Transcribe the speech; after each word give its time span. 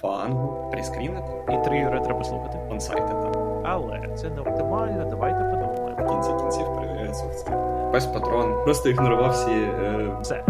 фангу, 0.00 0.70
прескрінити. 0.72 1.44
І 1.48 1.64
три 1.64 1.78
юри 1.78 2.00
треба 2.00 2.24
слухати. 2.24 2.58
Онсайти 2.70 3.08
там. 3.08 3.62
Але 3.64 4.16
це 4.16 4.30
не 4.30 4.40
оптимально, 4.40 5.10
давайте 5.10 5.38
подумаємо. 5.38 6.04
В 6.04 6.08
кінці 6.08 6.42
кінців 6.42 6.74
перевіряє 6.74 7.14
софт. 7.14 7.46
Пес 7.92 8.06
патрон 8.06 8.64
просто 8.64 8.88
ігнорував 8.88 9.32
всі. 9.32 9.50
Е... 9.50 10.18
Все. 10.22 10.44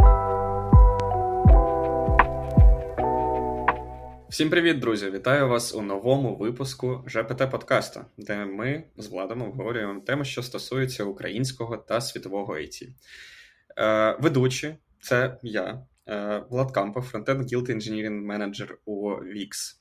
Всім 4.29 4.51
привіт, 4.51 4.79
друзі! 4.79 5.11
Вітаю 5.11 5.49
вас 5.49 5.75
у 5.75 5.83
новому 5.83 6.37
випуску 6.37 7.05
ЖПТ 7.07 7.51
подкасту, 7.51 8.01
де 8.19 8.45
ми 8.45 8.85
з 8.97 9.07
Владом 9.07 9.43
обговорюємо 9.43 10.01
теми, 10.01 10.25
що 10.25 10.43
стосуються 10.43 11.05
українського 11.05 11.77
та 11.77 12.01
світового 12.01 12.55
IT. 12.55 12.89
Е, 13.79 14.17
Ведучі, 14.21 14.77
це 15.01 15.37
я, 15.43 15.83
Влад 16.51 16.73
Кампо, 16.73 17.01
фронтенд 17.01 17.53
Guild 17.53 17.71
Engineering 17.71 18.27
Manager 18.27 18.75
у 18.85 19.11
VIX. 19.11 19.77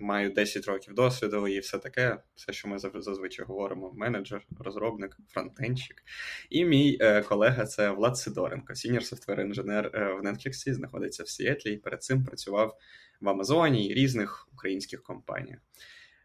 Маю 0.00 0.30
10 0.30 0.66
років 0.66 0.94
досвіду 0.94 1.48
і 1.48 1.58
все 1.58 1.78
таке, 1.78 2.18
все, 2.34 2.52
що 2.52 2.68
ми 2.68 2.78
зазвичай 2.78 3.46
говоримо: 3.46 3.92
менеджер, 3.92 4.46
розробник, 4.58 5.16
фронтенщик. 5.28 6.02
І 6.50 6.64
мій 6.64 6.98
е, 7.00 7.22
колега 7.22 7.64
це 7.64 7.90
Влад 7.90 8.16
Сидоренко, 8.16 8.74
senior 8.74 9.04
software 9.04 9.40
engineer 9.40 9.90
в 9.94 10.26
Netflix, 10.26 10.72
знаходиться 10.72 11.22
в 11.22 11.28
Сіетлі 11.28 11.72
і 11.72 11.76
перед 11.76 12.02
цим 12.02 12.24
працював 12.24 12.78
в 13.20 13.28
Амазоні 13.28 13.88
і 13.88 13.94
різних 13.94 14.48
українських 14.52 15.02
компаніях. 15.02 15.58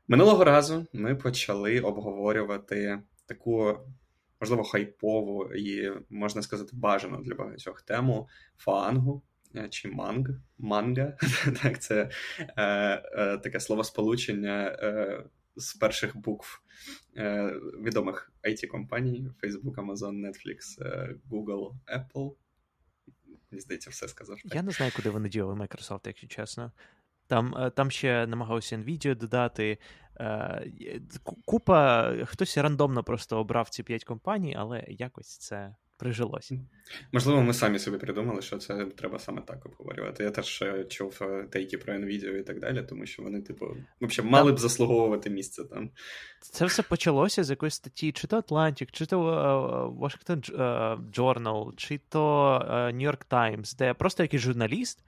Минулого 0.08 0.44
разу 0.44 0.88
ми 0.94 1.16
почали 1.16 1.80
обговорювати 1.80 3.00
таку, 3.26 3.78
можливо, 4.42 4.64
хайпову 4.64 5.54
і, 5.54 5.92
можна 6.10 6.42
сказати, 6.42 6.70
бажану 6.74 7.24
для 7.24 7.36
багатьох 7.36 7.82
тему 7.82 8.28
фангу 8.58 9.24
чи 9.70 9.88
манг. 9.88 10.30
Манга. 10.58 11.18
Так, 11.62 11.82
Це 11.82 12.10
е, 12.40 12.54
е, 12.58 13.38
таке 13.38 13.60
словосполучення 13.60 14.78
е, 14.80 15.24
з 15.56 15.74
перших 15.74 16.18
букв 16.18 16.62
е, 17.18 17.54
відомих 17.84 18.32
IT 18.44 18.68
компаній: 18.68 19.32
Facebook, 19.44 19.76
Amazon, 19.76 20.28
Netflix, 20.28 20.84
е, 20.86 21.16
Google, 21.32 21.74
Apple. 21.98 22.36
Мені 23.52 23.62
здається, 23.62 23.90
все 23.90 24.08
сказав. 24.08 24.38
Так? 24.44 24.56
Я 24.56 24.62
не 24.62 24.72
знаю, 24.72 24.92
куди 24.96 25.10
вони 25.10 25.30
діли 25.30 25.54
Microsoft, 25.54 26.02
якщо 26.06 26.28
чесно. 26.28 26.72
Там 27.28 27.56
е, 27.58 27.70
там 27.70 27.92
ще 27.92 28.28
намагався 28.28 28.78
NVIDIA 28.78 29.16
додати. 29.16 29.78
Е, 30.20 30.72
купа, 31.46 32.14
хтось 32.26 32.58
рандомно 32.58 33.04
просто 33.04 33.40
обрав 33.40 33.70
ці 33.70 33.84
п'ять 33.84 34.04
компаній, 34.04 34.56
але 34.60 34.86
якось 34.88 35.38
це 35.38 35.76
прижилося. 36.00 36.60
Можливо, 37.12 37.42
ми 37.42 37.54
самі 37.54 37.80
собі 37.80 37.98
придумали, 37.98 38.42
що 38.42 38.58
це 38.58 38.86
треба 38.86 39.20
саме 39.20 39.42
так 39.42 39.66
обговорювати. 39.66 40.24
Я 40.24 40.32
теж 40.32 40.62
е, 40.62 40.86
чув 40.86 41.22
тейки 41.50 41.78
про 41.78 41.94
NVIDIA 41.94 42.38
і 42.38 42.44
так 42.44 42.60
далі, 42.60 42.84
тому 42.90 43.06
що 43.06 43.24
вони, 43.24 43.42
типу, 43.42 43.66
взагалі, 44.02 44.32
мали 44.32 44.52
б 44.52 44.60
заслуговувати 44.60 45.30
місце 45.30 45.64
там. 45.64 45.90
Це 46.42 46.66
все 46.66 46.84
почалося 46.84 47.44
з 47.44 47.50
якоїсь 47.50 47.74
статті, 47.74 48.12
чи 48.12 48.28
то 48.28 48.40
Atlantic, 48.40 48.90
чи 48.92 49.06
то 49.06 49.20
Washington 50.02 50.56
Journal, 51.12 51.76
чи 51.76 52.00
то 52.10 52.20
New 52.70 53.12
York 53.12 53.26
Times, 53.30 53.78
де 53.78 53.94
просто 53.94 54.24
якийсь 54.24 54.42
журналіст 54.42 55.04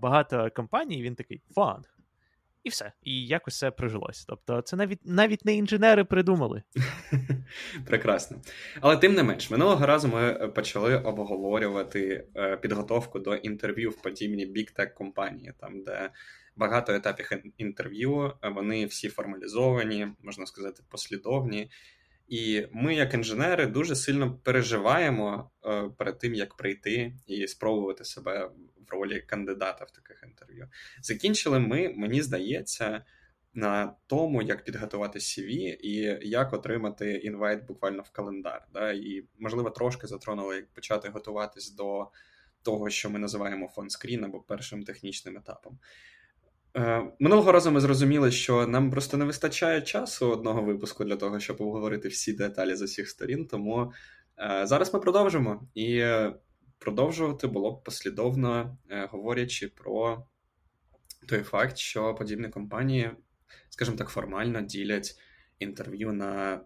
багато 0.00 0.50
компаній, 0.54 1.02
він 1.02 1.14
такий 1.14 1.42
фанг. 1.54 1.93
І 2.64 2.68
все. 2.68 2.92
І 3.02 3.26
якось 3.26 3.58
це 3.58 3.70
прижилось. 3.70 4.24
Тобто, 4.24 4.62
це 4.62 4.76
навіть 4.76 5.00
навіть 5.04 5.44
не 5.44 5.54
інженери 5.54 6.04
придумали. 6.04 6.62
Прекрасно. 7.86 8.36
Але 8.80 8.96
тим 8.96 9.14
не 9.14 9.22
менш, 9.22 9.50
минулого 9.50 9.86
разу 9.86 10.08
ми 10.08 10.48
почали 10.48 10.96
обговорювати 10.96 12.26
е, 12.36 12.56
підготовку 12.56 13.18
до 13.18 13.34
інтерв'ю 13.34 13.90
в 13.90 14.02
подібні 14.02 14.46
Tech 14.46 14.94
компанії, 14.94 15.52
там, 15.60 15.82
де 15.82 16.10
багато 16.56 16.92
етапів 16.94 17.42
інтерв'ю, 17.58 18.32
вони 18.42 18.86
всі 18.86 19.08
формалізовані, 19.08 20.08
можна 20.22 20.46
сказати, 20.46 20.82
послідовні. 20.88 21.70
І 22.28 22.66
ми, 22.72 22.94
як 22.94 23.14
інженери, 23.14 23.66
дуже 23.66 23.96
сильно 23.96 24.38
переживаємо 24.44 25.50
е, 25.66 25.90
перед 25.98 26.18
тим, 26.18 26.34
як 26.34 26.56
прийти 26.56 27.12
і 27.26 27.46
спробувати 27.46 28.04
себе 28.04 28.50
в 28.88 28.92
ролі 28.92 29.20
кандидата 29.20 29.84
в 29.84 29.90
таких 29.90 30.22
інтерв'ю. 30.26 30.68
Закінчили 31.02 31.58
ми, 31.58 31.94
мені 31.96 32.22
здається, 32.22 33.04
на 33.54 33.94
тому, 34.06 34.42
як 34.42 34.64
підготувати 34.64 35.18
CV 35.18 35.48
і 35.80 36.18
як 36.28 36.52
отримати 36.52 37.12
інвайт 37.12 37.66
буквально 37.66 38.02
в 38.02 38.10
календар. 38.10 38.66
Да? 38.72 38.92
І, 38.92 39.24
можливо, 39.38 39.70
трошки 39.70 40.06
затронули, 40.06 40.56
як 40.56 40.72
почати 40.72 41.08
готуватись 41.08 41.74
до 41.74 42.08
того, 42.62 42.90
що 42.90 43.10
ми 43.10 43.18
називаємо 43.18 43.72
фон-скрін 43.76 44.24
або 44.24 44.40
першим 44.40 44.84
технічним 44.84 45.36
етапом. 45.36 45.78
Е, 46.76 47.02
минулого 47.20 47.52
разу 47.52 47.70
ми 47.70 47.80
зрозуміли, 47.80 48.30
що 48.30 48.66
нам 48.66 48.90
просто 48.90 49.16
не 49.16 49.24
вистачає 49.24 49.82
часу 49.82 50.30
одного 50.30 50.62
випуску 50.62 51.04
для 51.04 51.16
того, 51.16 51.40
щоб 51.40 51.60
обговорити 51.60 52.08
всі 52.08 52.32
деталі 52.32 52.74
з 52.74 52.82
усіх 52.82 53.08
сторін. 53.08 53.46
Тому 53.46 53.92
е, 54.38 54.66
зараз 54.66 54.94
ми 54.94 55.00
продовжимо. 55.00 55.68
І 55.74 56.04
продовжувати 56.84 57.46
було 57.46 57.72
б 57.72 57.84
послідовно 57.84 58.78
е, 58.90 59.08
говорячи 59.12 59.68
про 59.68 60.26
той 61.28 61.42
факт, 61.42 61.78
що 61.78 62.14
подібні 62.14 62.48
компанії, 62.48 63.10
скажімо 63.70 63.96
так, 63.96 64.08
формально 64.08 64.60
ділять 64.60 65.18
інтерв'ю 65.58 66.12
на 66.12 66.60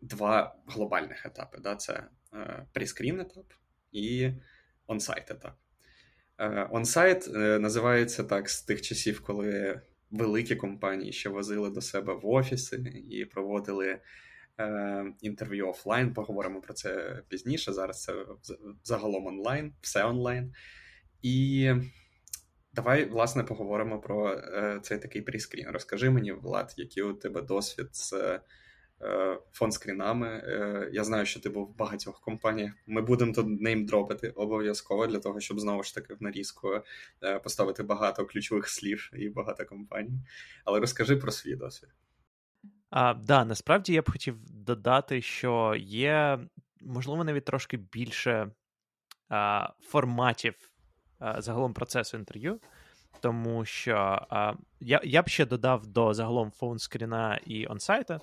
два 0.00 0.56
глобальних 0.66 1.26
етапи. 1.26 1.58
Да? 1.58 1.76
Це 1.76 2.04
прескрін 2.72 3.20
етап 3.20 3.44
і 3.92 4.30
онсайт 4.86 5.30
етап. 5.30 5.56
Онсайт 6.70 7.28
е, 7.28 7.58
називається 7.58 8.24
так 8.24 8.50
з 8.50 8.62
тих 8.62 8.82
часів, 8.82 9.20
коли 9.20 9.80
великі 10.10 10.56
компанії 10.56 11.12
ще 11.12 11.28
возили 11.28 11.70
до 11.70 11.80
себе 11.80 12.14
в 12.14 12.26
офіси 12.26 12.76
і 13.10 13.24
проводили 13.24 13.88
е, 13.88 14.00
інтерв'ю 15.20 15.68
офлайн. 15.68 16.14
Поговоримо 16.14 16.60
про 16.60 16.74
це 16.74 17.22
пізніше. 17.28 17.72
Зараз 17.72 18.02
це 18.02 18.14
загалом 18.84 19.26
онлайн, 19.26 19.72
все 19.80 20.04
онлайн. 20.04 20.54
І 21.22 21.70
давай, 22.72 23.04
власне, 23.04 23.44
поговоримо 23.44 24.00
про 24.00 24.32
е, 24.32 24.80
цей 24.82 24.98
такий 24.98 25.22
пріскрін. 25.22 25.66
Розкажи 25.68 26.10
мені, 26.10 26.32
Влад, 26.32 26.74
який 26.76 27.02
у 27.02 27.12
тебе 27.12 27.42
досвід 27.42 27.88
з 27.92 28.14
Е, 29.02 29.38
фон-скрінами. 29.52 30.26
Е, 30.26 30.90
я 30.92 31.04
знаю, 31.04 31.26
що 31.26 31.40
ти 31.40 31.48
був 31.48 31.66
в 31.66 31.76
багатьох 31.76 32.20
компаніях. 32.20 32.72
Ми 32.86 33.02
будемо 33.02 33.32
тут 33.32 33.60
неймдропити 33.60 34.28
обов'язково 34.28 35.06
для 35.06 35.18
того, 35.18 35.40
щоб 35.40 35.60
знову 35.60 35.82
ж 35.82 35.94
таки 35.94 36.14
в 36.14 36.22
нарізку 36.22 36.68
е, 37.22 37.38
поставити 37.38 37.82
багато 37.82 38.26
ключових 38.26 38.68
слів 38.68 39.10
і 39.12 39.28
багато 39.28 39.64
компаній. 39.64 40.20
Але 40.64 40.80
розкажи 40.80 41.16
про 41.16 41.32
свій 41.32 41.56
досвід. 41.56 41.90
А, 42.90 43.14
Да, 43.14 43.44
насправді 43.44 43.92
я 43.92 44.02
б 44.02 44.10
хотів 44.10 44.36
додати, 44.50 45.22
що 45.22 45.74
є, 45.78 46.38
можливо, 46.80 47.24
навіть 47.24 47.44
трошки 47.44 47.76
більше 47.76 48.50
а, 49.28 49.68
форматів 49.80 50.54
а, 51.18 51.40
загалом 51.40 51.74
процесу 51.74 52.16
інтерв'ю. 52.16 52.60
Тому 53.20 53.64
що 53.64 54.26
а, 54.30 54.54
я 54.80 55.00
я 55.04 55.22
б 55.22 55.28
ще 55.28 55.46
додав 55.46 55.86
до 55.86 56.14
загалом 56.14 56.50
фоунскріна 56.50 57.40
і 57.46 57.66
онсайта, 57.66 58.20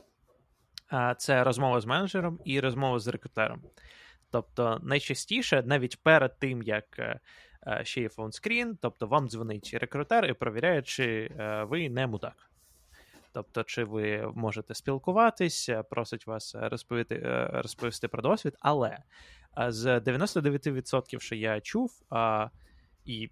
це 1.17 1.43
розмова 1.43 1.81
з 1.81 1.85
менеджером 1.85 2.39
і 2.45 2.59
розмова 2.59 2.99
з 2.99 3.07
рекрутером. 3.07 3.61
Тобто, 4.31 4.79
найчастіше, 4.83 5.63
навіть 5.65 6.03
перед 6.03 6.39
тим, 6.39 6.63
як 6.63 6.99
е, 6.99 7.19
е, 7.67 7.81
ще 7.83 8.01
є 8.01 8.09
фонскрін, 8.09 8.77
тобто 8.81 9.07
вам 9.07 9.29
дзвонить 9.29 9.77
рекрутер 9.81 10.25
і 10.25 10.33
перевіряє, 10.33 10.81
чи 10.81 11.31
е, 11.39 11.63
ви 11.63 11.89
не 11.89 12.07
мудак. 12.07 12.51
Тобто, 13.37 13.63
чи 13.63 13.83
ви 13.83 14.31
можете 14.35 14.73
спілкуватись, 14.73 15.69
просить 15.89 16.27
вас 16.27 16.55
розповісти 16.59 17.21
розповісти 17.53 18.07
про 18.07 18.21
досвід, 18.21 18.55
але 18.59 18.97
з 19.67 19.99
99%, 19.99 21.19
що 21.19 21.35
я 21.35 21.61
чув, 21.61 21.91
і 23.05 23.29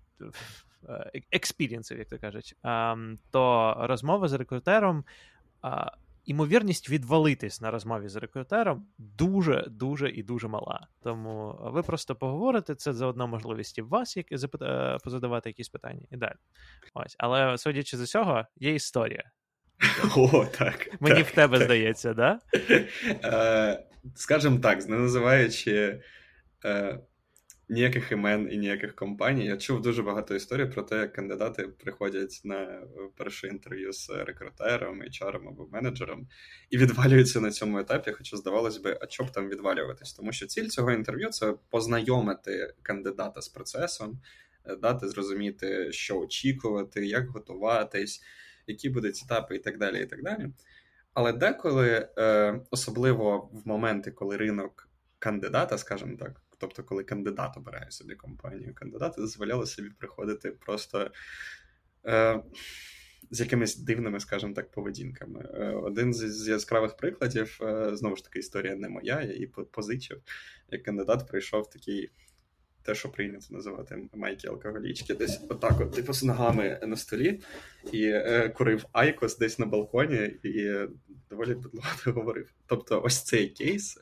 experience 1.32 1.83
ів, 1.83 1.98
як 1.98 2.10
то 2.10 2.20
кажуть, 2.20 2.56
то 3.32 3.76
розмова 3.80 4.28
з 4.28 4.34
рекрутером 4.34 5.06
імовірність 6.26 6.90
відвалитись 6.90 7.62
на 7.62 7.72
розмові 7.72 8.08
з 8.08 8.16
рекрутером 8.16 8.88
дуже, 8.98 9.66
дуже 9.70 10.10
і 10.10 10.24
дуже 10.24 10.48
мала. 10.48 10.88
Тому 11.04 11.60
ви 11.62 11.84
просто 11.84 12.16
поговорите, 12.16 12.76
це 12.76 12.94
заодно 12.94 13.28
можливість 13.28 13.78
і 13.78 13.82
вас 13.82 14.18
як, 14.18 14.28
позадавати 15.04 15.50
якісь 15.50 15.70
питання 15.70 16.06
і 16.12 16.18
далі. 16.18 16.36
Ось. 16.94 17.16
Але 17.20 17.58
судячи 17.58 17.98
з 17.98 18.02
усього, 18.02 18.46
є 18.56 18.74
історія. 18.74 19.32
О, 20.16 20.46
так. 20.58 20.90
Мені 21.00 21.16
так, 21.16 21.28
в 21.28 21.32
тебе 21.32 21.58
так. 21.58 21.66
здається, 21.66 22.14
да? 22.14 22.40
Е, 23.24 23.84
Скажімо 24.16 24.60
так, 24.60 24.90
не 24.90 24.98
називаючи 24.98 26.02
е, 26.66 27.00
ніяких 27.70 28.12
імен 28.12 28.50
і 28.52 28.58
ніяких 28.58 28.96
компаній. 28.96 29.46
Я 29.46 29.58
чув 29.58 29.82
дуже 29.82 30.04
багато 30.04 30.36
історій 30.36 30.66
про 30.66 30.84
те, 30.84 30.98
як 30.98 31.14
кандидати 31.14 31.64
приходять 31.64 32.42
на 32.44 32.82
перше 33.18 33.48
інтерв'ю 33.48 33.94
з 33.94 34.10
рекрутером, 34.10 35.02
HR 35.02 35.48
або 35.48 35.68
менеджером 35.72 36.28
і 36.70 36.78
відвалюються 36.78 37.42
на 37.42 37.52
цьому 37.52 37.80
етапі. 37.80 38.12
Хоча 38.12 38.38
здавалось 38.38 38.78
би, 38.78 38.98
а 39.02 39.08
що 39.10 39.24
б 39.24 39.32
там 39.32 39.50
відвалюватись? 39.50 40.14
Тому 40.14 40.32
що 40.32 40.46
ціль 40.46 40.68
цього 40.68 40.92
інтерв'ю 40.92 41.30
це 41.30 41.54
познайомити 41.70 42.74
кандидата 42.82 43.42
з 43.42 43.50
процесом. 43.50 44.22
дати 44.82 45.08
зрозуміти, 45.08 45.92
що 45.92 46.20
очікувати, 46.20 47.06
як 47.06 47.28
готуватись, 47.28 48.22
які 48.68 48.90
будуть 48.90 49.22
етапи, 49.26 49.56
і 49.56 49.60
так 49.60 49.78
далі. 49.78 50.02
і 50.02 50.06
так 50.06 50.24
далі. 50.24 50.50
Але 51.16 51.34
деколи, 51.34 52.10
е, 52.18 52.60
особливо 52.72 53.50
в 53.54 53.68
моменти, 53.68 54.12
коли 54.12 54.38
ринок 54.38 54.90
кандидата, 55.20 55.78
скажімо 55.78 56.18
так, 56.20 56.42
тобто, 56.58 56.84
коли 56.84 57.04
кандидат 57.04 57.58
обирає 57.58 57.92
собі 57.92 58.16
компанію, 58.16 58.74
кандидати 58.76 59.22
дозволяли 59.22 59.66
собі 59.66 59.90
приходити 59.90 60.52
просто 60.52 61.12
е, 62.06 62.44
з 63.32 63.40
якимись 63.40 63.78
дивними, 63.78 64.20
скажімо 64.20 64.54
так, 64.54 64.72
поведінками. 64.72 65.50
Е, 65.54 65.70
один 65.70 66.14
з, 66.14 66.48
яскравих 66.48 66.98
прикладів, 66.98 67.60
знову 67.92 68.16
ж 68.16 68.24
таки, 68.24 68.40
історія 68.40 68.76
не 68.76 68.90
моя, 68.90 69.22
я 69.22 69.34
її 69.34 69.48
позичив. 69.48 70.22
Як 70.70 70.84
кандидат 70.84 71.28
прийшов 71.28 71.70
такий 71.70 72.10
те, 72.86 72.96
що 72.96 73.10
прийнято 73.10 73.46
називати 73.50 74.10
майки 74.14 74.48
алкоголічки, 74.48 75.14
десь 75.14 75.42
отак, 75.50 75.82
от, 75.82 75.92
типу, 75.92 76.14
з 76.14 76.24
ногами 76.24 76.80
на 76.84 76.98
столі, 76.98 77.42
і 77.92 78.04
е, 78.06 78.50
курив 78.50 78.86
Айкос 78.92 79.38
десь 79.38 79.60
на 79.60 79.66
балконі, 79.66 80.36
і 80.44 80.74
доволі 81.30 81.56
підлогато 81.56 82.12
говорив. 82.12 82.54
Тобто, 82.66 83.02
ось 83.02 83.24
цей 83.24 83.50
кейс, 83.50 84.00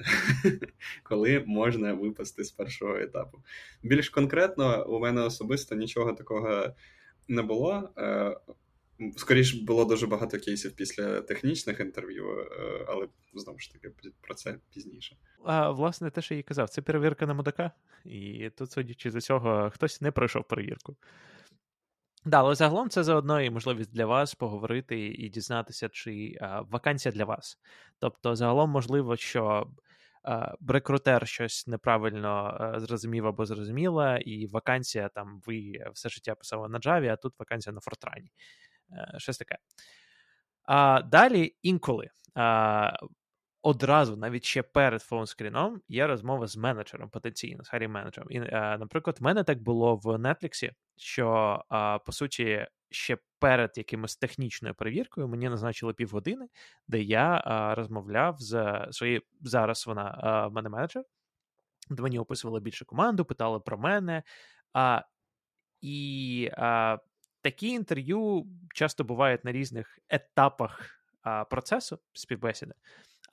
коли 1.04 1.44
можна 1.46 1.94
випасти 1.94 2.44
з 2.44 2.52
першого 2.52 2.96
етапу. 2.96 3.38
Більш 3.84 4.10
конкретно, 4.10 4.86
у 4.88 5.00
мене 5.00 5.22
особисто 5.22 5.76
нічого 5.76 6.14
такого 6.14 6.74
не 7.28 7.42
було. 7.42 7.90
Е, 7.98 8.38
Скоріше 9.18 9.58
було 9.64 9.86
дуже 9.86 10.08
багато 10.08 10.40
кейсів 10.40 10.72
після 10.72 11.22
технічних 11.22 11.80
інтерв'ю, 11.80 12.40
е, 12.40 12.86
але 12.88 13.08
знову 13.34 13.60
ж 13.60 13.74
таки 13.74 13.92
про 14.22 14.36
це 14.36 14.56
пізніше. 14.74 15.18
А 15.46 15.72
власне, 15.72 16.10
те, 16.10 16.22
що 16.22 16.36
я 16.36 16.44
казав, 16.44 16.70
це 16.70 16.82
перевірка 16.82 17.26
на 17.26 17.34
мудака, 17.34 17.72
і 18.06 18.50
тут, 18.50 18.72
судячи 18.72 19.12
з 19.12 19.22
цього, 19.22 19.70
хтось 19.74 20.02
не 20.02 20.12
пройшов 20.12 20.44
перевірку. 20.44 20.96
Да, 22.26 22.40
але 22.40 22.56
загалом 22.56 22.90
це 22.90 23.04
заодно 23.04 23.42
і 23.42 23.50
можливість 23.50 23.94
для 23.94 24.06
вас 24.06 24.36
поговорити 24.36 25.08
і 25.08 25.30
дізнатися, 25.30 25.90
чи 25.90 26.38
а, 26.42 26.62
вакансія 26.62 27.12
для 27.12 27.26
вас. 27.26 27.60
Тобто, 28.00 28.36
загалом, 28.36 28.70
можливо, 28.70 29.16
що 29.16 29.68
а, 30.24 30.56
рекрутер 30.68 31.28
щось 31.28 31.68
неправильно 31.68 32.58
а, 32.60 32.80
зрозумів 32.80 33.28
або 33.28 33.46
зрозуміла, 33.46 34.18
і 34.18 34.48
вакансія 34.48 35.10
там 35.10 35.42
ви 35.46 35.74
все 35.94 36.10
життя 36.10 36.36
писали 36.36 36.70
на 36.70 36.80
Java, 36.80 37.08
а 37.08 37.16
тут 37.16 37.34
вакансія 37.40 37.74
на 37.74 37.82
Фортрані. 37.82 38.32
Е, 38.92 39.16
щось 39.18 39.38
таке. 39.38 39.58
А 40.66 41.02
Далі 41.02 41.56
інколи. 41.62 42.10
А, 42.36 42.92
Одразу, 43.66 44.16
навіть 44.18 44.44
ще 44.44 44.64
перед 44.64 45.02
фоунскріном, 45.02 45.82
є 45.88 46.08
розмова 46.08 46.48
з 46.48 46.58
менеджером, 46.58 47.10
потенційно, 47.10 47.64
з 47.64 47.70
харі 47.70 47.88
менеджером. 47.88 48.32
І, 48.32 48.38
а, 48.40 48.78
Наприклад, 48.78 49.18
в 49.20 49.24
мене 49.24 49.44
так 49.44 49.62
було 49.62 49.96
в 49.96 50.06
Netflix, 50.06 50.72
що, 50.98 51.60
а, 51.70 52.00
по 52.00 52.12
суті, 52.12 52.68
ще 52.92 53.18
перед 53.40 53.72
якимось 53.78 54.16
технічною 54.16 54.76
перевіркою 54.76 55.28
мені 55.28 55.50
назначили 55.50 55.94
півгодини, 55.94 56.48
де 56.88 57.02
я 57.02 57.42
а, 57.46 57.76
розмовляв 57.76 58.36
з 58.40 58.88
своєю 58.92 59.22
зараз 59.42 59.88
вона 59.88 60.48
в 60.52 60.54
мене 60.54 60.70
менеджер, 60.70 61.04
де 61.90 62.04
мені 62.04 62.20
описували 62.20 62.60
більше 62.60 62.86
команду, 62.86 63.26
питали 63.26 63.60
про 63.60 63.78
мене. 63.78 64.24
А, 64.74 65.02
І 65.82 66.50
такі 67.42 67.68
інтерв'ю 67.68 68.46
часто 68.74 69.04
бувають 69.04 69.46
на 69.46 69.52
різних 69.52 70.00
етапах 70.10 70.90
процесу 71.50 72.00
співбесіди, 72.14 72.74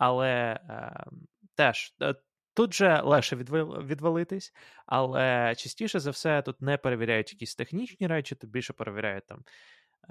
але 0.01 0.61
ем, 0.69 1.27
теж 1.55 1.95
е, 2.03 2.15
тут 2.55 2.75
же 2.75 3.01
легше 3.01 3.37
відвалитись, 3.37 4.53
але 4.87 5.55
частіше 5.55 6.01
за 6.01 6.11
все 6.11 6.43
тут 6.43 6.63
не 6.63 6.77
перевіряють 6.77 7.33
якісь 7.33 7.55
технічні 7.55 8.07
речі, 8.07 8.35
тут 8.35 8.51
більше 8.51 8.73
перевіряють 8.73 9.27
там, 9.27 9.45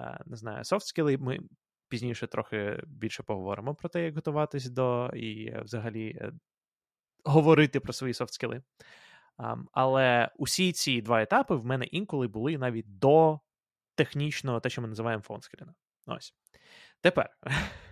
е, 0.00 0.18
не 0.26 0.36
знаю, 0.36 0.64
софт-скіли. 0.64 1.18
Ми 1.18 1.38
пізніше 1.88 2.26
трохи 2.26 2.82
більше 2.86 3.22
поговоримо 3.22 3.74
про 3.74 3.88
те, 3.88 4.04
як 4.04 4.14
готуватись 4.14 4.70
до 4.70 5.10
і 5.14 5.46
е, 5.46 5.62
взагалі 5.64 6.30
говорити 7.24 7.80
про 7.80 7.92
свої 7.92 8.14
софт-скіли. 8.14 8.62
Um, 9.38 9.64
але 9.72 10.30
усі 10.36 10.72
ці 10.72 11.02
два 11.02 11.22
етапи 11.22 11.54
в 11.54 11.64
мене 11.64 11.84
інколи 11.84 12.28
були 12.28 12.58
навіть 12.58 12.98
до 12.98 13.40
технічно 13.94 14.60
те, 14.60 14.70
що 14.70 14.82
ми 14.82 14.88
називаємо 14.88 15.22
фонскріна. 15.22 15.74
Ось. 16.06 16.34
Тепер, 17.00 17.30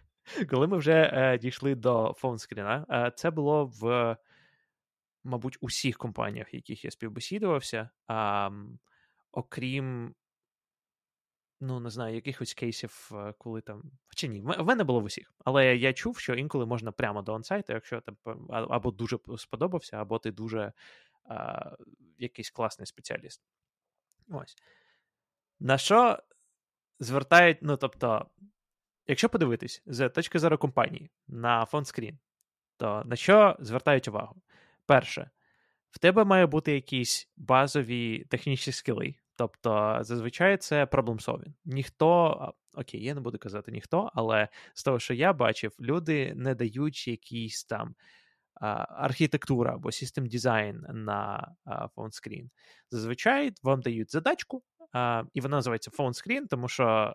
коли 0.51 0.67
ми 0.67 0.77
вже 0.77 1.11
е, 1.13 1.39
дійшли 1.39 1.75
до 1.75 2.15
фонскріна, 2.17 2.87
е, 2.91 3.13
це 3.17 3.31
було 3.31 3.67
в, 3.67 4.17
мабуть, 5.25 5.59
усіх 5.61 5.99
компаніях, 5.99 6.55
в 6.55 6.55
яких 6.55 6.85
я 6.85 6.91
співбесідувався, 6.91 7.91
е, 8.11 8.51
окрім. 9.33 10.15
Ну, 11.61 11.81
не 11.81 11.91
знаю, 11.91 12.15
якихось 12.15 12.55
кейсів, 12.55 13.11
е, 13.13 13.35
коли 13.39 13.61
там. 13.61 13.83
Чи 14.17 14.29
ні, 14.29 14.41
в 14.41 14.65
мене 14.65 14.85
було 14.85 15.01
в 15.01 15.05
усіх. 15.05 15.33
Але 15.45 15.77
я 15.77 15.93
чув, 15.93 16.19
що 16.19 16.35
інколи 16.35 16.67
можна 16.67 16.93
прямо 16.93 17.23
до 17.23 17.35
онсайту, 17.35 17.73
якщо 17.73 18.01
ти 18.01 18.13
або 18.49 18.91
дуже 18.91 19.19
сподобався, 19.37 19.97
або 19.97 20.19
ти 20.19 20.31
дуже 20.31 20.73
а, 21.25 21.71
якийсь 22.19 22.51
класний 22.51 22.87
спеціаліст. 22.87 23.43
Ось. 24.29 24.57
На 25.61 25.79
що 25.79 26.19
звертають, 27.01 27.59
ну 27.63 27.77
тобто, 27.77 28.31
якщо 29.09 29.29
подивитись 29.29 29.83
з 29.87 30.09
точки 30.09 30.39
зору 30.39 30.59
компанії 30.59 31.11
на 31.29 31.65
фонд-скрін, 31.65 32.19
то 32.77 33.03
на 33.07 33.17
що 33.17 33.57
звертають 33.61 34.09
увагу? 34.09 34.43
Перше, 34.87 35.31
в 35.91 35.99
тебе 35.99 36.25
має 36.25 36.47
бути 36.47 36.73
якісь 36.73 37.29
базові 37.37 38.25
технічні 38.29 38.73
скіли. 38.73 39.15
Тобто, 39.37 39.99
зазвичай 40.01 40.57
це 40.57 40.85
problem 40.85 41.25
solving. 41.25 41.53
Ніхто, 41.65 42.55
окей, 42.75 43.05
я 43.05 43.15
не 43.15 43.21
буду 43.21 43.39
казати 43.39 43.73
ніхто, 43.73 44.11
але 44.15 44.49
з 44.75 44.85
того, 44.85 44.99
що 44.99 45.15
я 45.15 45.33
бачив, 45.33 45.77
люди 45.81 46.35
не 46.37 46.55
дають 46.55 47.09
якісь 47.09 47.65
там 47.65 47.95
архітектура 48.89 49.75
або 49.75 49.93
систем 49.93 50.27
дизайн 50.27 50.87
на 50.89 51.55
фонскрін. 51.95 52.51
Зазвичай 52.91 53.53
вам 53.63 53.81
дають 53.81 54.13
задачку, 54.13 54.63
І 55.35 55.41
вона 55.41 55.57
називається 55.57 55.91
screen, 55.91 56.47
тому 56.49 56.69
що 56.69 57.15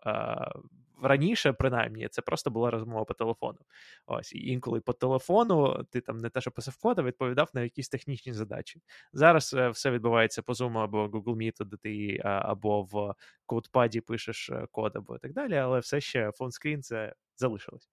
раніше, 1.06 1.54
принаймні, 1.54 2.08
це 2.08 2.22
просто 2.22 2.52
була 2.52 2.72
розмова 2.72 3.06
по 3.06 3.14
телефону. 3.14 3.60
Ось, 4.06 4.34
і 4.34 4.48
інколи 4.48 4.82
по 4.82 4.94
телефону 4.94 5.84
ти 5.92 6.02
там 6.02 6.18
не 6.18 6.30
те, 6.30 6.42
що 6.42 6.52
писав 6.52 6.78
код, 6.78 7.00
а 7.00 7.04
відповідав 7.04 7.50
на 7.54 7.62
якісь 7.62 7.90
технічні 7.90 8.34
задачі. 8.34 8.82
Зараз 9.14 9.54
е, 9.54 9.70
все 9.70 9.92
відбувається 9.92 10.42
по 10.42 10.54
Zoom 10.54 10.78
або 10.78 11.08
Google 11.08 11.36
Meet, 11.36 11.66
де 11.66 11.78
ти 11.78 12.22
або 12.24 12.82
в 12.82 13.14
CodePad 13.48 14.02
пишеш 14.02 14.50
е, 14.50 14.68
код, 14.72 14.96
або 14.96 15.18
так 15.18 15.34
далі, 15.34 15.56
але 15.56 15.80
все 15.80 16.02
ще 16.02 16.30
screen 16.30 16.82
це 16.82 17.14
залишилось. 17.36 17.90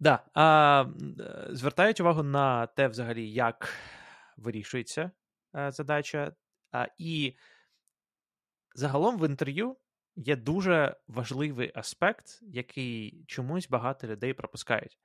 Да, 0.00 0.24
а, 0.34 0.84
е, 1.20 1.46
звертають 1.50 2.00
увагу 2.00 2.22
на 2.22 2.66
те, 2.66 2.88
взагалі, 2.88 3.32
як 3.32 3.74
вирішується 4.36 5.10
а, 5.52 5.70
задача, 5.70 6.32
а, 6.72 6.86
і 6.98 7.36
Загалом 8.74 9.18
в 9.18 9.28
інтерв'ю 9.28 9.76
є 10.16 10.36
дуже 10.36 10.96
важливий 11.08 11.72
аспект, 11.74 12.38
який 12.42 13.24
чомусь 13.26 13.68
багато 13.68 14.06
людей 14.06 14.34
пропускають. 14.34 14.98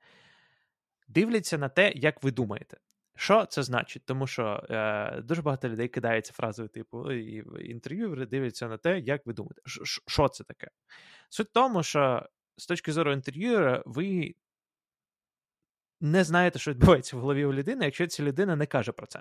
Дивляться 1.08 1.58
на 1.58 1.68
те, 1.68 1.92
як 1.94 2.22
ви 2.22 2.30
думаєте. 2.30 2.76
Що 3.16 3.46
це 3.46 3.62
значить? 3.62 4.02
Тому 4.04 4.26
що 4.26 4.66
е, 4.70 5.20
дуже 5.20 5.42
багато 5.42 5.68
людей 5.68 5.88
кидається 5.88 6.32
фразою, 6.32 6.68
типу, 6.68 7.12
і 7.12 7.44
інтерв'ю 7.70 8.26
дивляться 8.26 8.68
на 8.68 8.76
те, 8.76 8.98
як 8.98 9.26
ви 9.26 9.32
думаєте. 9.32 9.62
Що 10.06 10.28
це 10.28 10.44
таке? 10.44 10.68
Суть 11.28 11.48
в 11.48 11.52
тому, 11.52 11.82
що 11.82 12.28
з 12.56 12.66
точки 12.66 12.92
зору 12.92 13.12
інтерв'юера, 13.12 13.82
ви 13.86 14.34
не 16.00 16.24
знаєте, 16.24 16.58
що 16.58 16.70
відбувається 16.70 17.16
в 17.16 17.20
голові 17.20 17.44
у 17.44 17.52
людини, 17.52 17.84
якщо 17.84 18.06
ця 18.06 18.22
людина 18.22 18.56
не 18.56 18.66
каже 18.66 18.92
про 18.92 19.06
це. 19.06 19.20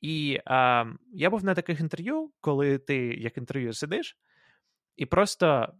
І 0.00 0.40
а, 0.44 0.84
я 1.12 1.30
був 1.30 1.44
на 1.44 1.54
таких 1.54 1.80
інтерв'ю, 1.80 2.30
коли 2.40 2.78
ти 2.78 2.96
як 2.96 3.38
інтерв'ю 3.38 3.72
сидиш, 3.72 4.18
і 4.96 5.06
просто 5.06 5.74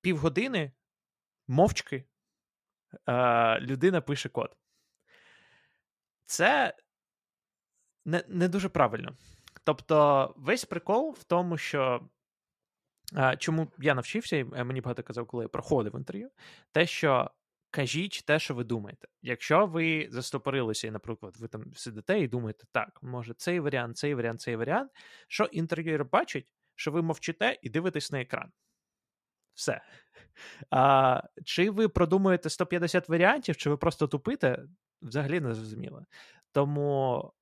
півгодини 0.00 0.72
мовчки 1.48 2.04
а, 3.04 3.58
людина 3.60 4.00
пише 4.00 4.28
код. 4.28 4.56
Це 6.24 6.74
не, 8.04 8.24
не 8.28 8.48
дуже 8.48 8.68
правильно. 8.68 9.16
Тобто, 9.64 10.34
весь 10.36 10.64
прикол 10.64 11.16
в 11.18 11.24
тому, 11.24 11.58
що. 11.58 12.08
Чому 13.38 13.72
я 13.78 13.94
навчився, 13.94 14.36
і 14.36 14.44
мені 14.44 14.80
багато 14.80 15.02
казав, 15.02 15.26
коли 15.26 15.44
я 15.44 15.48
проходив 15.48 15.96
інтерв'ю, 15.96 16.30
те, 16.72 16.86
що 16.86 17.30
кажіть 17.70 18.22
те, 18.26 18.38
що 18.38 18.54
ви 18.54 18.64
думаєте. 18.64 19.08
Якщо 19.22 19.66
ви 19.66 20.08
застопорилися, 20.10 20.86
і, 20.86 20.90
наприклад, 20.90 21.36
ви 21.36 21.48
там 21.48 21.74
сидите 21.74 22.20
і 22.20 22.28
думаєте, 22.28 22.64
так, 22.72 22.98
може, 23.02 23.34
цей 23.34 23.60
варіант, 23.60 23.96
цей 23.96 24.14
варіант, 24.14 24.40
цей 24.40 24.56
варіант, 24.56 24.92
що 25.28 25.44
інтерв'юер 25.44 26.04
бачить, 26.04 26.48
що 26.80 26.90
ви 26.90 27.02
мовчите 27.02 27.58
і 27.62 27.70
дивитесь 27.70 28.12
на 28.12 28.20
екран. 28.20 28.52
Все. 29.54 29.80
А, 30.70 31.22
Чи 31.44 31.70
ви 31.70 31.88
продумуєте 31.88 32.50
150 32.50 33.08
варіантів, 33.08 33.56
чи 33.56 33.70
ви 33.70 33.76
просто 33.76 34.08
тупите, 34.08 34.62
взагалі 35.02 35.40
не 35.40 35.54
зрозуміло. 35.54 36.06
Тому 36.52 37.32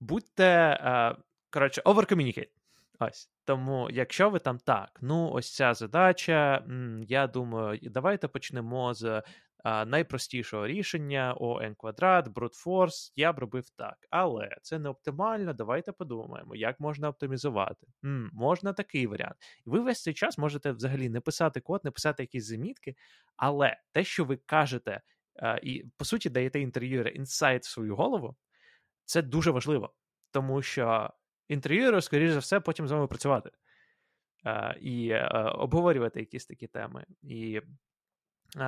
будьте. 0.00 0.78
А, 0.82 1.16
коротше, 1.50 1.82
overcommunicate. 1.84 2.50
Ось. 2.98 3.30
Тому, 3.44 3.90
якщо 3.90 4.30
ви 4.30 4.38
там 4.38 4.58
так, 4.58 4.98
ну, 5.00 5.30
ось 5.30 5.54
ця 5.54 5.74
задача, 5.74 6.64
я 7.06 7.26
думаю, 7.26 7.78
давайте 7.82 8.28
почнемо 8.28 8.94
з 8.94 9.22
найпростішого 9.64 10.66
рішення 10.66 11.34
ОН 11.38 11.74
квадрат, 11.74 12.28
force, 12.66 13.12
я 13.16 13.32
б 13.32 13.38
робив 13.38 13.70
так. 13.70 13.96
Але 14.10 14.56
це 14.62 14.78
не 14.78 14.88
оптимально. 14.88 15.52
Давайте 15.52 15.92
подумаємо, 15.92 16.56
як 16.56 16.80
можна 16.80 17.08
оптимізувати. 17.08 17.86
М, 18.04 18.30
Можна 18.32 18.72
такий 18.72 19.06
варіант. 19.06 19.36
І 19.66 19.70
ви 19.70 19.80
весь 19.80 20.02
цей 20.02 20.14
час 20.14 20.38
можете 20.38 20.72
взагалі 20.72 21.08
не 21.08 21.20
писати 21.20 21.60
код, 21.60 21.80
не 21.84 21.90
писати 21.90 22.22
якісь 22.22 22.44
замітки, 22.44 22.94
але 23.36 23.76
те, 23.92 24.04
що 24.04 24.24
ви 24.24 24.36
кажете, 24.36 25.00
і 25.62 25.84
по 25.96 26.04
суті 26.04 26.30
даєте 26.30 26.60
інтерв'юера 26.60 27.10
інсайт 27.10 27.62
в 27.62 27.70
свою 27.70 27.96
голову, 27.96 28.36
це 29.04 29.22
дуже 29.22 29.50
важливо, 29.50 29.94
тому 30.30 30.62
що 30.62 31.10
інтерв'юеру, 31.48 32.00
скоріш 32.00 32.30
за 32.30 32.38
все, 32.38 32.60
потім 32.60 32.88
з 32.88 32.92
вами 32.92 33.06
працювати. 33.06 33.50
І 34.80 35.12
uh, 35.12 35.58
обговорювати 35.58 36.20
якісь 36.20 36.46
такі 36.46 36.66
теми. 36.66 37.04
І 37.22 37.60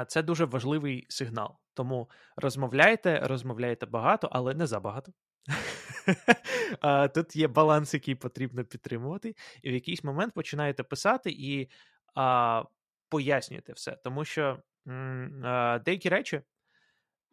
це 0.08 0.22
дуже 0.22 0.44
важливий 0.44 1.06
сигнал. 1.08 1.56
Тому 1.74 2.10
розмовляйте, 2.36 3.20
розмовляйте 3.24 3.86
багато, 3.86 4.28
але 4.32 4.54
не 4.54 4.66
забагато. 4.66 5.12
Тут 7.14 7.36
є 7.36 7.48
баланс, 7.48 7.94
який 7.94 8.14
потрібно 8.14 8.64
підтримувати, 8.64 9.34
і 9.62 9.70
в 9.70 9.74
якийсь 9.74 10.04
момент 10.04 10.34
починаєте 10.34 10.82
писати 10.82 11.30
і 11.30 11.68
а, 12.14 12.64
пояснюєте 13.08 13.72
все. 13.72 13.98
Тому 14.04 14.24
що 14.24 14.58
м, 14.88 15.42
а, 15.44 15.78
деякі 15.84 16.08
речі 16.08 16.42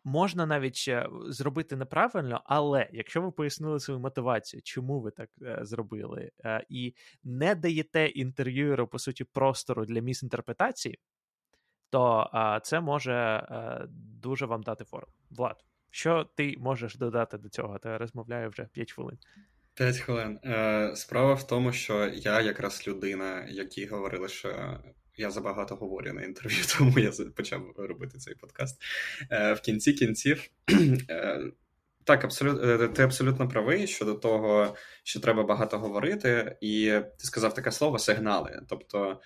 можна 0.04 0.46
навіть 0.46 0.86
е, 0.88 1.08
зробити 1.28 1.76
неправильно, 1.76 2.42
але 2.46 2.90
якщо 2.94 3.22
ви 3.22 3.32
пояснили 3.32 3.80
свою 3.80 4.00
мотивацію, 4.00 4.62
чому 4.64 5.00
ви 5.00 5.12
так 5.12 5.30
е, 5.42 5.60
зробили, 5.62 6.32
е, 6.46 6.66
і 6.70 6.94
не 7.24 7.56
даєте 7.56 8.06
інтерв'юеру, 8.06 8.88
по 8.88 9.00
суті, 9.00 9.24
простору 9.24 9.86
для 9.86 10.02
місінтерпретації, 10.02 11.00
то 11.90 12.30
а, 12.34 12.60
це 12.60 12.80
може 12.80 13.14
а, 13.14 13.86
дуже 14.22 14.46
вам 14.46 14.64
дати 14.64 14.84
фору. 14.84 15.08
Влад, 15.30 15.64
що 15.90 16.30
ти 16.36 16.56
можеш 16.58 16.96
додати 16.96 17.38
до 17.38 17.50
цього? 17.50 17.80
Ти 17.80 17.98
розмовляю 17.98 18.50
вже 18.50 18.64
5 18.64 18.92
хвилин. 18.92 19.18
5 19.74 19.98
хвилин. 19.98 20.40
Е, 20.46 20.92
Справа 20.96 21.34
в 21.34 21.48
тому, 21.48 21.72
що 21.72 22.08
я 22.08 22.42
якраз 22.42 22.88
людина, 22.88 23.46
які 23.50 23.86
говорили, 23.86 24.28
що 24.28 24.80
я 25.18 25.32
забагато 25.32 25.76
говорю 25.76 26.14
на 26.14 26.24
інтерв'ю, 26.24 26.64
тому 26.78 27.00
я 27.00 27.12
почав 27.36 27.62
робити 27.78 28.18
цей 28.18 28.36
подкаст. 28.36 28.82
Е, 29.32 29.54
В 29.54 29.62
кінці 29.62 29.94
кінців. 29.94 30.50
Е, 31.10 31.42
так, 32.04 32.24
абсолютно 32.24 32.70
е, 32.70 32.88
ти 32.88 33.04
абсолютно 33.04 33.48
правий 33.48 33.88
щодо 33.88 34.14
того, 34.14 34.76
що 35.04 35.20
треба 35.20 35.44
багато 35.44 35.80
говорити, 35.80 36.58
і 36.62 36.86
ти 37.20 37.26
сказав 37.26 37.54
таке 37.54 37.72
слово 37.72 38.00
сигнали. 38.00 38.62
Тобто 38.70 39.22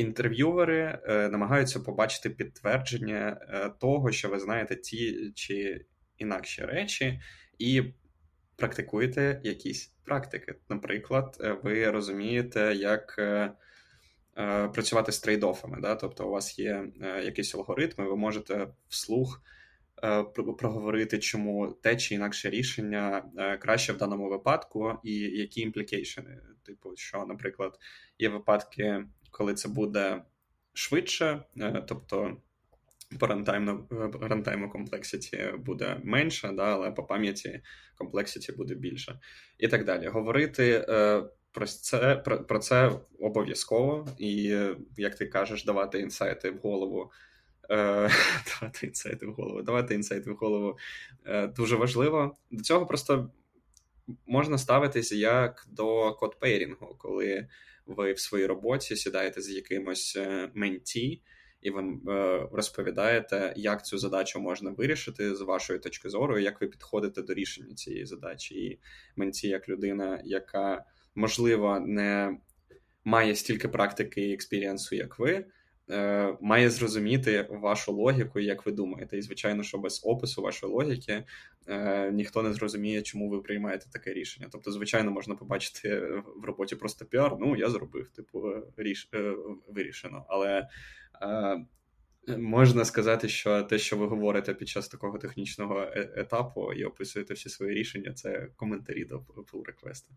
інтерв'юери 0.00 0.98
е, 1.04 1.28
намагаються 1.28 1.80
побачити 1.80 2.30
підтвердження 2.30 3.40
е, 3.48 3.70
того, 3.80 4.12
що 4.12 4.28
ви 4.28 4.38
знаєте 4.38 4.76
ті 4.76 5.32
чи 5.34 5.84
інакші 6.18 6.64
речі, 6.64 7.20
і 7.58 7.82
практикуєте 8.56 9.40
якісь 9.44 9.94
практики. 10.04 10.54
Наприклад, 10.68 11.36
е, 11.40 11.56
ви 11.62 11.90
розумієте, 11.90 12.74
як 12.74 13.20
працювати 14.72 15.12
з 15.12 15.20
трейдофами. 15.20 15.78
Да? 15.80 15.94
Тобто, 15.94 16.28
у 16.28 16.30
вас 16.30 16.58
є 16.58 16.84
е, 17.02 17.24
якийсь 17.24 17.54
алгоритм, 17.54 17.94
ви 17.96 18.16
можете 18.16 18.68
вслух. 18.88 19.42
Проговорити, 20.58 21.18
чому 21.18 21.72
те 21.82 21.96
чи 21.96 22.14
інакше 22.14 22.50
рішення 22.50 23.22
краще 23.60 23.92
в 23.92 23.96
даному 23.96 24.28
випадку, 24.28 24.98
і 25.04 25.14
які 25.14 25.60
імплікейшени. 25.60 26.38
Типу, 26.62 26.92
що, 26.96 27.24
наприклад, 27.26 27.78
є 28.18 28.28
випадки, 28.28 29.04
коли 29.30 29.54
це 29.54 29.68
буде 29.68 30.22
швидше, 30.72 31.42
е, 31.60 31.84
тобто 31.88 32.36
по 33.18 33.26
рантайму 33.26 34.72
complexity 34.74 35.58
буде 35.58 36.00
менше, 36.04 36.52
да, 36.52 36.64
але 36.64 36.90
по 36.90 37.04
пам'яті 37.04 37.60
complexity 38.00 38.56
буде 38.56 38.74
більше. 38.74 39.20
І 39.58 39.68
так 39.68 39.84
далі. 39.84 40.06
Говорити 40.06 40.86
е, 40.88 41.22
про 41.52 41.66
це 41.66 42.16
про, 42.16 42.44
про 42.44 42.58
це 42.58 42.92
обов'язково, 43.18 44.08
і, 44.18 44.58
як 44.96 45.14
ти 45.14 45.26
кажеш, 45.26 45.64
давати 45.64 46.00
інсайти 46.00 46.50
в 46.50 46.58
голову. 46.58 47.10
Е, 47.70 48.10
давати 48.60 48.86
інсайти 48.86 49.26
в 49.26 49.32
голову, 49.32 49.62
давати 49.62 49.94
інсайти 49.94 50.30
в 50.30 50.34
голову 50.34 50.78
дуже 51.56 51.76
важливо. 51.76 52.36
До 52.50 52.62
цього 52.62 52.86
просто 52.86 53.30
можна 54.26 54.58
ставитися 54.58 55.16
як 55.16 55.66
до 55.70 56.14
code 56.14 56.39
pairing 56.39 56.82
у, 56.82 56.94
коли 56.98 57.46
ви 57.86 58.12
в 58.12 58.18
своїй 58.18 58.46
роботі 58.46 58.96
сідаєте 58.96 59.40
з 59.40 59.50
якимось 59.50 60.16
е, 60.16 60.50
mentee, 60.54 61.22
і 61.62 61.70
ви 61.70 61.82
е, 61.82 62.48
розповідаєте, 62.52 63.52
як 63.56 63.86
цю 63.86 63.98
задачу 63.98 64.40
можна 64.40 64.70
вирішити 64.70 65.34
з 65.34 65.40
вашої 65.40 65.78
точки 65.78 66.08
зору, 66.08 66.38
як 66.38 66.60
ви 66.60 66.66
підходите 66.66 67.22
до 67.22 67.34
рішення 67.34 67.74
цієї 67.74 68.06
задачі. 68.06 68.54
І 68.54 68.78
mentee, 69.16 69.48
як 69.48 69.68
людина, 69.68 70.20
яка 70.24 70.84
можливо 71.14 71.80
не 71.80 72.38
має 73.04 73.34
стільки 73.34 73.68
практики 73.68 74.20
і 74.20 74.34
experience 74.34 74.86
у, 74.86 74.96
як 74.96 75.18
ви. 75.18 75.44
Е, 75.90 76.36
має 76.40 76.70
зрозуміти 76.70 77.46
вашу 77.50 77.92
логіку, 77.92 78.40
як 78.40 78.66
ви 78.66 78.72
думаєте. 78.72 79.18
І, 79.18 79.22
звичайно, 79.22 79.62
що 79.62 79.78
без 79.78 80.00
опису 80.04 80.42
вашої 80.42 80.72
логіки 80.72 81.24
е, 81.66 82.10
ніхто 82.12 82.42
не 82.42 82.52
зрозуміє, 82.52 83.02
чому 83.02 83.28
ви 83.28 83.40
приймаєте 83.40 83.86
таке 83.92 84.12
рішення. 84.12 84.48
Тобто, 84.52 84.72
звичайно, 84.72 85.10
можна 85.10 85.34
побачити 85.34 86.00
в 86.36 86.44
роботі 86.44 86.76
просто 86.76 87.04
піар, 87.04 87.36
ну 87.40 87.56
я 87.56 87.70
зробив, 87.70 88.08
типу, 88.08 88.52
ріш... 88.76 89.08
Е, 89.14 89.34
вирішено. 89.68 90.24
Але 90.28 90.68
можна 92.38 92.84
сказати, 92.84 93.28
що 93.28 93.62
те, 93.62 93.78
що 93.78 93.96
ви 93.96 94.06
говорите 94.06 94.54
під 94.54 94.68
час 94.68 94.88
такого 94.88 95.18
технічного 95.18 95.86
етапу 95.94 96.72
і 96.72 96.84
описуєте 96.84 97.34
всі 97.34 97.48
свої 97.48 97.74
рішення, 97.74 98.12
це 98.12 98.48
коментарі 98.56 99.04
до 99.04 99.18
pull 99.18 99.64
request 99.64 100.08
у 100.08 100.14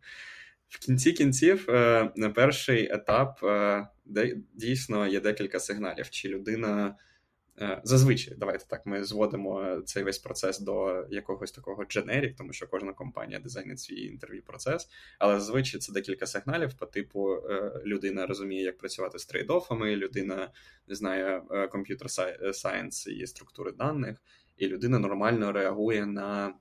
в 0.73 0.79
кінці 0.79 1.13
кінців, 1.13 1.65
е, 1.69 2.11
на 2.15 2.29
перший 2.29 2.93
етап, 2.93 3.43
е, 3.43 3.87
дійсно 4.53 5.07
є 5.07 5.19
декілька 5.19 5.59
сигналів, 5.59 6.09
чи 6.09 6.29
людина. 6.29 6.95
Е, 7.61 7.81
зазвичай, 7.83 8.35
давайте 8.37 8.65
так, 8.65 8.85
ми 8.85 9.03
зводимо 9.03 9.81
цей 9.85 10.03
весь 10.03 10.17
процес 10.17 10.59
до 10.59 11.05
якогось 11.09 11.51
такого 11.51 11.85
generic, 11.85 12.35
тому 12.35 12.53
що 12.53 12.67
кожна 12.67 12.93
компанія 12.93 13.39
дизайнить 13.39 13.79
свій 13.79 14.01
інтерв'ю 14.01 14.43
процес. 14.43 14.89
Але 15.19 15.39
зазвичай 15.39 15.79
це 15.79 15.93
декілька 15.93 16.27
сигналів 16.27 16.73
по 16.73 16.85
типу 16.85 17.37
людина 17.85 18.25
розуміє, 18.25 18.63
як 18.63 18.77
працювати 18.77 19.19
з 19.19 19.25
trade-off 19.25 19.74
ами, 19.74 19.95
людина 19.95 20.51
знає 20.87 21.41
computer 21.71 22.09
science 22.53 23.07
і 23.07 23.27
структури 23.27 23.71
даних, 23.71 24.17
і 24.57 24.67
людина 24.67 24.99
нормально 24.99 25.51
реагує 25.51 26.05
на 26.05 26.53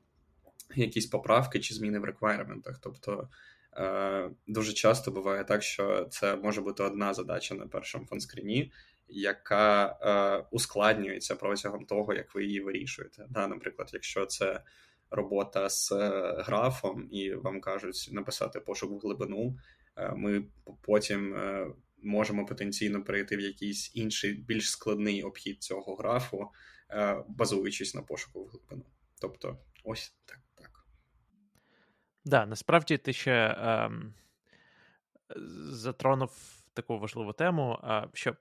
якісь 0.76 1.06
поправки 1.06 1.60
чи 1.60 1.74
зміни 1.74 1.98
в 1.98 2.04
реквайрментах. 2.04 2.78
Тобто 2.82 3.28
дуже 4.46 4.72
часто 4.72 5.10
буває 5.10 5.44
так, 5.44 5.62
що 5.62 6.04
це 6.10 6.36
може 6.36 6.60
бути 6.60 6.82
одна 6.82 7.14
задача 7.14 7.54
на 7.54 7.66
першому 7.66 8.06
фонскріні, 8.06 8.72
яка 9.08 9.98
е, 10.02 10.46
ускладнюється 10.50 11.36
протягом 11.36 11.84
того, 11.84 12.14
як 12.14 12.34
ви 12.34 12.44
її 12.44 12.60
вирішуєте. 12.60 13.26
Да, 13.30 13.46
Наприклад, 13.46 13.90
якщо 13.92 14.26
це 14.26 14.62
робота 15.10 15.68
з 15.68 15.92
е, 15.92 16.34
графом, 16.38 17.08
і 17.10 17.34
вам 17.34 17.60
кажуть 17.60 18.08
написати 18.12 18.60
пошук 18.60 18.92
в 18.92 18.98
глибину, 18.98 19.58
ми 20.16 20.44
потім 20.82 21.36
можемо 22.02 22.46
потенційно 22.46 23.04
перейти 23.04 23.36
в 23.36 23.40
якийсь 23.40 23.96
інший, 23.96 24.32
більш 24.32 24.70
складний 24.70 25.22
обхід 25.22 25.62
цього 25.62 25.96
графу, 25.96 26.48
базуючись 27.28 27.94
на 27.94 28.02
пошуку 28.02 28.44
в 28.44 28.48
глибину. 28.48 28.84
Тобто, 29.20 29.58
ось 29.84 30.14
так. 30.26 30.38
Да, 32.24 32.46
насправді 32.46 32.98
ти 32.98 33.12
ще 33.12 33.56
ем, 33.58 34.14
затронув 35.70 36.62
таку 36.74 36.98
важливу 36.98 37.32
тему, 37.32 37.78
е, 37.84 38.08
що 38.14 38.36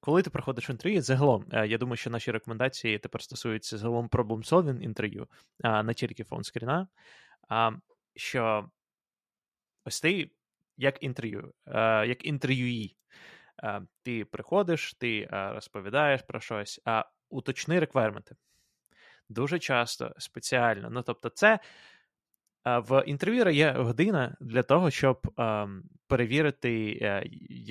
коли 0.00 0.22
ти 0.22 0.30
проходиш 0.30 0.70
інтерв'ю, 0.70 1.02
загалом, 1.02 1.46
е, 1.52 1.66
я 1.66 1.78
думаю, 1.78 1.96
що 1.96 2.10
наші 2.10 2.30
рекомендації 2.30 2.98
тепер 2.98 3.22
стосуються 3.22 3.78
загалом 3.78 4.08
problem-solving 4.08 4.80
інтерв'ю, 4.80 5.28
а 5.62 5.82
не 5.82 5.94
тільки 5.94 6.24
фонскріна, 6.24 6.88
е, 7.52 7.72
що 8.14 8.70
ось 9.84 10.00
ти 10.00 10.30
як 10.76 11.02
інтерв'ю, 11.02 11.54
е, 11.66 12.06
як 12.06 12.24
інтерв'юї, 12.24 12.96
е, 13.64 13.82
ти 14.02 14.24
приходиш, 14.24 14.94
ти 14.94 15.28
е, 15.32 15.52
розповідаєш 15.52 16.22
про 16.22 16.40
щось, 16.40 16.80
а 16.84 17.04
уточни 17.30 17.80
реквайрменти. 17.80 18.36
Дуже 19.28 19.58
часто 19.58 20.14
спеціально. 20.18 20.90
Ну, 20.90 21.02
тобто, 21.02 21.28
це 21.28 21.58
в 22.66 23.04
інтерв'юера 23.06 23.50
є 23.50 23.72
година 23.72 24.36
для 24.40 24.62
того, 24.62 24.90
щоб 24.90 25.32
ем, 25.38 25.84
перевірити 26.06 26.98
е, 27.02 27.22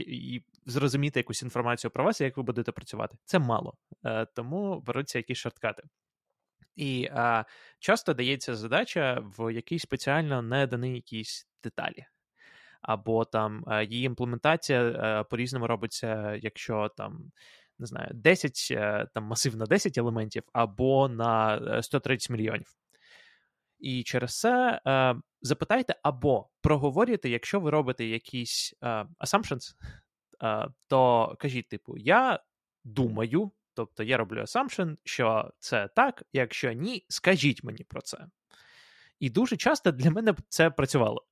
і 0.07 0.43
зрозуміти 0.65 1.19
якусь 1.19 1.43
інформацію 1.43 1.91
про 1.91 2.03
вас, 2.03 2.21
як 2.21 2.37
ви 2.37 2.43
будете 2.43 2.71
працювати. 2.71 3.17
Це 3.25 3.39
мало, 3.39 3.73
е, 4.05 4.25
тому 4.25 4.79
беруться 4.79 5.19
якісь 5.19 5.37
шорткати. 5.37 5.83
І 6.75 7.09
часто 7.79 8.13
дається 8.13 8.55
задача, 8.55 9.23
в 9.37 9.53
якій 9.53 9.79
спеціально 9.79 10.41
не 10.41 10.67
дані 10.67 10.95
якісь 10.95 11.47
деталі. 11.63 12.05
Або 12.81 13.25
там 13.25 13.65
її 13.89 14.05
імплементація 14.05 15.23
по-різному 15.29 15.67
робиться, 15.67 16.39
якщо 16.41 16.91
там. 16.97 17.31
Не 17.79 17.85
знаю, 17.85 18.11
10 18.13 18.73
там 19.13 19.23
масив 19.23 19.55
на 19.57 19.65
10 19.65 19.97
елементів 19.97 20.43
або 20.53 21.07
на 21.07 21.59
130 21.81 22.29
мільйонів. 22.29 22.75
І 23.79 24.03
через 24.03 24.39
це 24.39 24.81
е, 24.87 25.15
запитайте 25.41 25.95
або 26.03 26.49
проговорюйте, 26.61 27.29
якщо 27.29 27.59
ви 27.59 27.69
робите 27.69 28.05
якісь 28.05 28.75
е, 28.83 28.87
assumptions, 29.19 29.75
е, 30.43 30.67
то 30.87 31.35
кажіть, 31.39 31.69
типу, 31.69 31.97
я 31.97 32.39
думаю, 32.83 33.51
тобто 33.73 34.03
я 34.03 34.17
роблю 34.17 34.41
assumption, 34.41 34.97
що 35.03 35.51
це 35.59 35.89
так, 35.95 36.23
якщо 36.33 36.71
ні, 36.71 37.05
скажіть 37.09 37.63
мені 37.63 37.83
про 37.83 38.01
це. 38.01 38.17
І 39.19 39.29
дуже 39.29 39.57
часто 39.57 39.91
для 39.91 40.11
мене 40.11 40.35
це 40.49 40.69
працювало. 40.69 41.25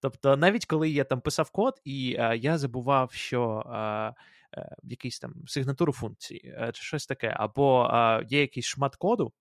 Тобто, 0.00 0.36
навіть 0.36 0.66
коли 0.66 0.90
я 0.90 1.04
там 1.04 1.20
писав 1.20 1.50
код, 1.50 1.80
і 1.84 2.16
е, 2.18 2.36
я 2.36 2.58
забував, 2.58 3.12
що 3.12 3.62
е, 3.66 4.14
е, 4.60 5.10
там 5.20 5.34
сигнатуру 5.46 5.92
функції 5.92 6.54
е, 6.58 6.72
чи 6.72 6.82
щось 6.82 7.06
таке, 7.06 7.34
або 7.36 7.90
е, 7.92 8.26
є 8.28 8.40
якийсь 8.40 8.66
шмат 8.66 8.96
коду, 8.96 9.32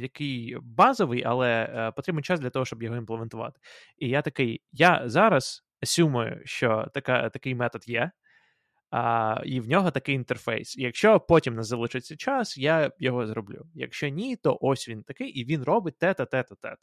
який 0.00 0.56
базовий, 0.62 1.24
але 1.24 1.48
е, 1.48 1.92
потрібен 1.92 2.24
час 2.24 2.40
для 2.40 2.50
того, 2.50 2.64
щоб 2.64 2.82
його 2.82 2.96
імплементувати. 2.96 3.60
І 3.98 4.08
я 4.08 4.22
такий: 4.22 4.62
я 4.72 5.02
зараз 5.04 5.62
асюмую, 5.82 6.42
що 6.44 6.86
така, 6.94 7.30
такий 7.30 7.54
метод 7.54 7.88
є. 7.88 8.10
А, 8.90 9.42
І 9.44 9.60
в 9.60 9.68
нього 9.68 9.90
такий 9.90 10.14
інтерфейс. 10.14 10.76
І 10.76 10.82
якщо 10.82 11.20
потім 11.20 11.54
не 11.54 11.62
залишиться 11.62 12.16
час, 12.16 12.58
я 12.58 12.90
його 12.98 13.26
зроблю. 13.26 13.66
Якщо 13.74 14.08
ні, 14.08 14.36
то 14.36 14.58
ось 14.60 14.88
він 14.88 15.02
такий, 15.02 15.28
і 15.28 15.44
він 15.44 15.62
робить 15.62 15.98
те-та, 15.98 16.26
те-та, 16.26 16.54
те 16.54 16.76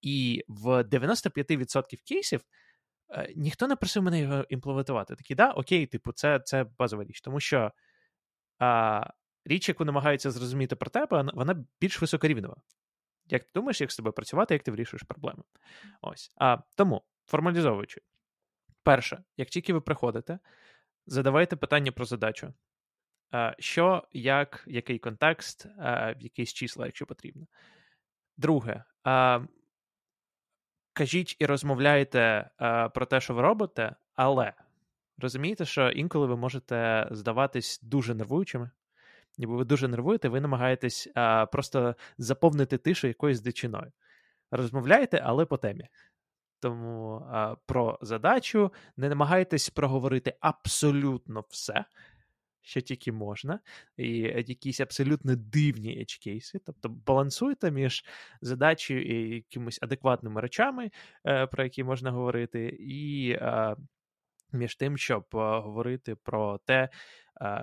І 0.00 0.44
в 0.48 0.66
95% 0.82 1.96
кейсів 2.08 2.40
е, 3.10 3.32
ніхто 3.36 3.68
не 3.68 3.76
просив 3.76 4.02
мене 4.02 4.20
його 4.20 4.44
імплементувати. 4.48 5.14
Такі, 5.16 5.34
да, 5.34 5.50
окей, 5.50 5.86
типу, 5.86 6.12
це 6.12 6.40
це 6.44 6.64
базова 6.78 7.04
річ. 7.04 7.20
Тому 7.20 7.40
що 7.40 7.72
а, 8.58 9.00
річ, 9.44 9.68
яку 9.68 9.84
намагаються 9.84 10.30
зрозуміти 10.30 10.76
про 10.76 10.90
тебе, 10.90 11.30
вона 11.34 11.64
більш 11.80 12.00
високорівнева. 12.00 12.56
Як 13.26 13.44
ти 13.44 13.50
думаєш, 13.54 13.80
як 13.80 13.92
з 13.92 13.96
тобою 13.96 14.12
працювати, 14.12 14.54
як 14.54 14.62
ти 14.62 14.70
вирішуєш 14.70 15.02
проблеми? 15.02 15.42
Ось. 16.00 16.32
А 16.36 16.58
тому, 16.76 17.02
формалізовуючи, 17.26 18.00
перше, 18.82 19.24
як 19.36 19.48
тільки 19.48 19.72
ви 19.72 19.80
приходите, 19.80 20.38
задавайте 21.06 21.56
питання 21.56 21.92
про 21.92 22.04
задачу. 22.04 22.54
Що, 23.58 24.08
як, 24.12 24.64
який 24.66 24.98
контекст, 24.98 25.66
якісь 26.18 26.52
числа, 26.52 26.86
якщо 26.86 27.06
потрібно. 27.06 27.46
Друге, 28.36 28.84
кажіть 30.92 31.36
і 31.38 31.46
розмовляйте 31.46 32.50
про 32.94 33.06
те, 33.06 33.20
що 33.20 33.34
ви 33.34 33.42
робите, 33.42 33.96
але 34.14 34.52
розумієте, 35.18 35.64
що 35.64 35.90
інколи 35.90 36.26
ви 36.26 36.36
можете 36.36 37.08
здаватись 37.10 37.80
дуже 37.82 38.14
нервуючими, 38.14 38.70
ніби 39.38 39.56
ви 39.56 39.64
дуже 39.64 39.88
нервуєте, 39.88 40.28
ви 40.28 40.40
намагаєтесь 40.40 41.08
а, 41.14 41.46
просто 41.46 41.94
заповнити 42.18 42.78
тишу 42.78 43.06
якоюсь 43.06 43.40
дичиною. 43.40 43.92
Розмовляєте, 44.50 45.20
але 45.24 45.44
по 45.46 45.56
темі. 45.56 45.88
Тому 46.60 47.26
а, 47.30 47.56
про 47.66 47.98
задачу 48.02 48.72
не 48.96 49.08
намагайтесь 49.08 49.70
проговорити 49.70 50.34
абсолютно 50.40 51.44
все, 51.48 51.84
що 52.60 52.80
тільки 52.80 53.12
можна, 53.12 53.60
і 53.96 54.18
якісь 54.18 54.80
абсолютно 54.80 55.36
дивні 55.36 55.98
edge-кейси. 55.98 56.60
Тобто 56.66 56.88
балансуйте 56.88 57.70
між 57.70 58.04
задачею 58.40 59.04
і 59.04 59.34
якимись 59.34 59.78
адекватними 59.82 60.40
речами, 60.40 60.90
е, 61.26 61.46
про 61.46 61.64
які 61.64 61.84
можна 61.84 62.10
говорити, 62.10 62.76
і 62.80 63.30
е, 63.30 63.76
між 64.52 64.76
тим, 64.76 64.98
щоб 64.98 65.24
е, 65.34 65.36
говорити 65.38 66.14
про 66.14 66.58
те, 66.64 66.88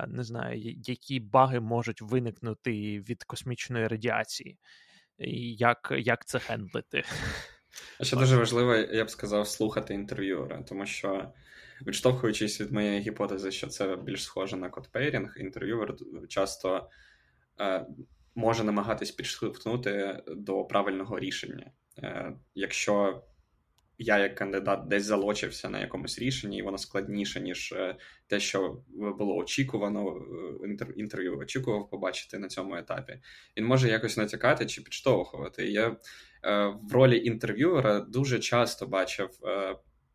не 0.07 0.23
знаю, 0.23 0.61
які 0.85 1.19
баги 1.19 1.59
можуть 1.59 2.01
виникнути 2.01 2.99
від 2.99 3.23
космічної 3.23 3.87
радіації, 3.87 4.57
і 5.17 5.55
як 5.55 5.93
як 5.97 6.25
це 6.25 6.39
хендлити. 6.39 7.03
Ще 8.01 8.15
дуже 8.17 8.37
важливо, 8.37 8.75
я 8.75 9.05
б 9.05 9.09
сказав, 9.09 9.47
слухати 9.47 9.93
інтерв'юера, 9.93 10.63
тому 10.63 10.85
що, 10.85 11.33
відштовхуючись 11.87 12.61
від 12.61 12.71
моєї 12.71 12.99
гіпотези, 12.99 13.51
що 13.51 13.67
це 13.67 13.95
більш 13.95 14.23
схоже 14.23 14.57
на 14.57 14.69
code 14.69 14.91
pairing, 14.91 15.35
інтерв'юер 15.37 15.95
часто 16.27 16.89
е, 17.59 17.85
може 18.35 18.63
намагатись 18.63 19.11
підштовхнути 19.11 20.23
до 20.27 20.63
правильного 20.63 21.19
рішення. 21.19 21.71
Е, 21.97 22.33
Якщо 22.55 23.23
я, 23.99 24.17
як 24.17 24.35
кандидат, 24.35 24.87
десь 24.87 25.03
залочився 25.03 25.69
на 25.69 25.79
якомусь 25.79 26.19
рішенні, 26.19 26.57
і 26.57 26.61
воно 26.61 26.77
складніше, 26.77 27.41
ніж 27.41 27.71
е, 27.71 27.95
те, 28.27 28.39
що 28.39 28.81
було 28.89 29.35
очікувано. 29.35 30.17
Е, 30.63 30.91
інтерв'юер 30.95 31.37
очікував 31.37 31.89
побачити 31.89 32.39
на 32.39 32.47
цьому 32.47 32.75
етапі. 32.75 33.19
Він 33.57 33.65
може 33.65 33.89
якось 33.89 34.17
натякати 34.17 34.65
чи 34.65 34.81
підштовхувати. 34.81 35.71
Я 35.71 35.87
е, 35.87 35.97
в 36.83 36.93
ролі 36.93 37.25
інтерв'юера 37.25 37.99
дуже 37.99 38.39
часто 38.39 38.87
бачив, 38.87 39.29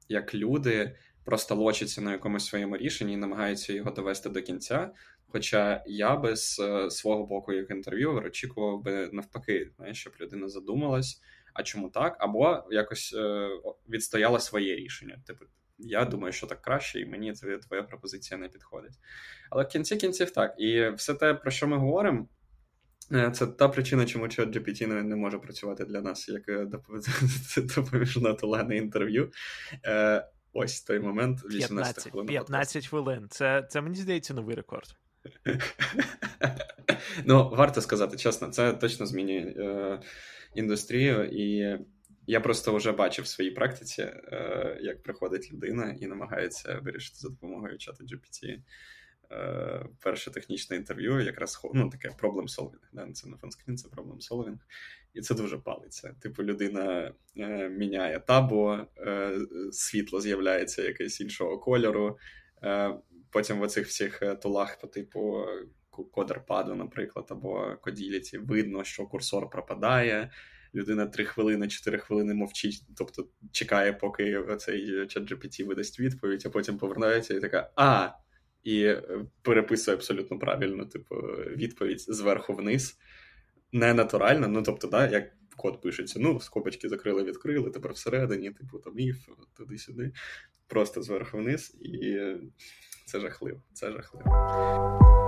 як 0.08 0.34
люди 0.34 0.96
просто 1.24 1.54
лочаться 1.54 2.00
на 2.00 2.12
якомусь 2.12 2.46
своєму 2.46 2.76
рішенні 2.76 3.12
і 3.12 3.16
намагаються 3.16 3.72
його 3.72 3.90
довести 3.90 4.28
до 4.28 4.42
кінця. 4.42 4.90
Хоча 5.26 5.82
я 5.86 6.16
би 6.16 6.36
з 6.36 6.60
свого 6.90 7.26
боку, 7.26 7.52
як 7.52 7.70
інтерв'юер, 7.70 8.26
очікував 8.26 8.82
би 8.82 9.08
навпаки, 9.12 9.70
щоб 9.92 10.12
людина 10.20 10.48
задумалась 10.48 11.20
а 11.54 11.62
чому 11.62 11.88
так? 11.90 12.16
Або 12.18 12.64
якось 12.70 13.14
е, 13.18 13.48
відстояла 13.88 14.40
своє 14.40 14.76
рішення. 14.76 15.22
Типу, 15.26 15.44
я 15.78 16.04
думаю, 16.04 16.32
що 16.32 16.46
так 16.46 16.62
краще, 16.62 17.00
і 17.00 17.06
мені 17.06 17.32
твоя 17.68 17.82
пропозиція 17.82 18.40
не 18.40 18.48
підходить. 18.48 18.94
Але 19.50 19.64
в 19.64 19.68
кінці 19.68 19.96
кінців 19.96 20.30
так. 20.30 20.54
І 20.58 20.88
все 20.88 21.14
те, 21.14 21.34
про 21.34 21.50
що 21.50 21.66
ми 21.66 21.76
говоримо, 21.76 22.28
е, 23.12 23.30
це 23.30 23.46
та 23.46 23.68
причина, 23.68 24.06
чому 24.06 24.24
ChatGPT 24.24 24.86
не, 24.86 25.02
не 25.02 25.16
може 25.16 25.38
працювати 25.38 25.84
для 25.84 26.00
нас 26.00 26.28
як 26.28 26.48
е, 26.48 26.66
допоміжна 27.76 28.34
тулена 28.34 28.74
інтерв'ю. 28.74 29.32
Е, 29.84 30.28
Ось 30.56 30.82
той 30.82 31.00
момент 31.00 31.44
18 31.44 31.68
15, 31.68 32.12
хвилин. 32.12 32.26
15 32.26 32.86
хвилин. 32.86 33.26
Це, 33.30 33.66
це 33.70 33.80
мені 33.80 33.96
здається 33.96 34.34
новий 34.34 34.56
рекорд. 34.56 34.86
Ну, 37.24 37.48
варто 37.48 37.80
сказати, 37.80 38.16
чесно, 38.16 38.48
це 38.48 38.72
точно 38.72 39.06
змінює 39.06 39.54
е, 39.58 40.00
індустрію, 40.54 41.24
і 41.24 41.78
я 42.26 42.40
просто 42.40 42.76
вже 42.76 42.92
бачив 42.92 43.24
в 43.24 43.28
своїй 43.28 43.50
практиці, 43.50 44.02
як 44.80 45.02
приходить 45.02 45.52
людина 45.52 45.96
і 46.00 46.06
намагається 46.06 46.80
вирішити 46.82 47.18
за 47.18 47.28
допомогою 47.28 47.78
чату 47.78 48.04
GPT 48.04 48.58
е, 49.32 49.86
перше 50.00 50.30
технічне 50.30 50.76
інтерв'ю, 50.76 51.20
якраз 51.20 51.60
ну, 51.74 51.90
таке 51.90 52.10
проблем 52.18 52.46
solving. 52.46 52.80
Да? 52.92 53.12
Це 53.12 53.28
не 53.28 53.36
фонскрін, 53.36 53.76
це 53.76 53.88
проблем 53.88 54.18
solving. 54.18 54.58
І 55.14 55.20
це 55.20 55.34
дуже 55.34 55.58
палиться. 55.58 56.14
Типу, 56.20 56.42
людина 56.42 57.12
е, 57.36 57.68
міняє 57.68 58.20
табу, 58.20 58.78
е, 58.98 59.38
світло 59.72 60.20
з'являється 60.20 60.82
якесь 60.82 61.20
іншого 61.20 61.58
кольору. 61.58 62.18
Е, 62.62 62.94
потім 63.30 63.58
в 63.58 63.62
оцих 63.62 63.86
всіх 63.86 64.22
тулах 64.42 64.80
по 64.80 64.86
типу 64.86 65.44
кодерпаду, 65.96 66.74
наприклад, 66.74 67.26
або 67.28 67.76
коділіті, 67.80 68.38
видно, 68.38 68.84
що 68.84 69.06
курсор 69.06 69.50
пропадає. 69.50 70.30
Людина 70.74 71.06
3 71.06 71.24
хвилини, 71.24 71.68
4 71.68 71.98
хвилини 71.98 72.34
мовчить, 72.34 72.82
тобто 72.96 73.28
чекає, 73.52 73.92
поки 73.92 74.44
цей 74.58 75.06
чат 75.06 75.46
видасть 75.60 76.00
відповідь, 76.00 76.42
а 76.46 76.50
потім 76.50 76.78
повернається 76.78 77.34
і 77.34 77.40
така 77.40 77.70
а. 77.76 78.08
І 78.64 78.84
е, 78.84 79.26
переписує 79.42 79.96
абсолютно 79.96 80.38
правильно, 80.38 80.86
типу, 80.86 81.14
відповідь 81.56 82.00
зверху 82.00 82.52
вниз. 82.52 82.98
Не 83.72 83.94
натурально, 83.94 84.48
ну 84.48 84.62
тобто, 84.62 84.86
да, 84.86 85.08
як 85.08 85.32
код 85.56 85.80
пишеться, 85.80 86.20
ну, 86.20 86.40
скобочки 86.40 86.88
закрили, 86.88 87.24
відкрили, 87.24 87.70
тепер 87.70 87.92
всередині, 87.92 88.50
типу, 88.50 88.78
там 88.78 88.98
іф, 88.98 89.28
туди-сюди, 89.56 90.12
просто 90.66 91.02
зверху 91.02 91.38
вниз, 91.38 91.76
і 91.80 92.18
це 93.06 93.20
жахливо. 93.20 93.62
Це 93.72 93.92
жахливо. 93.92 95.23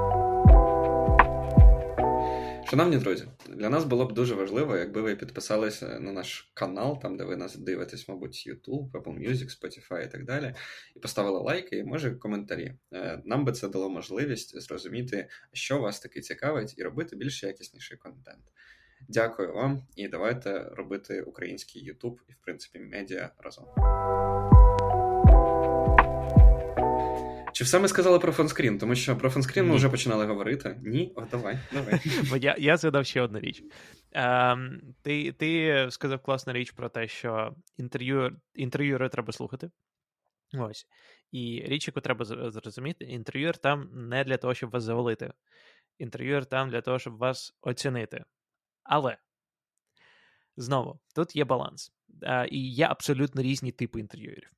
Шановні 2.71 2.97
друзі, 2.97 3.25
для 3.49 3.71
нас 3.71 3.85
було 3.85 4.07
б 4.07 4.13
дуже 4.13 4.35
важливо, 4.35 4.77
якби 4.77 5.01
ви 5.03 5.17
підписалися 5.17 6.01
на 6.01 6.13
наш 6.13 6.51
канал, 6.55 7.01
там 7.03 7.17
де 7.17 7.25
ви 7.25 7.37
нас 7.37 7.57
дивитесь, 7.57 8.09
мабуть, 8.09 8.49
YouTube, 8.49 8.91
Apple 8.91 9.29
Music, 9.29 9.61
Spotify 9.61 10.05
і 10.05 10.09
так 10.11 10.25
далі, 10.25 10.55
і 10.97 10.99
поставили 10.99 11.39
лайки, 11.39 11.77
і 11.77 11.85
може 11.85 12.11
коментарі. 12.11 12.73
Е, 12.93 13.23
нам 13.25 13.45
би 13.45 13.53
це 13.53 13.69
дало 13.69 13.91
можливість 13.91 14.61
зрозуміти, 14.61 15.29
що 15.53 15.79
вас 15.79 16.01
таки 16.01 16.21
цікавить, 16.21 16.75
і 16.79 16.83
робити 16.83 17.17
більш 17.17 17.43
якісніший 17.43 17.97
контент. 17.97 18.45
Дякую 19.09 19.55
вам 19.55 19.87
і 19.97 20.09
давайте 20.09 20.65
робити 20.73 21.23
український 21.23 21.93
YouTube 21.93 22.17
і, 22.29 22.33
в 22.33 22.37
принципі, 22.45 22.79
медіа 22.79 23.31
разом. 23.39 23.67
Чи 27.57 27.65
все 27.65 27.79
ми 27.79 27.89
сказали 27.89 28.19
про 28.19 28.33
фонскрін? 28.33 28.79
Тому 28.79 28.95
що 28.95 29.17
про 29.17 29.31
фонскрін 29.31 29.69
ми 29.69 29.77
вже 29.77 29.89
починали 29.89 30.27
говорити. 30.27 30.81
Ні? 30.83 31.13
О, 31.17 31.23
давай. 31.31 31.59
давай. 31.73 32.01
Я 32.41 32.57
я 32.59 32.77
згадав 32.77 33.07
ще 33.07 33.21
одну 33.21 33.41
річ. 33.41 33.63
Ем, 34.13 34.81
Ти 35.03 35.33
ти 35.33 35.87
сказав 35.91 36.23
класну 36.23 36.53
річ 36.53 36.71
про 36.71 36.89
те, 36.89 37.09
що 37.09 37.55
інтерв'ю, 37.77 38.37
інтерв'юери 38.55 39.09
треба 39.09 39.33
слухати. 39.33 39.71
Ось. 40.59 40.87
І 41.33 41.63
річ, 41.67 41.87
яку 41.87 42.01
треба 42.01 42.25
зрозуміти, 42.51 43.05
інтерв'юер 43.05 43.57
там 43.57 43.89
не 43.93 44.25
для 44.25 44.37
того, 44.37 44.55
щоб 44.55 44.71
вас 44.71 44.83
завалити. 44.83 45.33
Інтерв'юер 45.99 46.47
там 46.47 46.71
для 46.71 46.81
того, 46.81 46.99
щоб 46.99 47.17
вас 47.17 47.55
оцінити. 47.61 48.25
Але 48.83 49.17
знову 50.57 51.01
тут 51.15 51.37
є 51.37 51.45
баланс. 51.45 51.93
І 52.51 52.73
є 52.73 52.87
абсолютно 52.87 53.43
різні 53.43 53.73
типи 53.73 54.01
інтерв'юерів. 54.01 54.51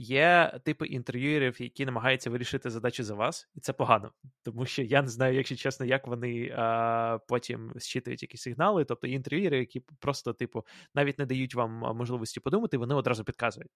Є 0.00 0.60
типи 0.64 0.86
інтерв'юерів, 0.86 1.62
які 1.62 1.86
намагаються 1.86 2.30
вирішити 2.30 2.70
задачу 2.70 3.04
за 3.04 3.14
вас, 3.14 3.48
і 3.54 3.60
це 3.60 3.72
погано, 3.72 4.12
тому 4.42 4.66
що 4.66 4.82
я 4.82 5.02
не 5.02 5.08
знаю, 5.08 5.34
якщо 5.34 5.56
чесно, 5.56 5.86
як 5.86 6.06
вони 6.06 6.54
а, 6.56 7.18
потім 7.28 7.72
зчитують 7.76 8.22
якісь 8.22 8.42
сигнали. 8.42 8.84
Тобто 8.84 9.06
є 9.06 9.14
інтерв'юери, 9.14 9.58
які 9.58 9.80
просто, 9.80 10.32
типу, 10.32 10.66
навіть 10.94 11.18
не 11.18 11.26
дають 11.26 11.54
вам 11.54 11.70
можливості 11.96 12.40
подумати, 12.40 12.78
вони 12.78 12.94
одразу 12.94 13.24
підказують. 13.24 13.70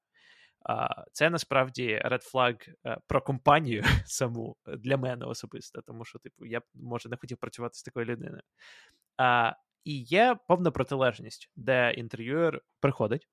А, 0.65 1.05
Це 1.13 1.31
насправді 1.31 2.03
red 2.05 2.33
flag 2.33 2.69
е, 2.87 2.99
про 3.07 3.21
компанію 3.23 3.85
саму 4.05 4.57
для 4.79 4.97
мене 4.97 5.25
особисто, 5.27 5.83
тому 5.83 6.05
що, 6.05 6.19
типу, 6.19 6.45
я 6.47 6.63
може 6.75 7.09
не 7.09 7.17
хотів 7.17 7.39
працювати 7.39 7.75
з 7.75 7.83
такою 7.83 8.07
людиною. 8.07 8.43
А, 9.17 9.53
І 9.85 10.03
є 10.03 10.37
повна 10.49 10.71
протилежність, 10.71 11.51
де 11.57 11.95
інтерв'юер 11.97 12.63
приходить, 12.81 13.29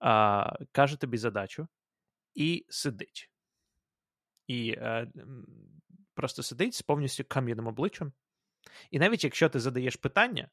а, 0.00 0.56
каже 0.72 1.00
тобі 1.00 1.16
задачу 1.16 1.68
і 2.34 2.66
сидить. 2.68 3.30
І 4.46 4.70
е, 4.70 5.12
просто 6.14 6.42
сидить 6.42 6.74
з 6.74 6.82
повністю 6.82 7.24
кам'яним 7.24 7.66
обличчям. 7.66 8.12
І 8.90 8.98
навіть 8.98 9.24
якщо 9.24 9.48
ти 9.48 9.60
задаєш 9.60 9.96
питання, 9.96 10.50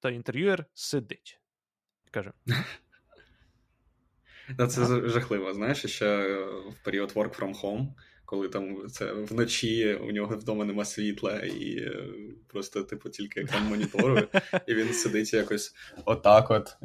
то 0.00 0.10
інтерв'юер 0.10 0.66
сидить. 0.74 1.40
Каже. 2.10 2.32
Це 4.68 5.08
жахливо, 5.08 5.54
знаєш, 5.54 5.86
ще 5.86 6.38
в 6.44 6.84
період 6.84 7.12
work 7.12 7.38
from 7.38 7.60
home 7.60 7.94
коли 8.30 8.48
там 8.48 8.88
це 8.88 9.12
вночі 9.12 9.94
у 9.94 10.12
нього 10.12 10.36
вдома 10.36 10.64
нема 10.64 10.84
світла, 10.84 11.38
і 11.38 11.76
е, 11.76 12.06
просто, 12.46 12.82
типу, 12.82 13.10
тільки 13.10 13.40
екран 13.40 13.64
монітору, 13.64 14.18
і 14.66 14.74
він 14.74 14.92
сидить 14.92 15.32
якось 15.32 15.74
отак 16.04 16.50
от 16.50 16.76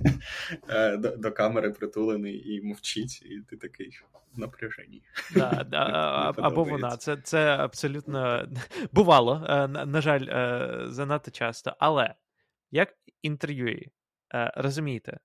е, 0.68 0.96
до, 0.96 1.16
до 1.16 1.32
камери 1.32 1.70
притулений 1.70 2.54
і 2.54 2.62
мовчить, 2.62 3.22
і 3.22 3.40
ти 3.40 3.56
такий 3.56 3.98
в 4.32 4.38
напряженні. 4.38 5.02
Да, 5.34 5.66
да, 5.70 5.78
Або 6.36 6.64
вона. 6.64 6.96
Це 6.96 7.16
це 7.16 7.56
абсолютно 7.56 8.48
бувало, 8.92 9.46
е, 9.48 9.68
на, 9.68 9.86
на 9.86 10.00
жаль, 10.00 10.26
занадто 10.90 11.30
часто. 11.30 11.76
Але 11.78 12.14
як 12.70 12.94
інтерв'юї, 13.22 13.90
розумієте, 14.56 15.18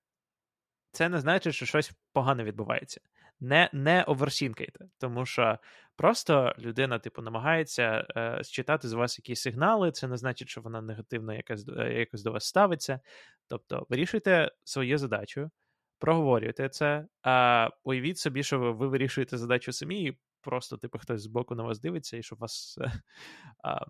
це 0.92 1.08
не 1.08 1.20
значить, 1.20 1.54
що 1.54 1.66
щось 1.66 1.92
погано 2.12 2.44
відбувається 2.44 3.00
не 3.40 3.70
не 3.72 4.02
оверсінкайте, 4.02 4.84
тому 4.98 5.26
що 5.26 5.58
просто 5.96 6.54
людина, 6.58 6.98
типу, 6.98 7.22
намагається 7.22 8.06
е, 8.16 8.44
считати 8.44 8.88
з 8.88 8.92
вас 8.92 9.18
якісь 9.18 9.40
сигнали. 9.40 9.92
Це 9.92 10.08
не 10.08 10.16
значить, 10.16 10.48
що 10.48 10.60
вона 10.60 10.80
негативно 10.80 11.34
якось, 11.34 11.68
е, 11.78 11.92
якось 11.92 12.22
до 12.22 12.32
вас 12.32 12.44
ставиться. 12.44 13.00
Тобто, 13.48 13.86
вирішуйте 13.90 14.50
свою 14.64 14.98
задачу, 14.98 15.50
проговорюйте 15.98 16.68
це, 16.68 17.06
а 17.22 17.68
уявіть 17.84 18.18
собі, 18.18 18.42
що 18.42 18.58
ви, 18.58 18.72
ви 18.72 18.88
вирішуєте 18.88 19.38
задачу 19.38 19.72
самі, 19.72 20.04
і 20.04 20.18
просто, 20.40 20.76
типу, 20.76 20.98
хтось 20.98 21.22
з 21.22 21.26
боку 21.26 21.54
на 21.54 21.62
вас 21.62 21.80
дивиться, 21.80 22.16
і 22.16 22.22
щоб 22.22 22.38
вас. 22.38 22.78
А, 23.64 23.86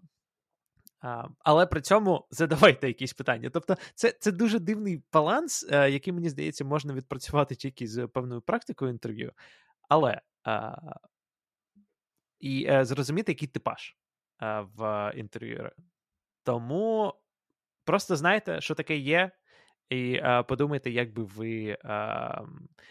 Але 1.38 1.66
при 1.66 1.80
цьому 1.80 2.26
задавайте 2.30 2.86
якісь 2.86 3.12
питання. 3.12 3.50
Тобто, 3.50 3.76
це 3.94 4.12
це 4.20 4.32
дуже 4.32 4.58
дивний 4.58 5.02
баланс, 5.12 5.66
е, 5.70 5.90
який, 5.90 6.12
мені 6.12 6.28
здається, 6.28 6.64
можна 6.64 6.94
відпрацювати 6.94 7.54
тільки 7.54 7.86
з 7.86 8.06
певною 8.06 8.40
практикою 8.40 8.90
інтерв'ю, 8.90 9.32
але 9.88 10.20
і 12.40 12.66
е, 12.68 12.84
зрозуміти, 12.84 13.32
який 13.32 13.48
типаж 13.48 13.96
в 14.76 15.12
інтерв'юера. 15.16 15.72
Тому 16.42 17.14
просто 17.84 18.16
знайте, 18.16 18.60
що 18.60 18.74
таке 18.74 18.96
є, 18.96 19.30
і 19.88 20.20
подумайте, 20.48 20.90
як 20.90 21.12
би 21.12 21.24
ви 21.24 21.78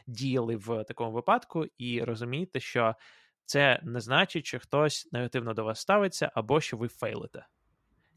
діяли 0.08 0.56
в 0.56 0.84
такому 0.84 1.12
випадку, 1.12 1.65
і 1.78 2.04
розумієте, 2.04 2.60
що 2.60 2.95
це 3.45 3.80
не 3.84 3.99
значить, 3.99 4.45
що 4.45 4.60
хтось 4.60 5.10
негативно 5.12 5.54
до 5.54 5.63
вас 5.63 5.80
ставиться, 5.80 6.32
або 6.36 6.62
що 6.62 6.78
ви 6.78 6.88
фейлите. 6.88 7.45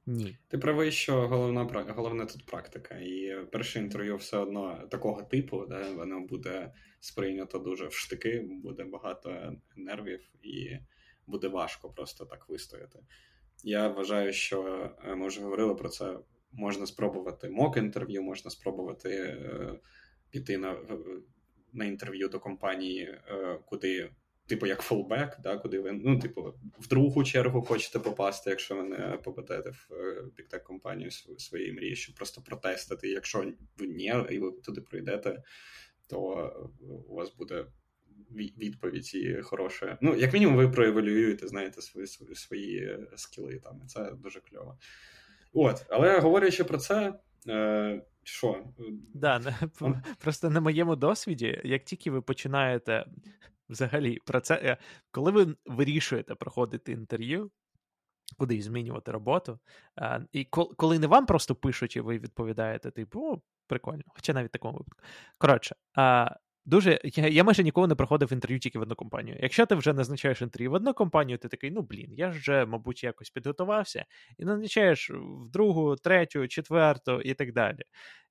Ні. 0.06 0.36
Ти 0.48 0.58
правий, 0.58 0.92
що 0.92 1.28
головна 1.28 1.84
головне 1.96 2.26
тут 2.26 2.46
практика. 2.46 2.94
І 2.94 3.36
перше 3.52 3.78
інтерв'ю 3.78 4.16
все 4.16 4.38
одно 4.38 4.88
такого 4.90 5.22
типу, 5.22 5.66
де 5.66 5.90
воно 5.90 6.20
буде 6.20 6.72
сприйнято 7.00 7.58
дуже 7.58 7.86
в 7.86 7.92
штики, 7.92 8.48
буде 8.62 8.84
багато 8.84 9.56
нервів 9.76 10.20
і 10.42 10.78
буде 11.26 11.48
важко 11.48 11.90
просто 11.90 12.24
так 12.24 12.48
вистояти. 12.48 12.98
Я 13.64 13.88
вважаю, 13.88 14.32
що 14.32 14.90
е, 15.04 15.14
ми 15.14 15.26
вже 15.26 15.40
говорили 15.40 15.74
про 15.74 15.88
це. 15.88 16.18
Можна 16.52 16.86
спробувати 16.86 17.48
мок 17.48 17.76
інтерв'ю, 17.76 18.22
можна 18.22 18.50
спробувати 18.50 19.10
е, 19.10 19.78
піти 20.30 20.58
на 20.58 20.76
на 21.72 21.84
інтерв'ю 21.84 22.28
до 22.28 22.40
компанії, 22.40 23.02
е, 23.02 23.58
куди 23.66 24.10
типу, 24.46 24.66
як 24.66 24.80
фолбек, 24.80 25.36
да, 25.42 25.58
куди 25.58 25.80
ви 25.80 25.92
ну, 25.92 26.18
типу, 26.18 26.54
в 26.78 26.88
другу 26.88 27.24
чергу 27.24 27.62
хочете 27.62 27.98
попасти, 27.98 28.50
якщо 28.50 28.76
ви 28.76 28.82
не 28.82 29.18
попадете 29.24 29.70
в 29.70 29.88
біктек 30.36 30.62
компанію 30.62 31.10
своєї 31.38 31.72
мрії, 31.72 31.96
щоб 31.96 32.14
просто 32.14 32.42
протестити. 32.42 33.08
Якщо 33.08 33.52
ви 33.78 33.86
ні, 33.86 34.14
і 34.30 34.38
ви 34.38 34.50
туди 34.50 34.80
прийдете, 34.80 35.42
то 36.08 36.18
у 37.08 37.14
вас 37.14 37.34
буде 37.34 37.66
відповідь 38.58 39.14
і 39.14 39.42
хороша. 39.42 39.98
Ну, 40.00 40.14
як 40.14 40.32
мінімум, 40.32 40.56
ви 40.56 40.68
проевалюєте, 40.68 41.48
знаєте, 41.48 41.82
свої 41.82 42.06
свої, 42.06 42.34
свої 42.34 42.98
скіли 43.16 43.60
там, 43.64 43.80
і 43.84 43.86
це 43.86 44.12
дуже 44.18 44.40
кльово. 44.40 44.78
От, 45.52 45.86
але 45.88 46.18
говорячи 46.18 46.64
про 46.64 46.78
це. 46.78 47.14
Е, 47.48 48.02
що? 48.22 48.64
Да, 49.14 49.58
Просто 50.18 50.50
на 50.50 50.60
моєму 50.60 50.96
досвіді, 50.96 51.60
як 51.64 51.84
тільки 51.84 52.10
ви 52.10 52.22
починаєте 52.22 53.06
взагалі 53.68 54.18
про 54.26 54.40
це, 54.40 54.54
е, 54.54 54.76
коли 55.10 55.30
ви 55.30 55.56
вирішуєте 55.66 56.34
проходити 56.34 56.92
інтерв'ю, 56.92 57.50
куди 58.38 58.62
змінювати 58.62 59.12
роботу, 59.12 59.58
е, 59.98 60.26
і 60.32 60.44
коли 60.76 60.98
не 60.98 61.06
вам 61.06 61.26
просто 61.26 61.54
пишуть, 61.54 61.96
і 61.96 62.00
ви 62.00 62.18
відповідаєте, 62.18 62.90
типу, 62.90 63.20
о, 63.20 63.42
прикольно, 63.66 64.02
хоча 64.06 64.32
навіть 64.32 64.48
в 64.48 64.52
такому 64.52 64.78
випадку. 64.78 65.02
Коротше, 65.38 65.74
дуже 66.64 67.00
я, 67.04 67.28
я 67.28 67.44
майже 67.44 67.62
ніколи 67.62 67.88
не 67.88 67.94
проходив 67.94 68.32
інтерв'ю 68.32 68.58
тільки 68.58 68.78
в 68.78 68.82
одну 68.82 68.94
компанію. 68.94 69.38
Якщо 69.40 69.66
ти 69.66 69.74
вже 69.74 69.92
назначаєш 69.92 70.42
інтерв'ю 70.42 70.70
в 70.70 70.74
одну 70.74 70.94
компанію, 70.94 71.38
ти 71.38 71.48
такий, 71.48 71.70
ну 71.70 71.82
блін, 71.82 72.12
я 72.12 72.32
ж 72.32 72.38
вже, 72.38 72.66
мабуть, 72.66 73.04
якось 73.04 73.30
підготувався, 73.30 74.04
і 74.38 74.44
назначаєш 74.44 75.10
в 75.10 75.50
другу, 75.50 75.96
третю, 75.96 76.48
четверту 76.48 77.20
і 77.20 77.34
так 77.34 77.52
далі. 77.52 77.80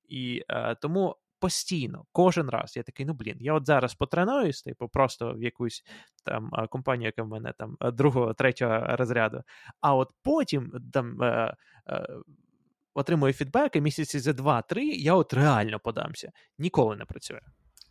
І 0.10 0.43
тому 0.82 1.15
постійно, 1.45 2.05
кожен 2.12 2.49
раз. 2.49 2.77
Я 2.77 2.84
такий, 2.84 3.05
ну 3.05 3.13
блін, 3.13 3.38
я 3.39 3.53
от 3.53 3.65
зараз 3.65 3.95
потренуюсь, 3.95 4.62
типу, 4.62 4.88
просто 4.88 5.34
в 5.34 5.43
якусь 5.43 5.84
там 6.23 6.51
компанію, 6.69 7.05
яка 7.05 7.23
в 7.23 7.27
мене 7.27 7.53
там 7.58 7.77
другого, 7.93 8.34
третього 8.34 8.86
розряду. 8.88 9.43
А 9.81 9.95
от 9.95 10.12
потім 10.23 10.71
там. 10.93 11.23
Е, 11.23 11.55
е, 11.89 12.08
Отримую 12.97 13.34
фідбек, 13.34 13.75
і 13.75 13.81
місяці 13.81 14.19
за 14.19 14.34
два-три 14.34 14.86
я 14.86 15.13
от 15.13 15.34
реально 15.34 15.79
подамся. 15.79 16.31
Ніколи 16.58 16.95
не 16.95 17.05
працює. 17.05 17.39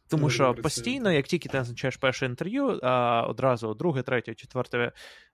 Тому 0.08 0.30
що 0.30 0.54
постійно, 0.54 1.12
як 1.12 1.26
тільки 1.26 1.48
ти 1.48 1.58
назначаєш 1.58 1.96
перше 1.96 2.26
інтерв'ю, 2.26 2.80
а 2.82 3.26
одразу 3.26 3.74
друге, 3.74 4.02
третє, 4.02 4.34
четверте, 4.34 4.92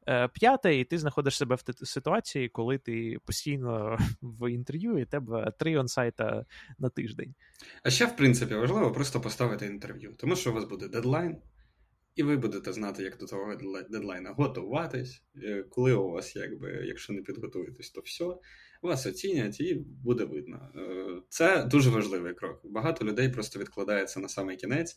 е, 0.09 0.29
п'яте, 0.29 0.77
і 0.77 0.85
ти 0.85 0.99
знаходиш 0.99 1.37
себе 1.37 1.57
в 1.57 1.87
ситуації, 1.87 2.49
коли 2.49 2.79
ти 2.79 3.17
постійно 3.25 3.99
в 4.23 4.53
інтерв'ю, 4.53 4.99
і 4.99 5.05
тебе 5.05 5.53
три 5.59 5.77
онсайта 5.77 6.45
на 6.79 6.89
тиждень. 6.89 7.35
А 7.83 7.91
ще, 7.91 8.07
в 8.07 8.17
принципі, 8.17 8.55
важливо 8.55 8.93
просто 8.93 9.21
поставити 9.21 9.67
інтерв'ю, 9.67 10.15
тому 10.19 10.37
що 10.37 10.51
у 10.51 10.55
вас 10.55 10.65
буде 10.65 10.89
дедлайн, 10.89 11.37
і 12.15 12.23
ви 12.23 12.37
будете 12.37 12.73
знати, 12.73 13.03
як 13.03 13.19
до 13.19 13.27
того 13.27 13.55
дедлайна 13.91 14.31
готуватись, 14.31 15.25
е, 15.45 15.65
коли 15.71 15.93
у 15.93 16.11
вас, 16.11 16.37
якби, 16.37 16.83
якщо 16.85 17.13
не 17.13 17.23
підготуєтесь, 17.23 17.91
то 17.91 18.01
все 18.01 18.25
вас 18.83 19.07
оцінять 19.07 19.61
і 19.61 19.75
буде 20.05 20.25
видно. 20.25 20.73
Е, 20.77 21.23
це 21.29 21.65
дуже 21.65 21.91
важливий 21.91 22.35
крок. 22.35 22.61
Багато 22.65 23.05
людей 23.05 23.29
просто 23.29 23.59
відкладається 23.59 24.21
на 24.21 24.29
самий 24.29 24.57
кінець, 24.57 24.97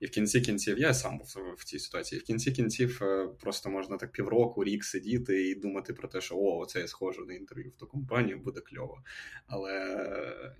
і 0.00 0.06
в 0.06 0.10
кінці 0.10 0.40
кінців 0.40 0.78
я 0.78 0.94
сам 0.94 1.18
був 1.18 1.36
в 1.58 1.64
цій 1.64 1.78
ситуації. 1.78 2.20
В 2.20 2.24
кінці 2.24 2.52
кінців 2.52 2.98
е, 3.02 3.28
просто 3.40 3.70
можна 3.70 3.96
так 3.96 4.12
півроку, 4.12 4.64
рік 4.64 4.84
сидіти 4.84 5.48
і 5.48 5.54
думати 5.54 5.92
про 5.94 6.08
те, 6.08 6.20
що 6.20 6.36
о, 6.36 6.58
оце 6.58 6.80
я 6.80 6.88
схожу 6.88 7.24
на 7.24 7.34
інтерв'ю 7.34 7.70
в 7.70 7.80
ту 7.80 7.86
компанію, 7.86 8.38
буде 8.38 8.60
кльово. 8.60 9.02
Але 9.46 9.96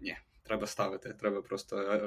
ні, 0.00 0.16
треба 0.42 0.66
ставити. 0.66 1.14
Треба 1.20 1.42
просто 1.42 2.00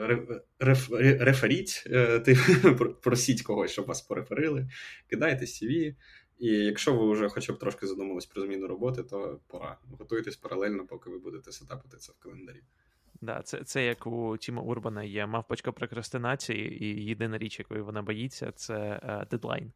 реф, 0.60 0.90
реферіть, 1.20 1.84
ти 2.26 2.38
просіть 3.02 3.42
когось, 3.42 3.72
щоб 3.72 3.86
вас 3.86 4.02
пореферили, 4.02 4.70
кидайте 5.10 5.46
CV. 5.46 5.96
І 6.40 6.48
якщо 6.48 6.94
ви 6.94 7.12
вже 7.14 7.30
хоча 7.30 7.54
б 7.54 7.60
трошки 7.60 7.88
задумались 7.88 8.26
про 8.26 8.42
зміну 8.42 8.68
роботи, 8.68 9.04
то 9.04 9.40
пора. 9.48 9.78
Готуйтесь 10.00 10.36
паралельно, 10.36 10.86
поки 10.86 11.10
ви 11.10 11.20
будете 11.20 11.52
сетапити 11.52 11.98
це 11.98 12.12
в 12.12 12.24
календарі. 12.24 12.62
Да, 13.22 13.42
це 13.42 13.64
це 13.64 13.86
як 13.86 14.08
у 14.08 14.38
Тіма 14.38 14.62
Урбана 14.62 15.04
є 15.04 15.26
мавпочка 15.26 15.72
прокрастинації, 15.72 16.84
і 16.84 17.06
єдина 17.06 17.38
річ, 17.38 17.60
якої 17.60 17.82
вона 17.82 18.02
боїться, 18.02 18.52
це 18.56 19.00
е, 19.04 19.26
дедлайн. 19.32 19.72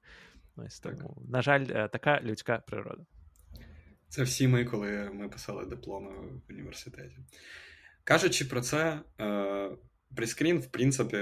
Ось 0.55 0.79
так. 0.79 0.97
тому, 0.97 1.21
на 1.29 1.41
жаль, 1.41 1.65
е, 1.69 1.87
така 1.87 2.21
людська 2.21 2.63
природа. 2.67 3.05
Це 4.07 4.23
всі 4.23 4.47
ми, 4.47 4.65
коли 4.65 5.09
ми 5.13 5.29
писали 5.29 5.65
дипломи 5.65 6.11
в 6.11 6.51
університеті. 6.51 7.17
Кажучи 8.03 8.45
про 8.45 8.61
це, 8.61 9.01
е, 9.21 9.71
прескрін, 10.15 10.59
в 10.59 10.67
принципі, 10.67 11.17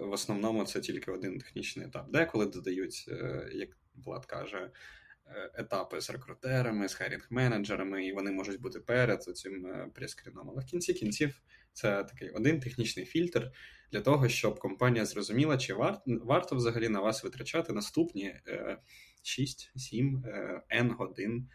в 0.00 0.10
основному 0.12 0.64
це 0.64 0.80
тільки 0.80 1.10
один 1.10 1.38
технічний 1.38 1.86
етап. 1.86 2.10
Деколи 2.10 2.46
додають, 2.46 3.08
як 3.52 3.68
Влад 4.04 4.26
каже, 4.26 4.70
Е, 5.30 5.50
етапи 5.54 6.00
з 6.00 6.10
рекрутерами, 6.10 6.88
з 6.88 7.00
хайрінг-менеджерами, 7.00 7.98
і 7.98 8.12
вони 8.12 8.30
можуть 8.30 8.60
бути 8.60 8.80
перед 8.80 9.22
цим 9.22 9.66
е, 9.66 9.90
прескріном. 9.94 10.50
Але 10.50 10.62
в 10.62 10.64
кінці 10.64 10.94
кінців 10.94 11.40
це 11.72 12.04
такий 12.04 12.30
один 12.30 12.60
технічний 12.60 13.06
фільтр 13.06 13.52
для 13.92 14.00
того, 14.00 14.28
щоб 14.28 14.58
компанія 14.58 15.04
зрозуміла, 15.04 15.58
чи 15.58 15.74
варто, 15.74 16.02
варто 16.06 16.56
взагалі 16.56 16.88
на 16.88 17.00
вас 17.00 17.24
витрачати 17.24 17.72
наступні 17.72 18.34
6, 19.22 19.72
7 19.76 20.24
N 20.76 20.94
годин. 20.94 21.48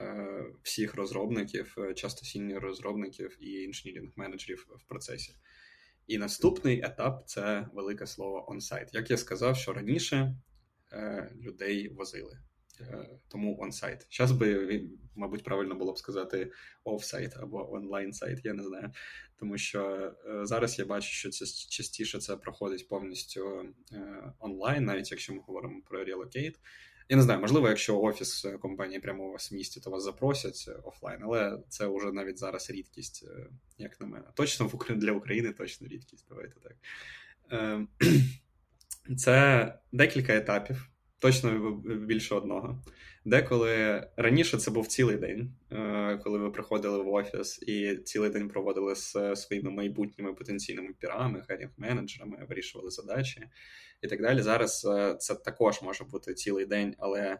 Е, 0.00 0.44
всіх 0.62 0.94
розробників, 0.94 1.76
часто 1.96 2.26
senior 2.26 2.62
розробників 2.62 3.36
і 3.40 3.68
engineering 3.68 4.17
менеджерів 4.17 4.66
в 4.78 4.82
процесі. 4.88 5.34
І 6.06 6.18
наступний 6.18 6.82
етап 6.82 7.22
це 7.26 7.68
велике 7.74 8.06
слово 8.06 8.48
on-site. 8.50 8.88
Як 8.92 9.10
я 9.10 9.16
сказав, 9.16 9.56
що 9.56 9.72
раніше 9.72 10.34
людей 11.34 11.88
возили. 11.88 12.38
Е, 12.80 13.08
тому 13.28 13.56
on-site. 13.60 14.06
Зараз 14.10 14.32
би, 14.32 14.82
мабуть, 15.16 15.44
правильно 15.44 15.74
було 15.74 15.92
б 15.92 15.98
сказати 15.98 16.52
off-site 16.84 17.36
або 17.36 17.74
онлайн-site, 17.74 18.40
я 18.44 18.52
не 18.52 18.62
знаю. 18.62 18.90
Тому 19.36 19.58
що 19.58 20.12
е, 20.26 20.46
зараз 20.46 20.78
я 20.78 20.84
бачу, 20.84 21.08
що 21.08 21.30
це 21.30 21.46
частіше 21.46 22.18
це 22.18 22.36
проходить 22.36 22.88
повністю 22.88 23.66
е, 23.92 24.32
онлайн, 24.38 24.84
навіть 24.84 25.10
якщо 25.10 25.34
ми 25.34 25.40
говоримо 25.46 25.82
про 25.88 26.04
Relocate. 26.04 26.54
Я 27.08 27.16
не 27.16 27.22
знаю, 27.22 27.40
можливо, 27.40 27.68
якщо 27.68 28.00
офіс 28.00 28.46
компанії 28.60 29.00
прямо 29.00 29.28
у 29.28 29.32
вас 29.32 29.52
в 29.52 29.54
місті, 29.54 29.80
то 29.80 29.90
вас 29.90 30.02
запросять 30.02 30.70
офлайн, 30.84 31.20
але 31.22 31.58
це 31.68 31.86
вже 31.86 32.12
навіть 32.12 32.38
зараз 32.38 32.70
рідкість, 32.70 33.24
як 33.78 34.00
на 34.00 34.06
мене. 34.06 34.24
Точно 34.34 34.70
для 34.88 35.12
України 35.12 35.52
точно 35.52 35.88
рідкість. 35.88 36.26
Давайте 36.28 36.54
так. 36.60 36.76
Це 39.16 39.74
декілька 39.92 40.36
етапів 40.36 40.90
точно 41.20 41.72
більше 42.06 42.34
одного. 42.34 42.82
Деколи 43.24 44.06
раніше 44.16 44.58
це 44.58 44.70
був 44.70 44.86
цілий 44.86 45.16
день, 45.16 45.54
е, 45.72 46.20
коли 46.24 46.38
ви 46.38 46.50
приходили 46.50 47.02
в 47.02 47.08
офіс 47.08 47.62
і 47.62 47.96
цілий 47.96 48.30
день 48.30 48.48
проводили 48.48 48.94
з 48.94 49.36
своїми 49.36 49.70
майбутніми 49.70 50.34
потенційними 50.34 50.92
пірами, 50.98 51.44
харінг 51.48 51.70
менеджерами, 51.76 52.46
вирішували 52.48 52.90
задачі 52.90 53.42
і 54.02 54.08
так 54.08 54.22
далі. 54.22 54.42
Зараз 54.42 54.84
е, 54.90 55.14
це 55.18 55.34
також 55.34 55.82
може 55.82 56.04
бути 56.04 56.34
цілий 56.34 56.66
день, 56.66 56.94
але 56.98 57.38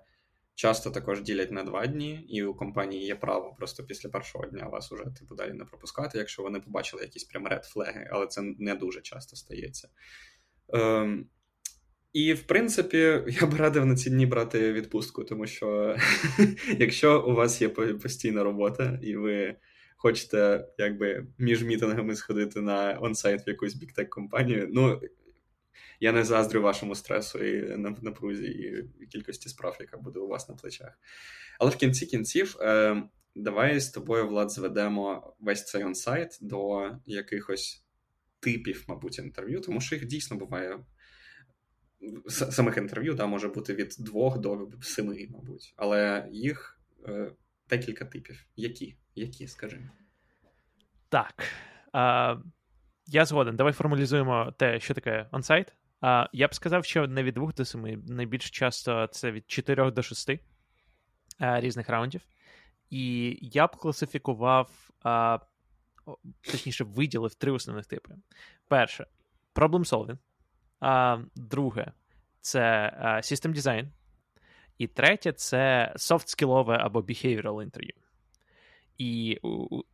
часто 0.54 0.90
також 0.90 1.22
ділять 1.22 1.50
на 1.50 1.64
два 1.64 1.86
дні, 1.86 2.26
і 2.28 2.42
у 2.42 2.54
компанії 2.54 3.06
є 3.06 3.14
право 3.14 3.54
просто 3.58 3.84
після 3.84 4.08
першого 4.08 4.46
дня 4.46 4.68
вас 4.68 4.92
уже 4.92 5.04
типу 5.18 5.34
далі 5.34 5.52
не 5.52 5.64
пропускати, 5.64 6.18
якщо 6.18 6.42
вони 6.42 6.60
побачили 6.60 7.02
якісь 7.02 7.24
прям 7.24 7.46
ред 7.46 7.64
флеги, 7.64 8.08
але 8.12 8.26
це 8.26 8.42
не 8.58 8.74
дуже 8.74 9.00
часто 9.00 9.36
стається. 9.36 9.88
Ем, 12.14 12.22
і, 12.22 12.32
в 12.32 12.42
принципі, 12.42 12.96
я 13.40 13.46
б 13.46 13.54
радив 13.54 13.86
на 13.86 13.96
ці 13.96 14.10
дні 14.10 14.26
брати 14.26 14.72
відпустку, 14.72 15.24
тому 15.24 15.46
що 15.46 15.96
якщо 16.78 17.22
у 17.22 17.34
вас 17.34 17.62
є 17.62 17.68
постійна 17.68 18.44
робота, 18.44 18.98
і 19.02 19.16
ви 19.16 19.56
хочете 19.96 20.68
якби 20.78 21.26
між 21.38 21.62
мітингами 21.64 22.16
сходити 22.16 22.60
на 22.60 22.98
онсайт 23.00 23.46
в 23.46 23.48
якусь 23.48 23.74
біктек 23.74 24.10
компанію, 24.10 24.68
ну 24.72 25.00
я 26.00 26.12
не 26.12 26.24
заздрю 26.24 26.62
вашому 26.62 26.94
стресу 26.94 27.38
і 27.38 27.76
напрузі, 28.02 28.46
і 28.46 29.06
кількості 29.06 29.48
справ, 29.48 29.76
яка 29.80 29.96
буде 29.96 30.20
у 30.20 30.28
вас 30.28 30.48
на 30.48 30.54
плечах. 30.54 30.98
Але 31.58 31.70
в 31.70 31.76
кінці 31.76 32.06
кінців, 32.06 32.56
е, 32.60 33.02
давай 33.34 33.80
з 33.80 33.90
тобою, 33.90 34.28
Влад, 34.28 34.50
зведемо 34.50 35.34
весь 35.40 35.64
цей 35.64 35.84
онсайт 35.84 36.38
до 36.40 36.90
якихось 37.06 37.84
типів, 38.40 38.84
мабуть, 38.88 39.18
інтерв'ю, 39.18 39.60
тому 39.60 39.80
що 39.80 39.94
їх 39.94 40.06
дійсно 40.06 40.36
буває 40.36 40.78
самих 42.28 42.76
інтерв'ю 42.76 43.14
да, 43.14 43.26
може 43.26 43.48
бути 43.48 43.74
від 43.74 43.96
двох 43.98 44.38
до 44.38 44.68
семи, 44.82 45.28
мабуть. 45.30 45.74
Але 45.76 46.28
їх 46.30 46.80
е, 47.08 47.32
декілька 47.68 48.04
типів. 48.04 48.46
Які? 48.56 48.96
Які, 49.14 49.46
скажи? 49.46 49.90
Так. 51.08 51.44
А, 51.92 52.36
Я 53.06 53.24
згоден. 53.24 53.56
Давай 53.56 53.72
формалізуємо 53.72 54.54
те, 54.58 54.80
що 54.80 54.94
таке 54.94 55.26
онсайт. 55.32 55.72
А, 56.00 56.26
Я 56.32 56.48
б 56.48 56.54
сказав, 56.54 56.84
що 56.84 57.06
не 57.06 57.22
від 57.22 57.34
двох 57.34 57.54
до 57.54 57.64
семи. 57.64 57.98
Найбільш 58.08 58.50
часто 58.50 59.06
це 59.06 59.32
від 59.32 59.50
чотирьох 59.50 59.92
до 59.92 60.02
шести 60.02 60.40
а, 61.38 61.60
різних 61.60 61.88
раундів. 61.88 62.20
І 62.90 63.36
я 63.40 63.66
б 63.66 63.76
класифікував, 63.76 64.90
а, 65.02 65.38
точніше, 66.40 66.84
виділив 66.84 67.34
три 67.34 67.52
основних 67.52 67.86
типи. 67.86 68.14
Перше 68.68 69.06
problem 69.54 69.84
solving. 69.84 70.18
А, 70.80 71.18
Друге 71.36 71.92
це 72.40 72.92
System 73.22 73.54
Design. 73.54 73.88
І 74.78 74.86
третє 74.86 75.32
це 75.32 75.92
софт-скілове 75.96 76.76
або 76.80 77.00
behavioral 77.00 77.62
інтерв'ю. 77.62 77.92
І 78.98 79.40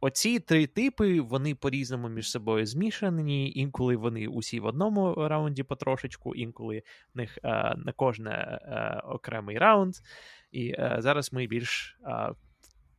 оці 0.01 0.39
три 0.39 0.67
типи 0.67 1.21
вони 1.21 1.55
по-різному 1.55 2.09
між 2.09 2.31
собою 2.31 2.67
змішані. 2.67 3.53
Інколи 3.55 3.97
вони 3.97 4.27
усі 4.27 4.61
в 4.61 4.65
одному 4.65 5.15
раунді 5.15 5.63
потрошечку, 5.63 6.35
інколи 6.35 6.83
в 7.15 7.17
них 7.17 7.39
а, 7.43 7.75
на 7.77 7.93
кожне 7.93 8.31
а, 8.31 9.01
окремий 9.09 9.59
раунд. 9.59 9.95
І 10.53 10.75
а, 10.79 11.01
зараз 11.03 11.33
ми 11.33 11.47
більш 11.47 11.99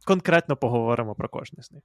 конкретно 0.06 0.56
поговоримо 0.56 1.16
про 1.16 1.30
кожне 1.30 1.64
з 1.64 1.72
них. 1.72 1.84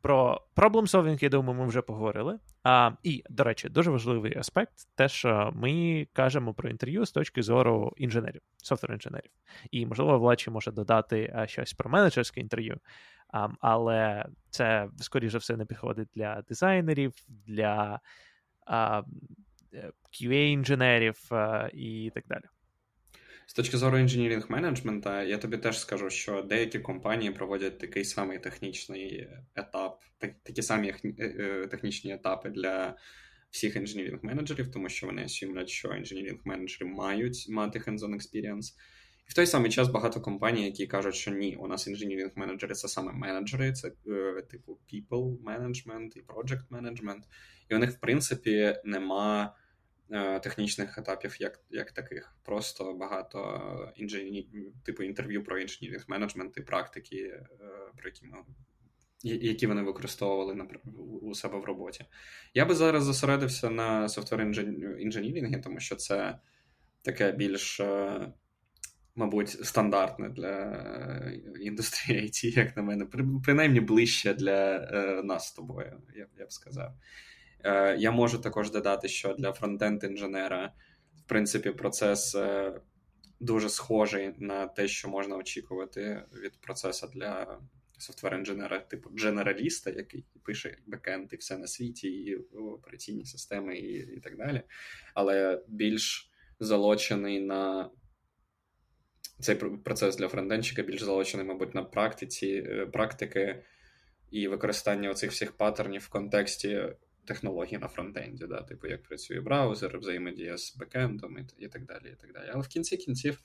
Про 0.00 0.40
solving, 0.56 1.22
я 1.22 1.28
думаю, 1.28 1.58
ми 1.58 1.66
вже 1.66 1.82
поговорили. 1.82 2.38
А, 2.64 2.92
І, 3.02 3.24
до 3.30 3.44
речі, 3.44 3.68
дуже 3.68 3.90
важливий 3.90 4.38
аспект, 4.38 4.72
те, 4.94 5.08
що 5.08 5.52
ми 5.54 6.06
кажемо 6.12 6.54
про 6.54 6.70
інтерв'ю 6.70 7.06
з 7.06 7.12
точки 7.12 7.42
зору 7.42 7.94
інженерів, 7.96 8.42
софтвер-інженерів. 8.64 9.30
І, 9.70 9.86
можливо, 9.86 10.18
Влачі 10.18 10.50
може 10.50 10.72
додати 10.72 11.44
щось 11.48 11.72
про 11.72 11.90
менеджерське 11.90 12.40
інтерв'ю, 12.40 12.78
а, 13.28 13.48
але 13.60 14.26
це, 14.50 14.88
скоріше 15.00 15.38
все, 15.38 15.56
не 15.56 15.64
підходить 15.64 16.08
для 16.14 16.42
дизайнерів, 16.42 17.12
для 17.28 18.00
а, 18.66 19.02
QA-інженерів 20.12 21.16
і 21.72 22.10
так 22.14 22.24
далі. 22.28 22.44
З 23.48 23.52
точки 23.52 23.76
зору 23.76 23.98
інженірінг 23.98 24.46
менеджмента, 24.48 25.22
я 25.22 25.38
тобі 25.38 25.56
теж 25.56 25.80
скажу, 25.80 26.10
що 26.10 26.42
деякі 26.42 26.78
компанії 26.78 27.30
проводять 27.30 27.78
такий 27.78 28.04
самий 28.04 28.38
технічний 28.38 29.28
етап, 29.54 30.02
так, 30.18 30.30
такі 30.42 30.62
самі 30.62 30.88
е, 30.88 31.12
е, 31.18 31.66
технічні 31.66 32.12
етапи 32.12 32.50
для 32.50 32.96
всіх 33.50 33.76
інженірінг 33.76 34.18
менеджерів, 34.22 34.70
тому 34.70 34.88
що 34.88 35.06
вони 35.06 35.24
асюмлять, 35.24 35.68
що 35.68 35.88
інженірінг 35.88 36.40
менеджери 36.44 36.90
мають 36.90 37.46
мати 37.48 37.78
hands-on 37.78 38.14
experience. 38.14 38.74
І 39.28 39.30
в 39.30 39.34
той 39.34 39.46
самий 39.46 39.70
час 39.70 39.88
багато 39.88 40.20
компаній, 40.20 40.64
які 40.64 40.86
кажуть, 40.86 41.14
що 41.14 41.30
ні, 41.30 41.56
у 41.56 41.66
нас 41.66 41.86
інженірінг 41.86 42.30
менеджери 42.34 42.74
це 42.74 42.88
саме 42.88 43.12
менеджери, 43.12 43.72
це 43.72 43.92
е, 44.06 44.42
типу 44.50 44.78
people 44.92 45.38
management 45.42 46.16
і 46.16 46.22
project 46.22 46.68
management. 46.70 47.20
І 47.70 47.74
у 47.74 47.78
них, 47.78 47.90
в 47.90 48.00
принципі, 48.00 48.76
нема. 48.84 49.54
Е, 50.10 50.40
технічних 50.40 50.98
етапів, 50.98 51.36
як 51.40 51.60
як 51.70 51.92
таких. 51.92 52.36
Просто 52.44 52.94
багато 52.94 53.92
інжені... 53.96 54.48
типу 54.84 55.02
інтерв'ю 55.02 55.44
про 55.44 55.58
інженірінг 55.58 56.04
менеджмент 56.08 56.56
і 56.56 56.60
практики, 56.60 57.16
е, 57.16 57.48
про 57.96 58.08
які 58.08 58.26
ми. 58.26 58.38
Які 59.22 59.66
вони 59.66 59.82
використовували 59.82 60.68
у 61.22 61.34
себе 61.34 61.58
в 61.58 61.64
роботі. 61.64 62.04
Я 62.54 62.64
би 62.64 62.74
зараз 62.74 63.04
зосередився 63.04 63.70
на 63.70 64.08
софтвер 64.08 64.40
інженірінгі, 64.98 65.60
тому 65.60 65.80
що 65.80 65.96
це 65.96 66.38
таке 67.02 67.32
більш, 67.32 67.80
е, 67.80 68.32
мабуть, 69.14 69.50
стандартне 69.50 70.28
для 70.28 70.82
індустрії 71.60 72.22
IT, 72.22 72.58
як 72.58 72.76
на 72.76 72.82
мене, 72.82 73.06
принаймні 73.44 73.80
ближче 73.80 74.34
для 74.34 74.78
нас 75.24 75.48
з 75.48 75.52
тобою, 75.52 76.02
я 76.38 76.46
б 76.46 76.52
сказав. 76.52 76.94
Е, 77.64 77.96
я 77.96 78.10
можу 78.10 78.38
також 78.38 78.70
додати, 78.70 79.08
що 79.08 79.34
для 79.34 79.52
фронтенд 79.52 80.04
інженера, 80.04 80.72
в 81.24 81.28
принципі, 81.28 81.70
процес 81.70 82.34
е, 82.34 82.80
дуже 83.40 83.68
схожий 83.68 84.34
на 84.38 84.66
те, 84.66 84.88
що 84.88 85.08
можна 85.08 85.36
очікувати 85.36 86.22
від 86.42 86.60
процесу 86.60 87.10
для 87.14 87.58
софтвер-інженера, 87.98 88.88
типу 88.88 89.10
дженераліста, 89.10 89.90
який 89.90 90.24
пише 90.44 90.78
бекенд 90.86 91.32
і 91.32 91.36
все 91.36 91.58
на 91.58 91.66
світі, 91.66 92.08
і 92.08 92.36
операційні 92.56 93.24
системи, 93.24 93.78
і, 93.78 94.16
і 94.16 94.20
так 94.20 94.36
далі. 94.36 94.62
Але 95.14 95.62
більш 95.68 96.30
залочений 96.60 97.40
на 97.40 97.90
цей 99.40 99.54
процес 99.56 100.16
для 100.16 100.28
фронтенщика 100.28 100.82
більш 100.82 101.02
залучений, 101.02 101.46
мабуть, 101.46 101.74
на 101.74 101.82
практиці, 101.82 102.64
е, 102.66 102.86
практики 102.86 103.64
і 104.30 104.48
використання 104.48 105.10
оцих 105.10 105.30
всіх 105.30 105.52
паттернів 105.52 106.02
в 106.02 106.08
контексті 106.08 106.88
технологій 107.28 107.78
на 107.78 107.88
фронтенді, 107.88 108.46
да, 108.46 108.62
типу, 108.62 108.86
як 108.86 109.02
працює 109.02 109.40
браузер, 109.40 109.98
взаємодія 109.98 110.58
з 110.58 110.76
бекендом 110.76 111.38
і, 111.38 111.64
і 111.64 111.68
так 111.68 111.86
далі. 111.86 112.12
і 112.12 112.16
так 112.20 112.32
далі. 112.32 112.50
Але 112.52 112.62
в 112.62 112.68
кінці 112.68 112.96
кінців 112.96 113.40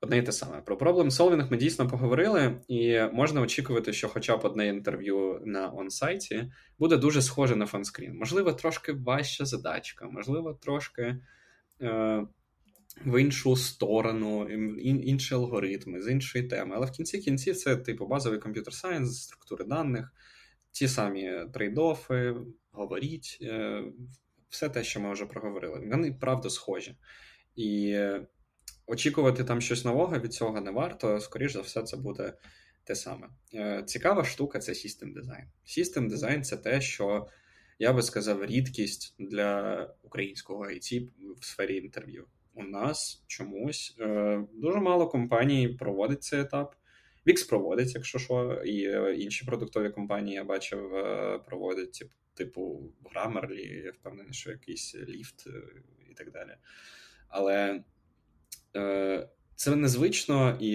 одне 0.00 0.18
і 0.18 0.22
те 0.22 0.32
саме. 0.32 0.60
Про 0.60 0.76
проблем 0.76 1.10
солвінг 1.10 1.50
ми 1.50 1.56
дійсно 1.56 1.88
поговорили, 1.88 2.60
і 2.68 3.00
можна 3.12 3.40
очікувати, 3.40 3.92
що 3.92 4.08
хоча 4.08 4.36
б 4.36 4.44
одне 4.44 4.66
інтерв'ю 4.68 5.42
на 5.44 5.72
онсайті 5.72 6.52
буде 6.78 6.96
дуже 6.96 7.22
схоже 7.22 7.56
на 7.56 7.66
phone 7.66 7.87
screen. 7.87 8.16
Можливо, 8.16 8.52
трошки 8.52 8.92
важча 8.92 9.44
задачка, 9.44 10.08
можливо, 10.08 10.54
трошки. 10.54 11.16
Е- 11.82 12.26
в 13.04 13.20
іншу 13.20 13.56
сторону, 13.56 14.48
інші 14.78 15.34
алгоритми, 15.34 16.02
з 16.02 16.08
іншої 16.08 16.44
теми. 16.44 16.76
Але 16.76 16.86
в 16.86 16.90
кінці 16.90 17.18
кінців 17.18 17.56
це 17.56 17.76
типу 17.76 18.06
базовий 18.06 18.38
computer 18.38 18.74
science, 18.74 19.22
структури 19.22 19.64
даних, 19.64 20.12
ті 20.72 20.88
самі 20.88 21.32
trade-off 21.54 22.20
и, 22.20 22.34
говоріть, 22.76 23.38
е, 23.42 23.82
все 24.48 24.68
те, 24.68 24.84
що 24.84 25.00
ми 25.00 25.12
вже 25.12 25.26
проговорили. 25.26 25.88
Вони 25.90 26.12
правда 26.12 26.50
схожі. 26.50 26.96
І 27.56 28.00
очікувати 28.86 29.44
там 29.44 29.60
щось 29.60 29.84
нового 29.84 30.18
від 30.18 30.34
цього 30.34 30.60
не 30.60 30.70
варто, 30.70 31.20
скоріш 31.20 31.52
за 31.52 31.60
все, 31.60 31.82
це 31.82 31.96
буде 31.96 32.32
те 32.84 32.94
саме. 32.94 33.28
Е, 33.54 33.82
цікава 33.86 34.24
штука 34.24 34.58
це 34.58 34.74
систем 34.74 35.12
дизайн. 35.12 35.44
Систем 35.64 36.08
дизайн 36.08 36.44
це 36.44 36.56
те, 36.56 36.80
що 36.80 37.26
я 37.78 37.92
би 37.92 38.02
сказав, 38.02 38.44
рідкість 38.44 39.14
для 39.18 39.80
українського 40.02 40.66
IT 40.66 41.08
в 41.40 41.44
сфері 41.44 41.76
інтерв'ю 41.76 42.26
у 42.54 42.62
нас 42.62 43.24
чомусь 43.26 43.96
е, 44.00 44.44
дуже 44.54 44.80
мало 44.80 45.08
компаній 45.08 45.68
проводить 45.68 46.22
цей 46.22 46.40
етап. 46.40 46.74
Wix 47.26 47.48
проводить, 47.48 47.94
якщо 47.94 48.18
що, 48.18 48.62
і 48.64 48.82
інші 49.22 49.44
продуктові 49.44 49.90
компанії 49.90 50.34
я 50.34 50.44
бачив, 50.44 50.90
проводять, 51.46 51.92
типу 51.92 52.12
Grammarly, 52.44 53.84
я 53.84 53.90
впевнений, 53.90 54.32
що 54.32 54.50
якийсь 54.50 54.94
ліфт 54.94 55.46
і 56.10 56.14
так 56.14 56.30
далі. 56.30 56.56
Але 57.28 57.84
це 59.54 59.76
незвично, 59.76 60.58
і 60.60 60.70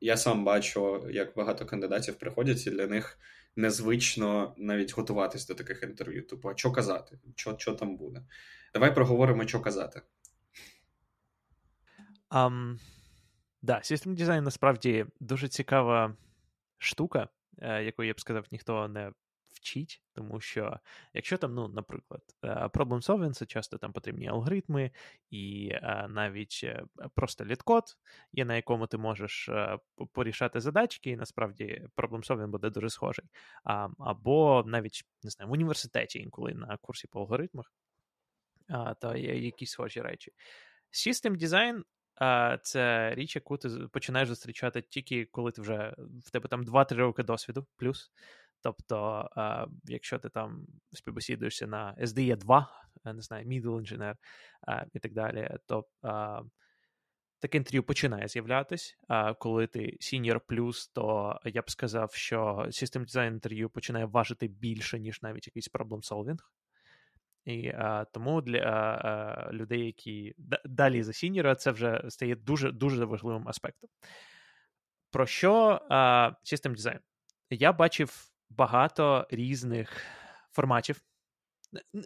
я 0.00 0.16
сам 0.16 0.44
бачу, 0.44 1.06
як 1.10 1.34
багато 1.36 1.66
кандидатів 1.66 2.14
приходять, 2.14 2.66
і 2.66 2.70
для 2.70 2.86
них 2.86 3.18
незвично 3.56 4.54
навіть 4.56 4.94
готуватись 4.94 5.46
до 5.46 5.54
таких 5.54 5.82
інтерв'ю. 5.82 6.22
Типу, 6.22 6.48
а 6.48 6.56
що 6.56 6.72
казати? 6.72 7.18
Що, 7.36 7.58
що 7.58 7.74
там 7.74 7.96
буде? 7.96 8.22
Давай 8.74 8.94
проговоримо, 8.94 9.46
що 9.46 9.60
казати. 9.60 10.02
Um, 12.30 12.78
да, 13.62 13.74
System 13.74 14.16
Design 14.16 14.40
насправді 14.40 15.06
дуже 15.20 15.48
цікава 15.48 16.16
штука, 16.78 17.28
е, 17.58 17.84
яку 17.84 18.04
я 18.04 18.12
б 18.12 18.20
сказав, 18.20 18.46
ніхто 18.50 18.88
не 18.88 19.12
вчить, 19.64 20.02
тому 20.12 20.40
що 20.40 20.80
якщо 21.14 21.38
там, 21.38 21.54
ну, 21.54 21.68
наприклад, 21.68 22.22
е, 22.42 22.48
problem 22.48 23.02
solving, 23.02 23.32
це 23.32 23.46
часто 23.46 23.78
там 23.78 23.92
потрібні 23.92 24.28
алгоритми, 24.28 24.90
і 25.30 25.70
е, 25.72 26.06
навіть 26.08 26.66
просто 27.14 27.44
літкод, 27.44 27.84
є 28.32 28.44
на 28.44 28.56
якому 28.56 28.86
ти 28.86 28.98
можеш 28.98 29.50
порішати 30.12 30.60
задачки, 30.60 31.10
і 31.10 31.16
насправді 31.16 31.88
problem 31.96 32.26
solving 32.26 32.48
буде 32.48 32.70
дуже 32.70 32.90
схожий. 32.90 33.24
Або 33.98 34.64
навіть 34.66 35.04
не 35.22 35.30
знаю, 35.30 35.48
в 35.48 35.52
університеті 35.52 36.18
інколи 36.18 36.54
на 36.54 36.76
курсі 36.76 37.06
по 37.06 37.20
алгоритмах, 37.20 37.72
то 39.00 39.16
є 39.16 39.38
якісь 39.38 39.70
схожі 39.70 40.00
речі. 40.00 40.32
System 40.92 41.36
Design 41.36 41.82
це 42.62 43.14
річ, 43.14 43.36
яку 43.36 43.56
ти 43.56 43.68
починаєш 43.68 44.28
зустрічати 44.28 44.82
тільки 44.82 45.24
коли 45.24 45.52
ти 45.52 45.62
вже 45.62 45.94
в 45.98 46.30
тебе 46.30 46.48
там 46.48 46.64
2-3 46.64 46.94
роки 46.94 47.22
досвіду 47.22 47.66
плюс. 47.76 48.12
Тобто, 48.64 49.28
якщо 49.84 50.18
ти 50.18 50.28
там 50.28 50.66
співбесідуєшся 50.92 51.66
на 51.66 51.96
SDE 52.00 52.36
2, 52.36 52.68
не 53.04 53.22
знаю, 53.22 53.46
middle 53.46 53.80
engineer 53.80 54.14
і 54.92 54.98
так 54.98 55.12
далі, 55.12 55.56
то 55.66 55.84
таке 57.38 57.58
інтерв'ю 57.58 57.82
починає 57.82 58.28
з'являтись. 58.28 58.98
Коли 59.38 59.66
ти 59.66 59.96
senior 60.00 60.40
плюс, 60.46 60.88
то 60.88 61.38
я 61.44 61.62
б 61.62 61.70
сказав, 61.70 62.14
що 62.14 62.64
System 62.66 63.00
Design 63.00 63.26
інтерв'ю 63.26 63.70
починає 63.70 64.04
важити 64.04 64.48
більше, 64.48 64.98
ніж 64.98 65.22
навіть 65.22 65.46
якийсь 65.46 65.70
problem 65.70 66.12
solving. 66.12 66.38
І 67.44 67.68
а, 67.68 68.04
тому 68.04 68.40
для 68.40 68.60
а, 68.60 69.52
людей, 69.52 69.86
які 69.86 70.34
далі 70.64 71.02
за 71.02 71.12
сіньора, 71.12 71.54
це 71.54 71.70
вже 71.70 72.04
стає 72.08 72.36
дуже 72.36 72.72
дуже 72.72 73.04
важливим 73.04 73.48
аспектом. 73.48 73.90
Про 75.10 75.26
що 75.26 75.80
а, 75.90 76.30
System 76.44 76.76
Design? 76.76 76.98
Я 77.50 77.72
бачив 77.72 78.33
багато 78.56 79.26
різних 79.30 80.02
форматів. 80.52 81.00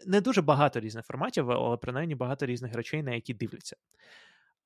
Не 0.06 0.20
дуже 0.20 0.42
багато 0.42 0.80
різних 0.80 1.06
форматів, 1.06 1.50
але 1.50 1.76
принаймні 1.76 2.14
багато 2.14 2.46
різних 2.46 2.74
речей, 2.74 3.02
на 3.02 3.14
які 3.14 3.34
дивляться. 3.34 3.76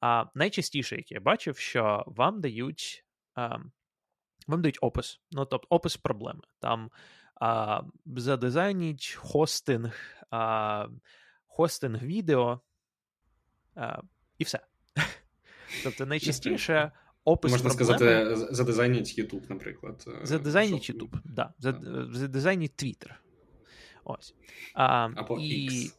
А 0.00 0.24
найчастіше, 0.34 0.96
яке 0.96 1.14
я 1.14 1.20
бачив, 1.20 1.58
що 1.58 2.04
вам 2.06 2.40
дають 2.40 3.04
а, 3.34 3.58
вам 4.46 4.62
дають 4.62 4.78
опис, 4.80 5.20
ну 5.30 5.44
тобто 5.44 5.66
опис 5.70 5.96
проблеми. 5.96 6.40
Там 6.58 6.90
а, 7.40 7.82
задизайніть 8.06 9.14
хостинг, 9.14 10.22
а, 10.30 10.86
хостинг 11.46 12.02
відео 12.02 12.60
а, 13.74 14.02
і 14.38 14.44
все. 14.44 14.60
Тобто 15.84 16.06
найчастіше 16.06 16.92
опис 17.24 17.52
Можна 17.52 17.70
проблеми... 17.70 17.96
сказати, 17.96 18.54
задизайніть 18.54 19.18
YouTube, 19.18 19.42
наприклад. 19.48 20.04
Е, 20.22 20.26
задизайніть 20.26 20.90
YouTube, 20.90 21.10
так. 21.36 21.54
Да. 21.58 21.74
Задизайніть 22.12 22.84
Twitter. 22.84 23.10
Ось. 24.04 24.34
А, 24.74 25.10
Або 25.16 25.38
і... 25.38 25.68
X. 25.68 25.94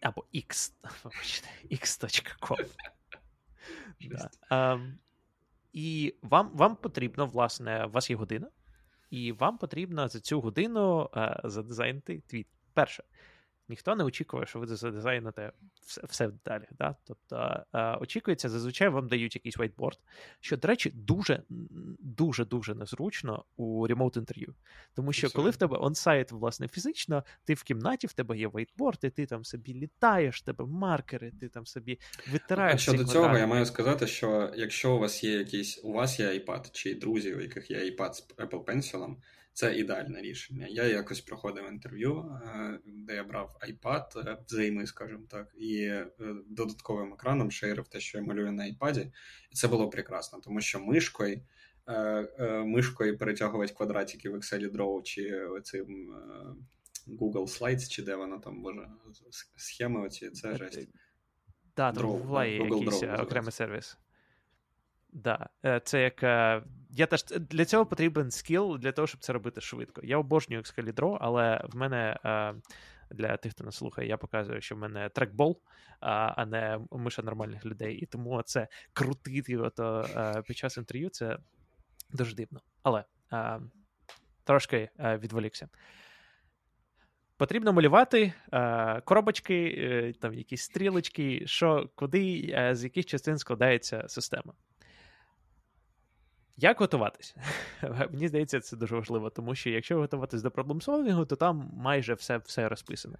Або 0.00 0.24
X. 0.34 0.72
X.com. 1.72 2.66
да. 4.10 4.30
а, 4.48 4.78
і 5.72 6.14
вам 6.22 6.50
вам 6.54 6.76
потрібно, 6.76 7.26
власне, 7.26 7.84
у 7.84 7.90
вас 7.90 8.10
є 8.10 8.16
година, 8.16 8.48
і 9.10 9.32
вам 9.32 9.58
потрібно 9.58 10.08
за 10.08 10.20
цю 10.20 10.40
годину 10.40 11.10
е, 11.16 11.40
задизайнити 11.44 12.22
твіт. 12.26 12.46
Перше, 12.74 13.04
ніхто 13.70 13.96
не 13.96 14.04
очікує, 14.04 14.46
що 14.46 14.58
ви 14.58 14.66
задизайните 14.66 15.52
все 15.82 16.02
все 16.08 16.26
в 16.26 16.32
деталі. 16.32 16.64
Да? 16.78 16.96
Тобто 17.04 17.64
е, 17.74 17.96
очікується, 17.96 18.48
зазвичай 18.48 18.88
вам 18.88 19.08
дають 19.08 19.34
якийсь 19.34 19.58
whiteboard, 19.58 19.98
що, 20.40 20.56
до 20.56 20.68
речі, 20.68 20.90
дуже 20.94 21.42
дуже 21.98 22.44
дуже 22.44 22.74
незручно 22.74 23.44
у 23.56 23.86
ремоут 23.86 24.16
інтерв'ю. 24.16 24.54
Тому 24.94 25.12
що, 25.12 25.30
коли 25.30 25.50
в 25.50 25.56
тебе 25.56 25.76
онсайт, 25.80 26.32
власне, 26.32 26.68
фізично, 26.68 27.24
ти 27.44 27.54
в 27.54 27.62
кімнаті, 27.62 28.06
в 28.06 28.12
тебе 28.12 28.38
є 28.38 28.48
whiteboard, 28.48 29.06
і 29.06 29.10
ти 29.10 29.26
там 29.26 29.44
собі 29.44 29.74
літаєш, 29.74 30.36
в 30.36 30.44
тебе 30.44 30.64
маркери, 30.66 31.32
ти 31.40 31.48
там 31.48 31.66
собі 31.66 31.98
витираєш. 32.32 32.74
А 32.74 32.78
щодо 32.78 33.04
цього, 33.04 33.38
я 33.38 33.46
маю 33.46 33.66
сказати, 33.66 34.06
що 34.06 34.52
якщо 34.56 34.94
у 34.94 34.98
вас 34.98 35.24
є 35.24 35.32
якийсь, 35.32 35.80
у 35.84 35.92
вас 35.92 36.20
є 36.20 36.26
iPad, 36.26 36.70
чи 36.72 36.94
друзі, 36.94 37.34
у 37.34 37.40
яких 37.40 37.70
є 37.70 37.78
iPad 37.78 38.12
з 38.12 38.28
Apple 38.36 38.64
Pencil, 38.64 39.16
це 39.60 39.76
ідеальне 39.76 40.20
рішення. 40.20 40.66
Я 40.66 40.84
якось 40.84 41.20
проходив 41.20 41.68
інтерв'ю, 41.68 42.40
е, 42.44 42.78
де 42.86 43.14
я 43.14 43.24
брав 43.24 43.56
iPad 43.68 44.28
е, 44.28 44.38
взаєми, 44.46 44.86
скажімо 44.86 45.26
так, 45.30 45.54
і 45.58 45.82
е, 45.82 46.06
додатковим 46.46 47.12
екраном 47.12 47.50
шейрив 47.50 47.88
те, 47.88 48.00
що 48.00 48.18
я 48.18 48.24
малюю 48.24 48.52
на 48.52 48.64
iPad. 48.64 49.12
І 49.50 49.54
це 49.54 49.68
було 49.68 49.90
прекрасно, 49.90 50.40
тому 50.40 50.60
що 50.60 50.80
мишкою 50.80 51.40
мишкою 52.64 53.18
перетягувати 53.18 53.74
квадратики 53.74 54.30
в 54.30 54.34
Excel 54.34 54.72
Draw 54.72 55.02
чи 55.02 55.48
цим 55.62 56.14
Google 57.06 57.60
Slides, 57.60 57.88
чи 57.88 58.02
де 58.02 58.14
воно 58.14 58.38
там, 58.38 58.62
боже, 58.62 58.88
схеми 59.56 60.00
оці, 60.00 60.30
це 60.30 60.56
жесть. 60.56 60.88
Так, 61.74 61.94
там 61.94 62.06
буває 62.06 62.56
якийсь 62.56 63.02
окремий 63.02 63.52
сервіс. 63.52 63.98
Да, 65.12 65.48
це 65.84 66.02
як. 66.02 66.24
Е, 66.90 66.94
я 66.96 67.06
теж 67.06 67.24
Для 67.24 67.64
цього 67.64 67.86
потрібен 67.86 68.30
скіл 68.30 68.78
для 68.78 68.92
того, 68.92 69.06
щоб 69.06 69.20
це 69.20 69.32
робити 69.32 69.60
швидко. 69.60 70.00
Я 70.04 70.18
обожнюю 70.18 70.62
Excalibur, 70.62 71.18
але 71.20 71.64
в 71.68 71.76
мене 71.76 72.18
е, 72.24 72.54
для 73.10 73.36
тих, 73.36 73.52
хто 73.52 73.64
не 73.64 73.72
слухає, 73.72 74.08
я 74.08 74.16
показую, 74.16 74.60
що 74.60 74.74
в 74.74 74.78
мене 74.78 75.08
трекбол, 75.08 75.60
а 76.00 76.46
не 76.46 76.80
миша 76.90 77.22
нормальних 77.22 77.66
людей. 77.66 77.96
І 77.96 78.06
тому 78.06 78.42
це 78.42 78.68
крутити 78.92 79.56
ото 79.56 80.06
під 80.46 80.56
час 80.56 80.76
інтерв'ю 80.76 81.08
це 81.08 81.38
дуже 82.10 82.34
дивно. 82.34 82.60
Але 82.82 83.04
трошки 84.44 84.90
відволікся. 84.98 85.68
Потрібно 87.40 87.72
малювати 87.72 88.32
е, 88.52 89.00
коробочки, 89.00 89.54
е, 89.78 90.12
там 90.20 90.34
якісь 90.34 90.62
стрілочки, 90.62 91.42
що 91.46 91.90
куди, 91.94 92.54
е, 92.54 92.74
з 92.74 92.84
яких 92.84 93.06
частин 93.06 93.38
складається 93.38 94.04
система. 94.08 94.52
Як 96.56 96.80
готуватись? 96.80 97.36
Мені 97.82 98.28
здається, 98.28 98.60
це 98.60 98.76
дуже 98.76 98.94
важливо, 98.94 99.30
тому 99.30 99.54
що 99.54 99.70
якщо 99.70 99.98
готуватись 99.98 100.42
до 100.42 100.50
проблемсолвінгу, 100.50 101.24
то 101.24 101.36
там 101.36 101.70
майже 101.74 102.14
все 102.14 102.38
все 102.38 102.68
розписане. 102.68 103.18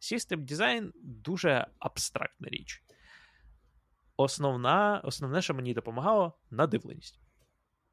System 0.00 0.36
дизайн 0.36 0.92
дуже 1.02 1.66
абстрактна 1.78 2.48
річ. 2.48 2.82
Основна, 4.16 5.00
Основне, 5.04 5.42
що 5.42 5.54
мені 5.54 5.74
допомагало, 5.74 6.38
надивленість. 6.50 7.20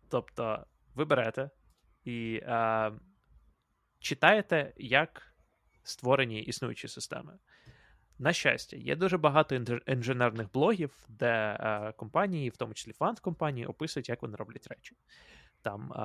Тобто, 0.10 0.66
ви 0.96 1.06
берете 1.06 1.50
і 2.04 2.42
е, 2.44 2.92
читаєте, 4.00 4.74
як 4.78 5.34
створені 5.84 6.42
існуючі 6.42 6.88
системи. 6.88 7.34
На 8.22 8.34
щастя, 8.34 8.78
є 8.78 8.96
дуже 8.96 9.18
багато 9.18 9.56
інженерних 9.88 10.52
блогів, 10.52 11.06
де 11.10 11.58
е, 11.60 11.94
компанії, 11.98 12.50
в 12.50 12.58
тому 12.58 12.74
числі 12.74 12.92
фанд-компанії, 12.92 13.66
описують, 13.66 14.10
як 14.10 14.22
вони 14.22 14.36
роблять 14.36 14.68
речі. 14.68 14.96
Там 15.62 15.94
е, 15.94 15.96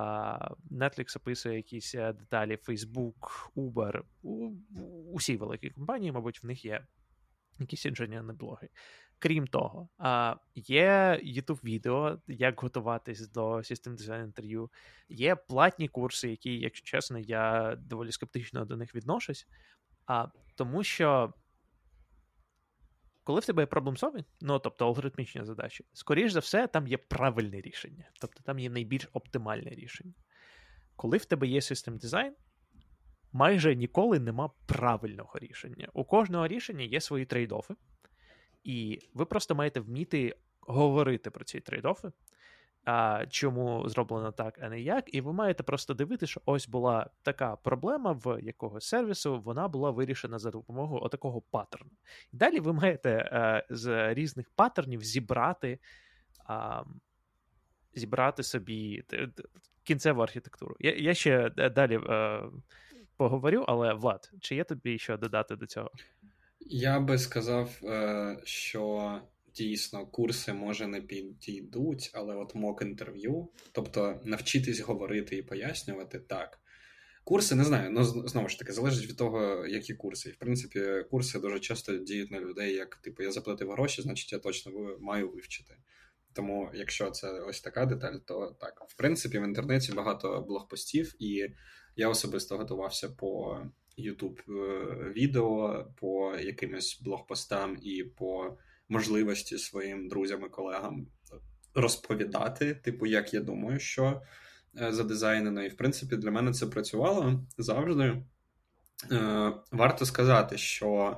Netflix 0.71 1.17
описує 1.17 1.55
якісь 1.55 1.95
е, 1.95 2.13
деталі, 2.13 2.57
Facebook, 2.67 3.49
Uber, 3.55 4.01
у, 4.21 4.51
усі 5.13 5.37
великі 5.37 5.69
компанії, 5.69 6.11
мабуть, 6.11 6.43
в 6.43 6.45
них 6.45 6.65
є 6.65 6.85
якісь 7.59 7.85
інженерні 7.85 8.33
блоги. 8.33 8.69
Крім 9.19 9.47
того, 9.47 9.89
е, 9.99 10.35
є 10.55 11.21
youtube 11.23 11.63
відео, 11.63 12.19
як 12.27 12.61
готуватись 12.61 13.29
до 13.29 13.51
System 13.55 13.97
Design 13.97 14.23
інтерв'ю. 14.23 14.69
Є 15.09 15.35
платні 15.35 15.87
курси, 15.87 16.29
які, 16.29 16.59
якщо 16.59 16.85
чесно, 16.85 17.19
я 17.19 17.75
доволі 17.79 18.11
скептично 18.11 18.65
до 18.65 18.77
них 18.77 18.95
відношусь. 18.95 19.47
А, 20.05 20.27
Тому 20.55 20.83
що 20.83 21.33
коли 23.25 23.39
в 23.39 23.45
тебе 23.45 23.63
є 23.63 23.67
проблем 23.67 23.95
solving, 23.95 24.25
ну 24.41 24.59
тобто 24.59 24.85
алгоритмічні 24.85 25.45
задачі, 25.45 25.85
скоріш 25.93 26.31
за 26.31 26.39
все, 26.39 26.67
там 26.67 26.87
є 26.87 26.97
правильне 26.97 27.61
рішення, 27.61 28.09
тобто 28.21 28.43
там 28.43 28.59
є 28.59 28.69
найбільш 28.69 29.09
оптимальне 29.13 29.69
рішення. 29.69 30.13
Коли 30.95 31.17
в 31.17 31.25
тебе 31.25 31.47
є 31.47 31.61
систем 31.61 31.97
дизайн, 31.97 32.35
майже 33.31 33.75
ніколи 33.75 34.19
нема 34.19 34.49
правильного 34.65 35.39
рішення. 35.39 35.89
У 35.93 36.05
кожного 36.05 36.47
рішення 36.47 36.85
є 36.85 37.01
свої 37.01 37.25
трейдофи, 37.25 37.75
і 38.63 38.99
ви 39.13 39.25
просто 39.25 39.55
маєте 39.55 39.79
вміти 39.79 40.35
говорити 40.61 41.29
про 41.29 41.45
ці 41.45 41.59
трейд-офи, 41.59 42.11
а, 42.85 43.25
чому 43.29 43.89
зроблено 43.89 44.31
так, 44.31 44.59
а 44.61 44.69
не 44.69 44.81
як. 44.81 45.13
І 45.13 45.21
ви 45.21 45.33
маєте 45.33 45.63
просто 45.63 45.93
дивитися, 45.93 46.31
що 46.31 46.41
ось 46.45 46.67
була 46.67 47.09
така 47.23 47.55
проблема 47.55 48.11
в 48.11 48.39
якогось 48.41 48.85
сервісу, 48.85 49.41
вона 49.41 49.67
була 49.67 49.91
вирішена 49.91 50.39
за 50.39 50.51
допомогою 50.51 51.03
отакого 51.03 51.41
паттерну. 51.41 51.91
Далі 52.31 52.59
ви 52.59 52.73
маєте 52.73 53.29
а, 53.31 53.37
е, 53.37 53.65
з 53.69 54.13
різних 54.13 54.49
паттернів 54.49 55.03
зібрати. 55.03 55.79
А, 56.45 56.83
Зібрати 57.97 58.43
собі 58.43 59.03
кінцеву 59.83 60.21
архітектуру. 60.21 60.75
Я 60.79 60.95
я 60.95 61.13
ще 61.13 61.49
далі 61.49 61.99
е, 62.09 62.41
поговорю, 63.17 63.65
але 63.67 63.93
Влад, 63.93 64.31
чи 64.41 64.55
є 64.55 64.63
тобі 64.63 64.99
що 64.99 65.17
додати 65.17 65.55
до 65.55 65.65
цього? 65.65 65.91
Я 66.59 66.99
би 66.99 67.17
сказав, 67.17 67.79
е, 67.83 68.37
що 68.43 69.21
дійсно 69.55 70.07
курси 70.07 70.53
може 70.53 70.87
не 70.87 71.01
підійдуть, 71.01 72.11
але 72.13 72.35
от 72.35 72.55
мок 72.55 72.81
інтерв'ю, 72.81 73.49
тобто 73.71 74.21
навчитись 74.23 74.79
говорити 74.79 75.35
і 75.35 75.43
пояснювати 75.43 76.19
так. 76.19 76.59
Курси 77.23 77.55
не 77.55 77.63
знаю, 77.63 77.91
ну 77.91 78.03
знову 78.03 78.49
ж 78.49 78.59
таки, 78.59 78.73
залежить 78.73 79.09
від 79.09 79.17
того, 79.17 79.67
які 79.67 79.93
курси. 79.93 80.29
І 80.29 80.31
в 80.31 80.35
принципі, 80.35 81.05
курси 81.11 81.39
дуже 81.39 81.59
часто 81.59 81.97
діють 81.97 82.31
на 82.31 82.39
людей, 82.39 82.73
як 82.73 82.95
типу, 82.95 83.23
я 83.23 83.31
заплатив 83.31 83.71
гроші, 83.71 84.01
значить 84.01 84.33
я 84.33 84.39
точно 84.39 84.97
маю 84.99 85.31
вивчити. 85.31 85.75
Тому, 86.33 86.71
якщо 86.73 87.11
це 87.11 87.31
ось 87.31 87.61
така 87.61 87.85
деталь, 87.85 88.15
то 88.25 88.55
так. 88.59 88.85
В 88.87 88.95
принципі, 88.95 89.39
в 89.39 89.43
інтернеті 89.43 89.93
багато 89.93 90.41
блогпостів, 90.41 91.15
і 91.19 91.49
я 91.95 92.09
особисто 92.09 92.57
готувався 92.57 93.09
по 93.09 93.61
YouTube 93.97 94.39
е, 94.49 95.11
відео, 95.11 95.85
по 95.99 96.35
якимось 96.35 97.01
блогпостам 97.01 97.77
і 97.81 98.03
по 98.03 98.57
можливості 98.89 99.57
своїм 99.57 100.07
друзям 100.07 100.43
і 100.45 100.49
колегам 100.49 101.07
розповідати, 101.75 102.73
типу, 102.73 103.05
як 103.05 103.33
я 103.33 103.41
думаю, 103.41 103.79
що 103.79 104.21
е, 104.81 104.93
задизайнено. 104.93 105.63
І 105.63 105.69
в 105.69 105.77
принципі, 105.77 106.15
для 106.15 106.31
мене 106.31 106.53
це 106.53 106.67
працювало 106.67 107.45
завжди. 107.57 108.23
Е, 109.11 109.53
варто 109.71 110.05
сказати, 110.05 110.57
що 110.57 111.17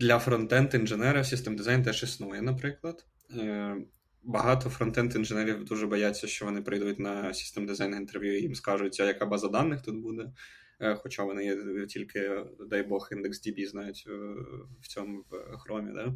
для 0.00 0.18
фронтенд 0.18 0.74
інженера 0.74 1.24
систем 1.24 1.56
дизайн 1.56 1.82
теж 1.82 2.02
існує, 2.02 2.42
наприклад. 2.42 3.06
Е, 3.36 3.76
багато 4.22 4.70
фронтенд 4.70 5.14
інженерів 5.14 5.64
дуже 5.64 5.86
бояться, 5.86 6.26
що 6.26 6.44
вони 6.44 6.62
прийдуть 6.62 6.98
на 6.98 7.34
систем 7.34 7.66
дизайн 7.66 7.94
інтерв'ю 7.94 8.38
і 8.38 8.42
їм 8.42 8.54
скажуть, 8.54 9.00
а 9.00 9.04
яка 9.04 9.26
база 9.26 9.48
даних 9.48 9.82
тут 9.82 9.96
буде. 9.96 10.32
Хоча 10.96 11.24
вони 11.24 11.56
тільки, 11.86 12.44
дай 12.70 12.82
Бог, 12.82 13.08
індекс 13.12 13.46
DB 13.46 13.66
знають 13.66 14.06
в 14.80 14.88
цьому 14.88 15.24
в 15.30 15.58
хромі. 15.58 15.92
Да? 15.94 16.14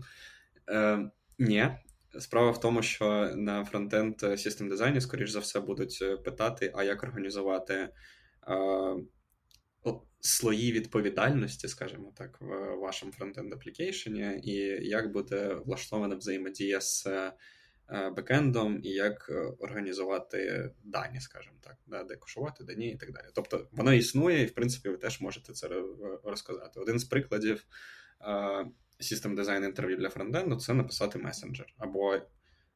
Е, 0.70 1.10
Ні. 1.38 1.70
Справа 2.18 2.50
в 2.50 2.60
тому, 2.60 2.82
що 2.82 3.32
на 3.36 3.64
фронтенд 3.64 4.20
систем 4.20 4.68
дизайні, 4.68 5.00
скоріш 5.00 5.30
за 5.30 5.38
все, 5.38 5.60
будуть 5.60 5.98
е, 6.02 6.16
питати, 6.16 6.72
а 6.74 6.84
як 6.84 7.02
організувати 7.02 7.74
е, 7.74 7.88
слої 10.20 10.72
відповідальності, 10.72 11.68
скажімо 11.68 12.12
так, 12.16 12.40
в 12.40 12.74
вашому 12.74 13.12
фронтенд 13.12 13.52
аплікейшені, 13.52 14.40
і 14.44 14.52
як 14.88 15.12
буде 15.12 15.54
влаштована 15.54 16.16
взаємодія 16.16 16.80
з 16.80 17.06
е, 17.06 17.32
бекендом, 18.10 18.80
і 18.82 18.88
як 18.88 19.30
організувати 19.58 20.70
дані, 20.84 21.20
скажімо 21.20 21.56
так, 21.60 22.06
де 22.06 22.16
кошувати 22.16 22.64
дані 22.64 22.90
і 22.90 22.96
так 22.96 23.12
далі. 23.12 23.26
Тобто 23.34 23.68
воно 23.72 23.92
існує, 23.92 24.42
і 24.42 24.46
в 24.46 24.54
принципі 24.54 24.88
ви 24.88 24.96
теж 24.96 25.20
можете 25.20 25.52
це 25.52 25.68
розказати. 26.24 26.80
Один 26.80 26.98
з 26.98 27.04
прикладів. 27.04 27.66
System 29.00 29.36
Design 29.36 29.64
інтерв'ю 29.64 29.96
для 29.96 30.08
фронтенду 30.08 30.56
це 30.56 30.74
написати 30.74 31.18
месенджер, 31.18 31.74
або 31.78 32.20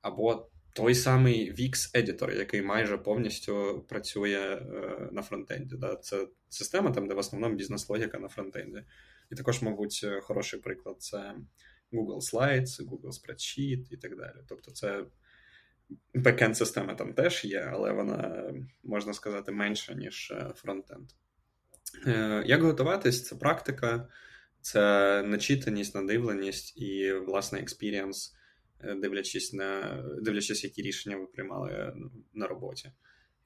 або 0.00 0.50
той 0.72 0.94
самий 0.94 1.54
Wix 1.54 1.94
Editor, 1.94 2.36
який 2.36 2.62
майже 2.62 2.98
повністю 2.98 3.84
працює 3.88 4.60
е, 4.62 5.08
на 5.12 5.22
фронтенді. 5.22 5.76
Да? 5.76 5.96
Це 5.96 6.28
система, 6.48 6.90
там, 6.90 7.08
де 7.08 7.14
в 7.14 7.18
основному 7.18 7.54
бізнес-логіка 7.54 8.18
на 8.18 8.28
фронтенді. 8.28 8.84
І 9.32 9.34
також, 9.34 9.62
мабуть, 9.62 10.06
хороший 10.22 10.60
приклад 10.60 11.02
це 11.02 11.34
Google 11.92 12.32
Slides, 12.32 12.88
Google 12.88 13.12
Spreadsheet 13.12 13.84
і 13.90 13.96
так 13.96 14.16
далі. 14.16 14.36
Тобто, 14.48 14.70
це 14.70 15.04
бекенд 16.14 16.56
система 16.56 16.94
там 16.94 17.12
теж 17.12 17.44
є, 17.44 17.70
але 17.72 17.92
вона, 17.92 18.52
можна 18.82 19.12
сказати, 19.12 19.52
менша, 19.52 19.94
ніж 19.94 20.30
е, 20.30 20.52
фронтенд. 20.56 21.10
Е, 22.06 22.42
як 22.46 22.62
готуватись? 22.62 23.24
Це 23.24 23.36
практика 23.36 24.08
це 24.68 25.22
начитаність, 25.22 25.94
надивленість 25.94 26.78
і 26.78 27.12
власне 27.12 27.60
experience, 27.60 28.34
дивлячись 28.96 29.52
на 29.52 29.98
дивлячись, 30.22 30.64
які 30.64 30.82
рішення 30.82 31.16
ви 31.16 31.26
приймали 31.26 31.92
на 32.34 32.46
роботі. 32.46 32.92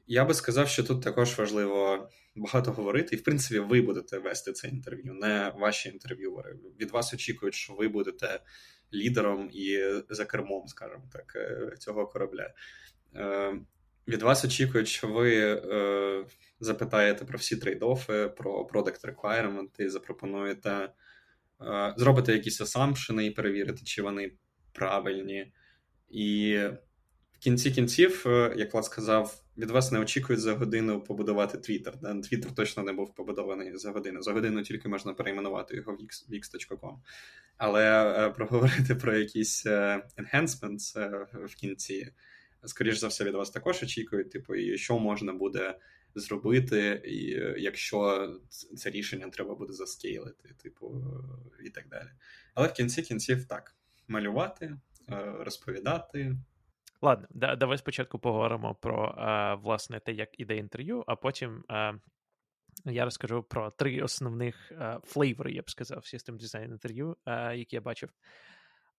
Я 0.07 0.25
би 0.25 0.35
сказав, 0.35 0.69
що 0.69 0.85
тут 0.85 1.03
також 1.03 1.39
важливо 1.39 2.09
багато 2.37 2.73
говорити, 2.73 3.17
і 3.17 3.19
в 3.19 3.25
принципі, 3.25 3.61
ви 3.61 3.81
будете 3.81 4.19
вести 4.19 4.53
це 4.53 4.69
інтерв'ю, 4.69 5.15
не 5.15 5.53
ваші 5.57 5.89
інтерв'юери. 5.89 6.59
Від 6.81 6.91
вас 6.91 7.15
очікують, 7.15 7.55
що 7.55 7.75
ви 7.75 7.89
будете 7.89 8.41
лідером 8.95 9.51
і 9.53 9.81
за 10.11 10.25
кермом, 10.25 10.69
скажімо 10.69 11.09
так, 11.13 11.33
е, 11.37 11.77
цього 11.79 12.07
корабля. 12.07 12.51
Е, 13.17 13.55
від 14.09 14.23
вас 14.23 14.45
очікують, 14.45 14.89
що 14.89 15.09
ви 15.09 15.37
е, 15.41 16.25
запитаєте 16.61 17.25
про 17.25 17.39
всі 17.39 17.57
трейд-оффи, 17.57 18.29
про 18.29 18.69
product 18.73 19.15
requirement 19.15 19.69
і 19.79 19.89
запропонуєте 19.89 20.89
Е, 21.67 21.95
зробити 21.97 22.33
якісь 22.33 22.61
асампшени 22.61 23.27
і 23.27 23.31
перевірити, 23.31 23.83
чи 23.85 24.03
вони 24.03 24.33
правильні. 24.73 25.53
І 26.11 26.59
в 27.33 27.39
кінці 27.39 27.71
кінців, 27.71 28.25
е, 28.27 28.55
як 28.57 28.73
Влад 28.75 28.85
сказав, 28.85 29.43
від 29.59 29.71
вас 29.71 29.93
не 29.93 29.99
очікують 29.99 30.41
за 30.41 30.55
годину 30.55 31.01
побудувати 31.01 31.59
Твіттер. 31.59 31.95
Твіттер 32.23 32.55
точно 32.55 32.83
не 32.83 32.93
був 32.93 33.15
побудований 33.15 33.77
за 33.77 33.91
годину. 33.91 34.23
За 34.23 34.33
годину 34.33 34.63
тільки 34.63 34.89
можна 34.89 35.15
перейменувати 35.15 35.77
його 35.77 35.93
в 35.93 35.97
wix.com. 36.33 36.97
Але 37.57 38.15
е, 38.27 38.31
проговорити 38.31 38.95
про 38.95 39.17
якісь 39.19 39.67
enhancements 39.67 41.17
в 41.47 41.55
кінці, 41.55 42.13
скоріш 42.65 42.99
за 42.99 43.07
все, 43.07 43.25
від 43.25 43.35
вас 43.35 43.51
також 43.51 43.83
очікують, 43.83 44.31
типу, 44.31 44.55
і 44.55 44.79
що 44.79 44.99
можна 44.99 45.33
буде 45.33 45.75
зробити, 46.15 47.03
і 47.05 47.21
якщо 47.63 48.29
це 48.77 48.91
рішення 48.91 49.29
треба 49.29 49.55
буде 49.55 49.73
заскейлити, 49.73 50.55
типу, 50.63 51.05
і 51.65 51.71
так 51.71 51.89
далі. 51.89 52.09
Але 52.55 52.69
в 52.69 52.73
кінці 52.73 53.03
кінців 53.03 53.45
так: 53.45 53.77
малювати, 54.09 54.67
е, 54.67 55.35
розповідати. 55.39 56.37
Ладно, 57.03 57.27
да, 57.31 57.57
давай 57.57 57.79
спочатку 57.79 58.19
поговоримо 58.19 58.75
про 58.75 59.15
е, 59.19 59.55
власне 59.55 60.01
те, 60.01 60.13
як 60.13 60.41
іде 60.41 60.57
інтерв'ю, 60.57 61.05
а 61.07 61.17
потім 61.17 61.65
е, 61.71 61.95
я 62.85 63.05
розкажу 63.05 63.43
про 63.43 63.71
три 63.71 64.03
основних 64.03 64.73
флейвори, 65.05 65.53
я 65.53 65.63
б 65.63 65.71
сказав, 65.71 65.99
System 65.99 66.39
Design 66.39 66.65
інтерв'ю, 66.65 67.17
які 67.55 67.77
я 67.77 67.81
бачив. 67.81 68.11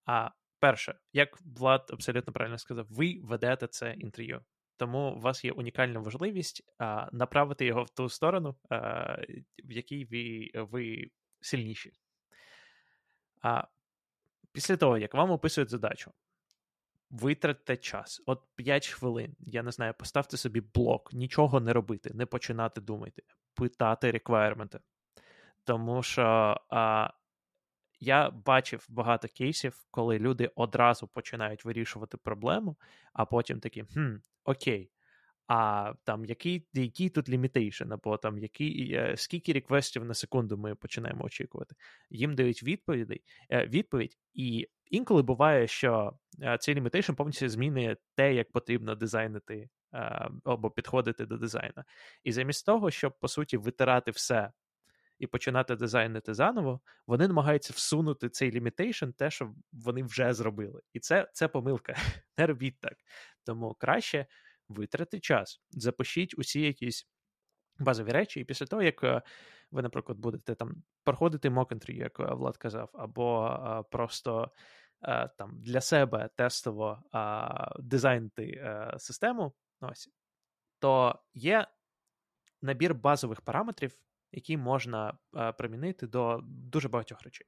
А 0.06 0.30
перше, 0.60 0.96
як 1.14 1.42
Влад 1.42 1.90
абсолютно 1.94 2.34
правильно 2.34 2.58
сказав, 2.58 2.86
ви 2.90 3.20
ведете 3.24 3.68
це 3.68 3.94
інтерв'ю. 3.94 4.42
Тому 4.78 5.12
у 5.12 5.20
вас 5.20 5.46
є 5.46 5.52
унікальна 5.52 6.00
можливість 6.00 6.74
а, 6.78 7.10
направити 7.12 7.66
його 7.66 7.84
в 7.84 7.90
ту 7.90 8.10
сторону, 8.10 8.56
а, 8.70 9.16
в 9.64 9.72
якій 9.72 10.06
ви 10.06 10.52
ви 10.64 11.12
сильніші. 11.42 11.94
А 13.42 13.64
після 14.52 14.78
того, 14.78 14.98
як 14.98 15.14
вам 15.14 15.32
описують 15.32 15.70
задачу, 15.70 16.12
витратьте 17.10 17.78
час. 17.78 18.22
От 18.26 18.44
5 18.56 18.88
хвилин, 18.88 19.36
я 19.40 19.64
не 19.64 19.72
знаю, 19.72 19.94
поставте 20.00 20.38
собі 20.38 20.62
блок, 20.62 21.14
нічого 21.14 21.60
не 21.60 21.74
робити, 21.74 22.12
не 22.14 22.26
починати 22.26 22.82
думати, 22.82 23.24
питати 23.54 24.12
requirement 24.12 24.69
и. 24.69 24.80
Тому 25.64 26.04
що 26.04 26.58
а, 26.70 27.10
я 28.04 28.30
бачив 28.30 28.86
багато 28.90 29.28
кейсів, 29.28 29.86
коли 29.92 30.20
люди 30.20 30.52
одразу 30.56 31.08
починають 31.08 31.66
вирішувати 31.66 32.18
проблему, 32.18 32.78
а 33.14 33.26
потім 33.26 33.60
такі: 33.60 33.84
хм, 33.94 34.16
окей, 34.44 34.92
а 35.48 35.94
там 36.04 36.26
який 36.26 36.68
який 36.74 37.10
тут 37.10 37.30
limitation, 37.30 37.94
або 37.94 38.18
там 38.18 38.38
який, 38.38 38.94
е, 38.94 39.14
скільки 39.18 39.54
request 39.54 39.94
ів 39.94 40.06
на 40.06 40.14
секунду 40.14 40.58
ми 40.58 40.76
починаємо 40.76 41.26
очікувати. 41.26 41.76
Їм 42.10 42.36
дають 42.36 42.64
відповіді, 42.64 43.22
е, 43.52 43.66
відповідь, 43.66 44.18
і 44.34 44.68
інколи 44.86 45.22
буває, 45.22 45.68
що 45.68 46.14
е, 46.42 46.58
цей 46.58 46.76
limitation 46.76 47.14
повністю 47.14 47.50
змінює 47.50 47.96
те, 48.16 48.34
як 48.34 48.52
потрібно 48.52 48.96
дизайнити 48.96 49.70
або 50.44 50.72
підходити 50.72 51.26
до 51.26 51.38
дизайну. 51.38 51.84
І 52.24 52.32
замість 52.32 52.66
того, 52.66 52.92
щоб 52.92 53.20
по 53.20 53.28
суті 53.28 53.58
витирати 53.58 54.12
все 54.12 54.52
і 55.20 55.28
починати 55.28 55.76
дизайнити 55.76 56.34
заново, 56.34 56.82
вони 57.08 57.28
намагаються 57.28 57.74
всунути 57.76 58.30
цей 58.30 58.52
limitation, 58.52 59.10
те, 59.10 59.32
що 59.32 59.54
вони 59.72 60.04
вже 60.04 60.34
зробили. 60.34 60.82
І 60.94 61.00
це 61.00 61.30
це 61.34 61.48
помилка. 61.48 61.96
Не 62.38 62.48
робіть 62.48 62.80
так. 62.80 62.98
Тому 63.44 63.74
краще 63.74 64.26
витрати 64.70 65.20
час, 65.20 65.62
запишіть 65.72 66.38
усі 66.38 66.62
якісь 66.62 67.08
базові 67.80 68.12
речі, 68.12 68.40
і 68.40 68.44
після 68.44 68.66
того, 68.66 68.82
як 68.82 69.04
е, 69.04 69.22
ви, 69.72 69.82
наприклад, 69.82 70.18
будете 70.18 70.56
там 70.56 70.84
проходити 71.04 71.50
mock 71.50 71.64
interview, 71.64 72.00
як 72.00 72.20
е, 72.20 72.24
Влад 72.24 72.58
казав, 72.58 72.90
або 72.94 73.40
а, 73.42 73.80
е, 73.80 73.84
просто 73.92 74.52
там 75.38 75.60
для 75.62 75.82
себе 75.82 76.30
тестово 76.36 77.04
а, 77.12 77.76
дизайнити 77.80 78.64
систему, 78.98 79.54
ось, 79.82 80.10
то 80.80 81.20
є 81.34 81.68
набір 82.62 82.96
базових 82.96 83.42
параметрів, 83.42 83.96
які 84.34 84.58
можна 84.58 85.18
примінити 85.58 86.08
до 86.08 86.40
дуже 86.44 86.90
багатьох 86.90 87.22
речей. 87.22 87.48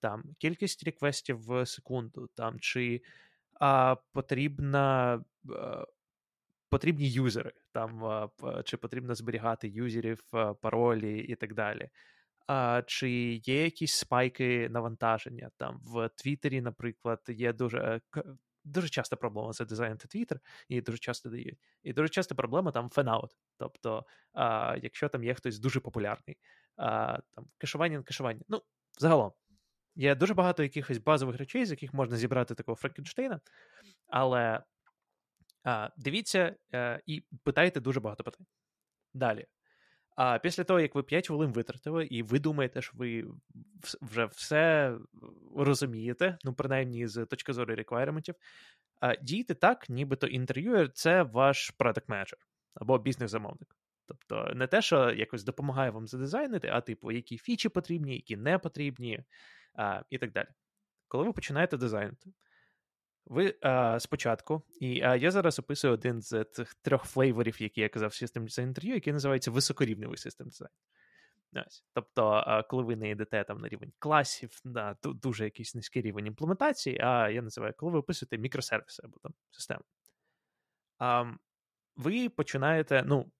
Там 0.00 0.24
кількість 0.38 0.84
реквестів 0.84 1.38
в 1.46 1.66
секунду, 1.66 2.28
там 2.34 2.60
чи 2.60 3.02
а, 3.60 3.96
потрібна 4.12 5.24
потрібні 6.68 7.10
юзери, 7.10 7.52
там 7.72 8.28
чи 8.64 8.76
потрібно 8.76 9.14
зберігати 9.14 9.68
юзерів, 9.68 10.24
паролі 10.60 11.18
і 11.18 11.34
так 11.34 11.54
далі. 11.54 11.88
А, 12.46 12.82
Чи 12.86 13.10
є 13.44 13.64
якісь 13.64 13.94
спайки 13.94 14.68
навантаження? 14.68 15.50
Там 15.56 15.80
в 15.84 16.08
Твіттері, 16.08 16.60
наприклад, 16.60 17.20
є 17.28 17.52
дуже 17.52 18.00
дуже 18.70 18.88
часта 18.88 19.16
проблема 19.16 19.52
це 19.52 19.64
дизайнити 19.64 20.08
Твіттер, 20.08 20.40
і 20.68 20.80
дуже 20.80 20.98
часто 20.98 21.30
дають. 21.30 21.58
І 21.82 21.92
дуже 21.92 22.08
часто 22.08 22.34
проблема 22.34 22.72
там 22.72 22.90
фенаут. 22.90 23.30
Тобто, 23.56 24.06
а, 24.32 24.76
якщо 24.82 25.08
там 25.08 25.24
є 25.24 25.34
хтось 25.34 25.58
дуже 25.58 25.80
популярний, 25.80 26.36
а, 26.76 27.18
там 27.34 27.46
кешування 27.58 28.02
кешування. 28.02 28.40
Ну, 28.48 28.62
загалом. 28.98 29.32
Є 29.94 30.14
дуже 30.14 30.34
багато 30.34 30.62
якихось 30.62 30.98
базових 30.98 31.36
речей, 31.36 31.66
з 31.66 31.70
яких 31.70 31.94
можна 31.94 32.16
зібрати 32.16 32.54
такого 32.54 32.76
Франкенштейна, 32.76 33.40
але 34.06 34.62
а, 35.64 35.90
Дивіться 35.96 36.56
е, 36.74 37.00
і 37.06 37.24
питайте 37.42 37.80
дуже 37.80 38.00
багато 38.00 38.24
питань. 38.24 38.46
Далі. 39.14 39.46
А 40.22 40.38
після 40.38 40.64
того, 40.64 40.80
як 40.80 40.94
ви 40.94 41.02
5 41.02 41.26
хвилин 41.26 41.52
витратили, 41.52 42.06
і 42.06 42.22
ви 42.22 42.38
думаєте, 42.38 42.82
що 42.82 42.92
ви 42.96 43.24
вже 44.00 44.24
все 44.24 44.94
розумієте, 45.56 46.38
ну, 46.44 46.54
принаймні 46.54 47.06
з 47.06 47.26
точки 47.26 47.52
зору 47.52 47.74
реквайрементів, 47.74 48.34
дійте 49.22 49.54
так, 49.54 49.90
нібито 49.90 50.26
інтерв'юер 50.26 50.92
це 50.92 51.22
ваш 51.22 51.70
продакт 51.70 52.08
менеджер 52.08 52.38
або 52.74 52.98
бізнес-замовник. 52.98 53.76
Тобто 54.06 54.52
не 54.54 54.66
те, 54.66 54.82
що 54.82 55.10
якось 55.10 55.44
допомагає 55.44 55.90
вам 55.90 56.06
задизайнити, 56.06 56.68
а 56.72 56.80
типу, 56.80 57.10
які 57.10 57.38
фічі 57.38 57.68
потрібні, 57.68 58.14
які 58.14 58.36
не 58.36 58.58
потрібні, 58.58 59.24
а, 59.74 60.02
і 60.10 60.18
так 60.18 60.32
далі. 60.32 60.48
Коли 61.08 61.24
ви 61.24 61.32
починаєте 61.32 61.76
дизайнити, 61.76 62.30
ви 63.30 63.54
а, 63.60 64.00
спочатку, 64.00 64.62
і 64.80 65.02
а, 65.02 65.16
я 65.16 65.30
зараз 65.30 65.58
описую 65.58 65.94
один 65.94 66.22
з 66.22 66.44
цих 66.44 66.74
трьох 66.74 67.04
флейворів, 67.04 67.62
які 67.62 67.80
я 67.80 67.88
казав 67.88 68.10
в 68.10 68.14
систем 68.14 68.44
дизайн 68.44 68.68
інтерв'ю, 68.68 68.94
який 68.94 69.12
називається 69.12 69.50
високорівневий 69.50 70.16
систем 70.16 70.48
дизайн. 70.48 70.70
Ось. 71.66 71.84
Тобто, 71.94 72.44
коли 72.68 72.82
ви 72.82 72.96
не 72.96 73.10
йдете 73.10 73.44
там 73.44 73.58
на 73.58 73.68
рівень 73.68 73.92
класів, 73.98 74.60
да, 74.64 74.96
дуже 75.02 75.44
якийсь 75.44 75.74
низький 75.74 76.02
рівень 76.02 76.26
імплементації, 76.26 76.98
а 77.00 77.28
я 77.28 77.42
називаю, 77.42 77.74
коли 77.76 77.92
ви 77.92 77.98
описуєте 77.98 78.38
мікросервіси 78.38 79.02
або 79.04 79.18
там 79.22 79.32
систему. 79.50 79.82
А, 80.98 81.32
ви 81.96 82.28
починаєте, 82.28 83.02
ну, 83.06 83.30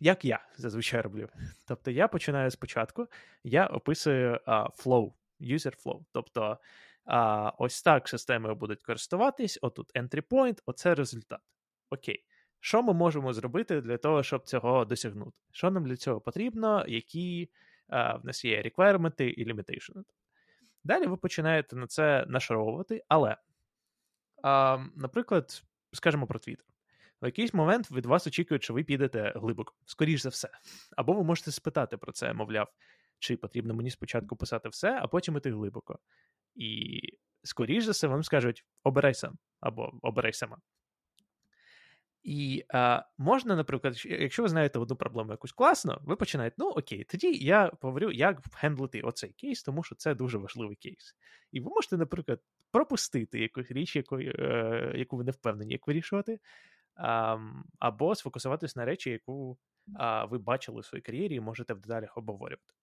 як 0.00 0.24
я 0.24 0.48
зазвичай 0.56 1.00
роблю. 1.00 1.28
Тобто, 1.68 1.90
я 1.90 2.08
починаю 2.08 2.50
спочатку, 2.50 3.06
я 3.44 3.66
описую 3.66 4.40
а, 4.46 4.68
flow, 4.68 5.12
user 5.40 5.84
flow. 5.84 6.04
Тобто. 6.12 6.58
А, 7.04 7.52
Ось 7.58 7.82
так 7.82 8.08
системою 8.08 8.54
будуть 8.54 8.82
користуватись. 8.82 9.58
Отут 9.62 9.94
entry 9.94 10.22
point, 10.22 10.58
оце 10.66 10.94
результат. 10.94 11.40
Окей. 11.90 12.24
Що 12.60 12.82
ми 12.82 12.92
можемо 12.92 13.32
зробити 13.32 13.80
для 13.80 13.96
того, 13.96 14.22
щоб 14.22 14.44
цього 14.44 14.84
досягнути? 14.84 15.38
Що 15.52 15.70
нам 15.70 15.84
для 15.84 15.96
цього 15.96 16.20
потрібно, 16.20 16.84
які 16.88 17.50
а, 17.88 18.16
в 18.16 18.26
нас 18.26 18.44
є 18.44 18.62
реквайрменти 18.62 19.30
і 19.30 19.44
лімітейшни? 19.44 20.02
Далі 20.84 21.06
ви 21.06 21.16
починаєте 21.16 21.76
на 21.76 21.86
це 21.86 22.24
нашаровувати, 22.28 23.04
але, 23.08 23.36
а, 24.42 24.78
наприклад, 24.96 25.62
скажемо 25.92 26.26
про 26.26 26.38
Twitter. 26.38 26.64
В 27.22 27.26
якийсь 27.26 27.54
момент 27.54 27.90
від 27.90 28.06
вас 28.06 28.26
очікують, 28.26 28.62
що 28.62 28.74
ви 28.74 28.84
підете 28.84 29.32
глибоко, 29.36 29.74
скоріш 29.86 30.20
за 30.20 30.28
все. 30.28 30.48
Або 30.96 31.12
ви 31.12 31.24
можете 31.24 31.52
спитати 31.52 31.96
про 31.96 32.12
це, 32.12 32.32
мовляв, 32.32 32.68
чи 33.22 33.36
потрібно 33.36 33.74
мені 33.74 33.90
спочатку 33.90 34.36
писати 34.36 34.68
все, 34.68 34.98
а 35.02 35.06
потім 35.06 35.36
іти 35.36 35.50
глибоко. 35.50 35.98
І, 36.54 37.00
скоріш 37.42 37.84
за 37.84 37.92
все, 37.92 38.06
вам 38.06 38.22
скажуть: 38.22 38.64
обирай 38.82 39.14
сам 39.14 39.38
або 39.60 39.92
обирай 40.02 40.32
сама. 40.32 40.58
І 42.22 42.64
а, 42.68 43.02
можна, 43.18 43.56
наприклад, 43.56 44.04
якщо 44.04 44.42
ви 44.42 44.48
знаєте 44.48 44.78
одну 44.78 44.96
проблему 44.96 45.30
якусь 45.30 45.52
класно, 45.52 46.00
ви 46.04 46.16
починаєте, 46.16 46.56
ну 46.58 46.68
окей, 46.68 47.04
тоді 47.04 47.32
я 47.32 47.66
поговорю, 47.66 48.10
як 48.10 48.40
хендлити 48.54 49.00
оцей 49.00 49.32
кейс, 49.32 49.62
тому 49.62 49.82
що 49.82 49.94
це 49.94 50.14
дуже 50.14 50.38
важливий 50.38 50.76
кейс. 50.76 51.16
І 51.52 51.60
ви 51.60 51.70
можете, 51.70 51.96
наприклад, 51.96 52.40
пропустити 52.70 53.40
якусь 53.40 53.70
річ, 53.70 53.96
яку, 53.96 54.18
е, 54.18 54.92
яку 54.96 55.16
ви 55.16 55.24
не 55.24 55.30
впевнені, 55.30 55.72
як 55.72 55.86
вирішувати, 55.86 56.40
а, 56.96 57.38
або 57.78 58.14
сфокусуватись 58.14 58.76
на 58.76 58.84
речі, 58.84 59.10
яку 59.10 59.58
а, 59.98 60.24
ви 60.24 60.38
бачили 60.38 60.80
в 60.80 60.84
своїй 60.84 61.02
кар'єрі 61.02 61.34
і 61.34 61.40
можете 61.40 61.74
в 61.74 61.80
деталях 61.80 62.18
обговорювати. 62.18 62.74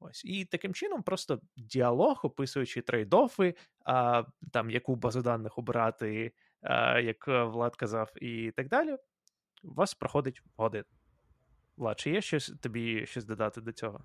Ось 0.00 0.24
і 0.24 0.44
таким 0.44 0.74
чином, 0.74 1.02
просто 1.02 1.40
діалог, 1.56 2.20
описуючи 2.22 2.80
трейдофи, 2.80 3.54
а, 3.84 4.22
там 4.52 4.70
яку 4.70 4.96
базу 4.96 5.22
даних 5.22 5.58
обирати, 5.58 6.32
а, 6.62 7.00
як 7.00 7.28
Влад 7.28 7.76
казав, 7.76 8.12
і 8.22 8.52
так 8.56 8.68
далі. 8.68 8.96
У 9.62 9.74
вас 9.74 9.94
проходить 9.94 10.42
годин. 10.56 10.84
Влад, 11.76 12.00
чи 12.00 12.10
є 12.10 12.20
щось 12.20 12.52
тобі 12.60 13.06
щось 13.06 13.24
додати 13.24 13.60
до 13.60 13.72
цього? 13.72 14.04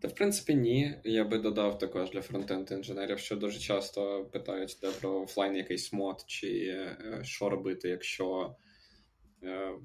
Та, 0.00 0.08
в 0.08 0.14
принципі, 0.14 0.54
ні. 0.54 1.00
Я 1.04 1.24
би 1.24 1.38
додав 1.38 1.78
також 1.78 2.10
для 2.10 2.22
фронтенд 2.22 2.70
інженерів, 2.70 3.18
що 3.18 3.36
дуже 3.36 3.58
часто 3.58 4.24
питають 4.24 4.78
де 4.82 4.90
про 4.90 5.22
офлайн 5.22 5.56
якийсь 5.56 5.92
мод, 5.92 6.24
чи 6.26 6.48
е, 6.48 7.20
що 7.22 7.48
робити, 7.48 7.88
якщо 7.88 8.56
Е, 8.56 8.71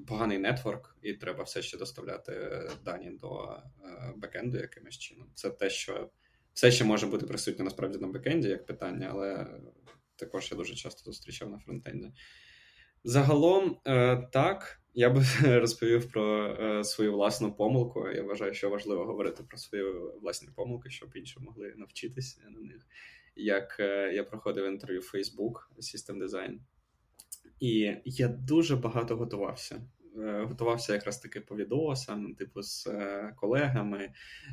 поганий 0.08 0.38
нетворк, 0.38 0.96
і 1.02 1.14
треба 1.14 1.44
все 1.44 1.62
ще 1.62 1.78
доставляти 1.78 2.62
дані 2.86 3.12
до 3.22 3.60
е, 3.84 4.14
бекенду 4.16 4.58
якимось 4.58 4.98
чином. 4.98 5.28
Це 5.34 5.50
те, 5.50 5.70
що 5.70 6.10
все 6.54 6.72
ще 6.72 6.86
може 6.86 7.08
бути 7.08 7.26
присутнє 7.26 7.66
насправді 7.66 7.98
на 7.98 8.08
бекенді 8.08 8.50
як 8.50 8.66
питання, 8.66 9.10
але 9.12 9.48
також 10.16 10.52
я 10.52 10.58
дуже 10.58 10.76
часто 10.76 11.04
зустрічав 11.04 11.50
на 11.50 11.60
фронтенді. 11.60 12.12
Загалом, 13.04 13.78
е, 13.88 14.18
так, 14.32 14.82
я 14.94 15.10
би 15.10 15.24
розповів 15.60 16.12
про 16.12 16.84
свою 16.84 17.14
власну 17.14 17.54
помилку. 17.54 18.10
Я 18.10 18.24
вважаю, 18.24 18.54
що 18.54 18.70
важливо 18.70 19.06
говорити 19.06 19.44
про 19.44 19.58
свої 19.58 19.84
власні 20.22 20.50
помилки, 20.56 20.90
щоб 20.90 21.10
інші 21.16 21.40
могли 21.40 21.74
навчитися 21.78 22.42
на 22.50 22.60
них. 22.60 22.88
Як 23.36 23.76
я 24.14 24.24
проходив 24.24 24.66
інтерв'ю 24.66 25.02
Facebook 25.02 25.54
System 25.80 26.24
Design, 26.24 26.58
і 27.60 27.96
я 28.06 28.28
дуже 28.28 28.76
багато 28.76 29.16
готувався. 29.16 29.82
Е, 30.18 30.46
готувався 30.48 30.94
якраз 30.94 31.20
таки 31.20 31.42
по 31.42 31.56
відосам, 31.56 32.36
типу, 32.36 32.62
з 32.62 32.88
е, 32.88 33.34
колегами, 33.36 34.10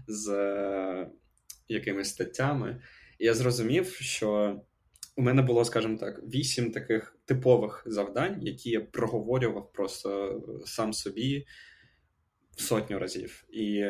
з 0.07 0.29
е, 0.31 1.11
якимись 1.69 2.09
статтями. 2.09 2.83
І 3.19 3.25
я 3.25 3.35
зрозумів, 3.35 3.87
що 3.87 4.61
у 5.17 5.23
мене 5.23 5.43
було, 5.43 5.65
скажімо 5.65 5.99
так, 5.99 6.23
вісім 6.23 6.71
таких 6.71 7.19
типових 7.25 7.83
завдань, 7.87 8.39
які 8.43 8.71
я 8.71 8.81
проговорював 8.81 9.73
просто 9.73 10.41
сам 10.67 10.93
собі 10.93 11.47
сотню 12.57 12.99
разів. 12.99 13.45
І 13.51 13.85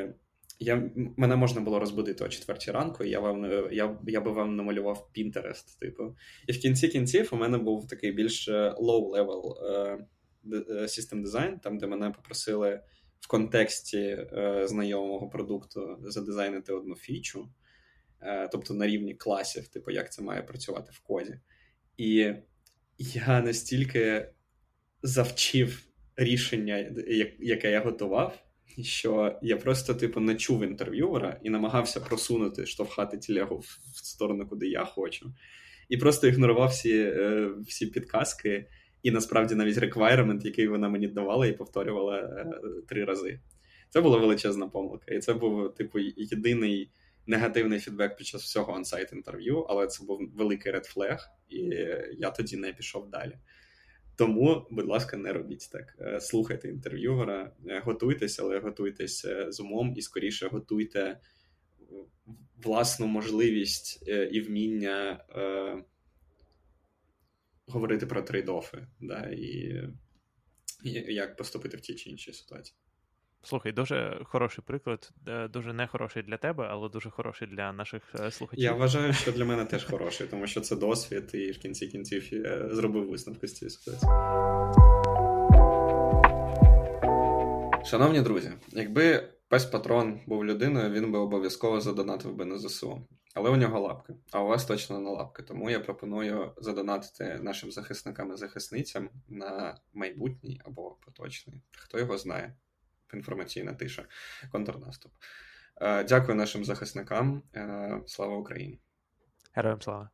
я, 0.59 0.91
мене 1.17 1.37
можна 1.37 1.61
було 1.61 1.79
розбудити 1.79 2.25
о 2.25 2.29
четвертій 2.29 2.71
ранку, 2.71 3.05
і 3.05 3.11
я 3.11 3.21
вам 3.21 3.45
я, 3.73 3.99
я 4.07 4.21
би 4.21 4.31
вам 4.31 4.57
намалював 4.57 5.11
Pinterest, 5.17 5.79
типу. 5.81 6.17
І 6.47 6.53
в 6.53 6.61
кінці 6.61 6.89
кінців 6.89 7.29
у 7.33 7.37
мене 7.37 7.59
був 7.59 7.89
такий 7.89 8.13
більш 8.13 8.49
low-level 8.49 9.57
system 10.83 11.25
design, 11.27 11.61
там, 11.61 11.79
де 11.79 11.87
мене 11.87 12.11
попросили 12.11 12.81
в 13.21 13.29
контексті 13.29 13.99
е, 13.99 14.63
знайомого 14.69 15.29
продукту 15.29 15.99
задизайнити 16.03 16.73
одну 16.73 16.95
фічу, 16.95 17.49
е, 18.21 18.49
тобто 18.49 18.75
на 18.75 18.87
рівні 18.87 19.15
класів, 19.15 19.69
типу, 19.69 19.91
як 19.91 20.13
це 20.13 20.23
має 20.23 20.43
працювати 20.43 20.91
в 20.93 21.01
коді. 21.01 21.41
І 21.97 22.35
я 22.99 23.41
настільки 23.41 24.29
завчив 25.03 25.87
рішення, 26.17 26.95
яке 27.39 27.71
я 27.71 27.81
готував, 27.81 28.45
що 28.83 29.39
я 29.43 29.57
просто, 29.57 29.95
типу, 29.95 30.21
не 30.21 30.35
чув 30.35 30.65
інтерв'юера 30.65 31.41
і 31.43 31.51
намагався 31.51 32.01
просунути, 32.01 32.67
штовхати 32.67 33.19
тілегу 33.19 33.57
в 33.57 33.79
сторону, 33.93 34.47
куди 34.47 34.69
я 34.69 34.85
хочу. 34.85 35.35
І 35.89 35.97
просто 35.97 36.27
ігнорував 36.27 36.69
всі, 36.69 36.99
е, 36.99 37.51
всі 37.67 37.87
підказки. 37.87 38.67
І 39.03 39.11
насправді 39.11 39.55
навіть 39.55 39.79
requirement, 39.79 40.45
який 40.45 40.69
вона 40.69 40.89
мені 40.89 41.09
давала, 41.09 41.47
і 41.47 41.53
повторювала 41.53 42.19
е, 42.19 42.47
три 42.89 43.05
рази. 43.05 43.41
Це 43.91 44.01
була 44.01 44.19
величезна 44.19 44.69
помилка. 44.69 45.15
І 45.15 45.19
це 45.19 45.35
був, 45.35 45.75
типу, 45.75 45.99
єдиний 46.17 46.91
негативний 47.27 47.81
фідбек 47.81 48.17
під 48.17 48.27
час 48.27 48.43
всього 48.43 48.73
онсайт 48.73 49.13
інтерв'ю, 49.13 49.59
але 49.59 49.87
це 49.87 50.05
був 50.05 50.21
великий 50.35 50.73
flag, 50.73 51.19
і 51.49 51.59
я 52.19 52.31
тоді 52.31 52.57
не 52.57 52.73
пішов 52.73 53.11
далі. 53.11 53.33
Тому, 54.17 54.67
будь 54.71 54.87
ласка, 54.87 55.17
не 55.17 55.33
робіть 55.33 55.69
так. 55.73 55.97
Е, 56.01 56.21
слухайте 56.21 56.69
інтерв'юера, 56.69 57.53
е, 57.67 57.81
готуйтесь, 57.85 58.39
але 58.39 58.59
готуйтесь 58.59 59.27
з 59.49 59.61
умом 59.61 59.95
і 59.97 60.03
скоріше 60.03 60.49
готуйте 60.49 61.21
власну 62.57 63.07
можливість 63.07 64.09
і 64.33 64.41
вміння 64.41 65.25
говорити 67.67 68.07
про 68.07 68.23
трейдофи, 68.23 68.87
да, 69.01 69.31
і, 69.33 69.83
як 71.09 71.37
поступити 71.37 71.77
в 71.77 71.81
тій 71.81 71.95
чи 71.95 72.11
іншій 72.11 72.33
ситуації. 72.33 72.77
Слухай, 73.45 73.73
дуже 73.73 74.21
хороший 74.25 74.65
приклад, 74.67 75.11
е, 75.29 75.49
дуже 75.49 75.73
не 75.73 75.87
хороший 75.87 76.23
для 76.23 76.37
тебе, 76.37 76.69
але 76.71 76.89
дуже 76.89 77.11
хороший 77.11 77.49
для 77.49 77.73
наших 77.73 78.03
е, 78.21 78.31
слухачів. 78.31 78.65
Я 78.65 78.73
вважаю, 78.73 79.13
що 79.13 79.33
для 79.33 79.45
мене 79.45 79.65
теж 79.65 79.85
хороший, 79.85 80.27
тому 80.27 80.47
що 80.47 80.61
це 80.61 80.77
досвід, 80.77 81.31
і 81.35 81.51
в 81.51 81.59
кінці 81.59 81.87
кінців 81.87 82.35
я 82.35 82.75
зробив 82.75 83.11
висновки 83.11 83.49
з 83.49 83.55
цієї 83.55 83.71
ситуації. 83.71 84.11
Шановні 87.85 88.21
друзі, 88.21 88.53
якби 88.73 89.29
пес 89.49 89.65
патрон 89.65 90.21
був 90.27 90.45
людиною, 90.45 90.91
він 90.91 91.13
би 91.13 91.19
обов'язково 91.19 91.81
задонатив 91.81 92.35
би 92.35 92.45
на 92.45 92.59
ЗСУ. 92.59 93.07
Але 93.35 93.51
у 93.51 93.57
нього 93.57 93.81
лапки, 93.81 94.15
а 94.31 94.43
у 94.43 94.47
вас 94.47 94.65
точно 94.65 95.01
не 95.01 95.11
лапки. 95.11 95.43
Тому 95.43 95.71
я 95.71 95.81
пропоную 95.81 96.53
задонатити 96.57 97.39
нашим 97.43 97.73
захисникам 97.73 98.33
і 98.33 98.37
захисницям 98.37 99.11
на 99.29 99.79
майбутній 99.95 100.61
або 100.65 100.97
поточний. 101.05 101.63
Хто 101.77 101.99
його 101.99 102.19
знає? 102.19 102.55
Інформаційна 103.15 103.75
тиша, 103.75 104.05
контрнаступ. 104.53 105.13
Е, 105.81 106.05
дякую 106.05 106.35
нашим 106.39 106.65
захисникам. 106.65 107.43
Е, 107.55 108.01
слава 108.07 108.37
Україні! 108.37 108.81
Героям 109.55 109.83
слава! 109.83 110.11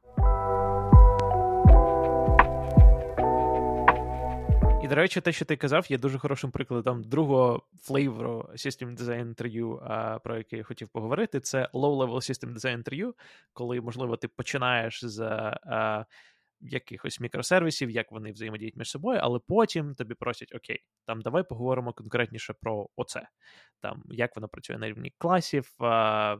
І, 4.85 4.89
до 4.89 4.95
речі, 4.95 5.21
те, 5.21 5.33
що 5.33 5.45
ти 5.45 5.57
казав, 5.57 5.87
є 5.89 5.99
дуже 5.99 6.19
хорошим 6.19 6.51
прикладом 6.51 7.03
другого 7.05 7.63
флейвору 7.83 8.49
System 8.53 8.97
Design 8.97 9.35
Interview, 9.35 10.21
про 10.21 10.39
який 10.39 10.59
я 10.59 10.65
хотів 10.65 10.89
поговорити. 10.89 11.41
Це 11.41 11.69
low-level 11.75 12.15
System 12.15 12.55
Design 12.55 12.83
Interview, 12.83 13.13
коли, 13.53 13.81
можливо, 13.81 14.17
ти 14.17 14.29
починаєш 14.29 15.05
з 15.05 15.19
якихось 16.61 17.21
мікросервісів, 17.21 17.91
як 17.91 18.13
вони 18.13 18.33
взаємодіють 18.33 18.77
між 18.77 18.91
собою, 18.91 19.21
але 19.23 19.39
потім 19.39 19.95
тобі 19.95 20.15
просять: 20.15 20.55
Окей, 20.55 20.85
там 21.07 21.21
давай 21.21 21.43
поговоримо 21.43 21.93
конкретніше 21.93 22.55
про 22.61 22.89
оце, 22.97 23.29
там 23.81 24.03
як 24.11 24.37
воно 24.37 24.49
працює 24.49 24.79
на 24.79 24.89
рівні 24.89 25.13
класів, 25.19 25.75
а, 25.79 26.37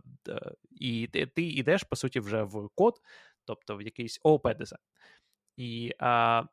і 0.71 1.09
ти, 1.13 1.27
ти 1.27 1.43
йдеш, 1.43 1.83
по 1.83 1.97
суті, 1.97 2.21
вже 2.21 2.43
в 2.43 2.69
код, 2.75 2.95
тобто 3.45 3.77
в 3.77 3.83
якийсь 3.83 4.21
ООП 4.23 4.57
дизайн. 4.57 4.81
І 5.57 5.93
а, 5.99 6.45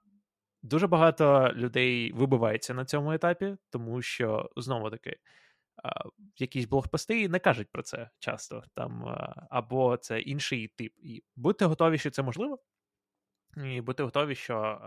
Дуже 0.63 0.88
багато 0.88 1.51
людей 1.53 2.11
вибивається 2.11 2.74
на 2.74 2.86
цьому 2.86 3.11
етапі, 3.11 3.57
тому 3.70 4.01
що 4.01 4.49
знову 4.55 4.89
таки 4.89 5.18
якісь 6.38 6.65
блогпости 6.65 7.30
не 7.30 7.39
кажуть 7.39 7.68
про 7.72 7.84
це 7.84 8.09
часто, 8.20 8.63
там 8.76 9.18
або 9.49 9.97
це 9.97 10.20
інший 10.20 10.68
тип. 10.68 10.93
І 10.97 11.24
будьте 11.36 11.65
готові, 11.65 11.97
що 11.97 12.11
це 12.11 12.24
можливо, 12.24 12.59
і 13.66 13.82
будьте 13.82 14.03
готові, 14.03 14.36
що 14.36 14.80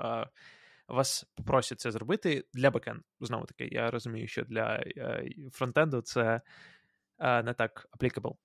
вас 0.88 1.24
попросять 1.34 1.80
це 1.80 1.90
зробити 1.90 2.44
для 2.52 2.70
бекенду. 2.70 3.04
Знову 3.20 3.46
таки, 3.46 3.68
я 3.72 3.90
розумію, 3.90 4.28
що 4.28 4.44
для 4.44 4.76
е, 4.76 5.30
фронтенду 5.52 6.00
це 6.00 6.40
не 7.18 7.54
так 7.54 7.88
applicable. 7.98 8.36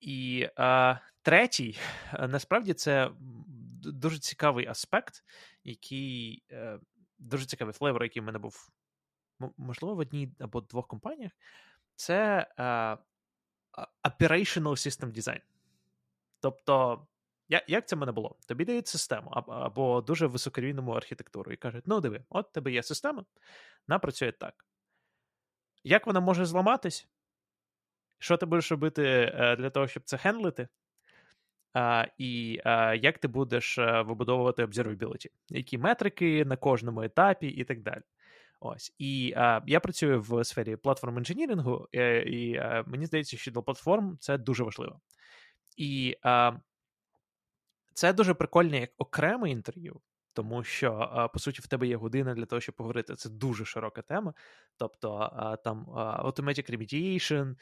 І 0.00 0.48
а, 0.56 0.96
третій, 1.22 1.78
насправді, 2.28 2.74
це 2.74 3.10
дуже 3.82 4.18
цікавий 4.18 4.66
аспект, 4.66 5.24
який 5.64 6.44
е, 6.50 6.80
дуже 7.18 7.46
цікавий 7.46 7.74
флейвор, 7.74 8.02
який 8.02 8.22
в 8.22 8.24
мене 8.24 8.38
був, 8.38 8.68
можливо, 9.56 9.94
в 9.94 9.98
одній 9.98 10.32
або 10.38 10.60
двох 10.60 10.86
компаніях, 10.86 11.32
це 11.96 12.46
е, 12.58 12.64
Operational 14.08 14.62
System 14.62 15.12
Design. 15.12 15.40
Тобто, 16.40 17.06
як 17.48 17.64
як 17.68 17.88
це 17.88 17.96
в 17.96 17.98
мене 17.98 18.12
було? 18.12 18.36
Тобі 18.48 18.64
дають 18.64 18.86
систему 18.86 19.30
або 19.30 20.00
дуже 20.00 20.26
високорівному 20.26 20.92
архітектуру 20.92 21.52
і 21.52 21.56
кажуть: 21.56 21.84
ну, 21.86 22.00
диви, 22.00 22.24
от 22.28 22.52
тебе 22.52 22.72
є 22.72 22.82
система, 22.82 23.24
вона 23.88 23.98
працює 23.98 24.32
так. 24.32 24.66
Як 25.84 26.06
вона 26.06 26.20
може 26.20 26.44
зламатись? 26.44 27.08
Що 28.18 28.36
ти 28.36 28.46
будеш 28.46 28.70
робити 28.70 29.32
е, 29.34 29.56
для 29.56 29.70
того, 29.70 29.86
щоб 29.86 30.02
це 30.04 30.16
хендлити? 30.16 30.68
і 32.18 32.52
як 33.00 33.18
ти 33.18 33.28
будеш 33.28 33.78
е, 33.78 34.02
вибудовувати 34.02 34.64
observability, 34.64 35.26
які 35.48 35.78
метрики 35.78 36.44
на 36.44 36.56
кожному 36.56 37.02
етапі, 37.02 37.46
і 37.46 37.64
так 37.64 37.82
далі. 37.82 38.02
Ось 38.60 38.94
і 38.98 39.26
я 39.66 39.80
працюю 39.82 40.20
в 40.20 40.44
сфері 40.44 40.76
платформ 40.76 41.18
інженірингу, 41.18 41.88
і, 41.92 41.98
е, 41.98 42.22
і 42.22 42.60
мені 42.86 43.06
здається, 43.06 43.36
що 43.36 43.50
для 43.50 43.62
платформ 43.62 44.16
це 44.20 44.38
дуже 44.38 44.64
важливо. 44.64 45.00
І 45.76 46.16
це 47.94 48.12
дуже 48.12 48.34
прикольне 48.34 48.80
як 48.80 48.90
окреме 48.98 49.50
інтерв'ю, 49.50 50.00
тому 50.32 50.64
що, 50.64 51.30
по 51.32 51.38
суті, 51.38 51.62
в 51.62 51.66
тебе 51.66 51.86
є 51.86 51.96
година 51.96 52.34
для 52.34 52.46
того, 52.46 52.60
щоб 52.60 52.74
поговорити. 52.74 53.16
Це 53.16 53.30
дуже 53.30 53.64
широка 53.64 54.02
тема. 54.02 54.34
Тобто 54.76 55.30
а, 55.36 55.56
там 55.56 55.86
automatic 56.24 56.70
remediation, 56.70 57.54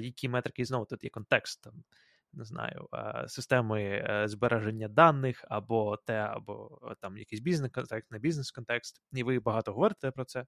які 0.00 0.28
метрики 0.28 0.64
знову 0.64 0.84
тут 0.84 1.04
є 1.04 1.10
контекст. 1.10 1.62
там, 1.62 1.84
не 2.32 2.44
знаю, 2.44 2.88
системи 3.26 3.82
е, 3.82 4.28
збереження 4.28 4.88
даних, 4.88 5.44
або 5.48 5.96
те, 5.96 6.14
або 6.14 6.78
е, 6.90 6.94
там 7.00 7.18
якийсь 7.18 7.40
бізнес-контекст, 7.40 8.10
не 8.10 8.18
бізнес-контекст, 8.18 9.02
і 9.12 9.22
ви 9.22 9.40
багато 9.40 9.72
говорите 9.72 10.10
про 10.10 10.24
це. 10.24 10.46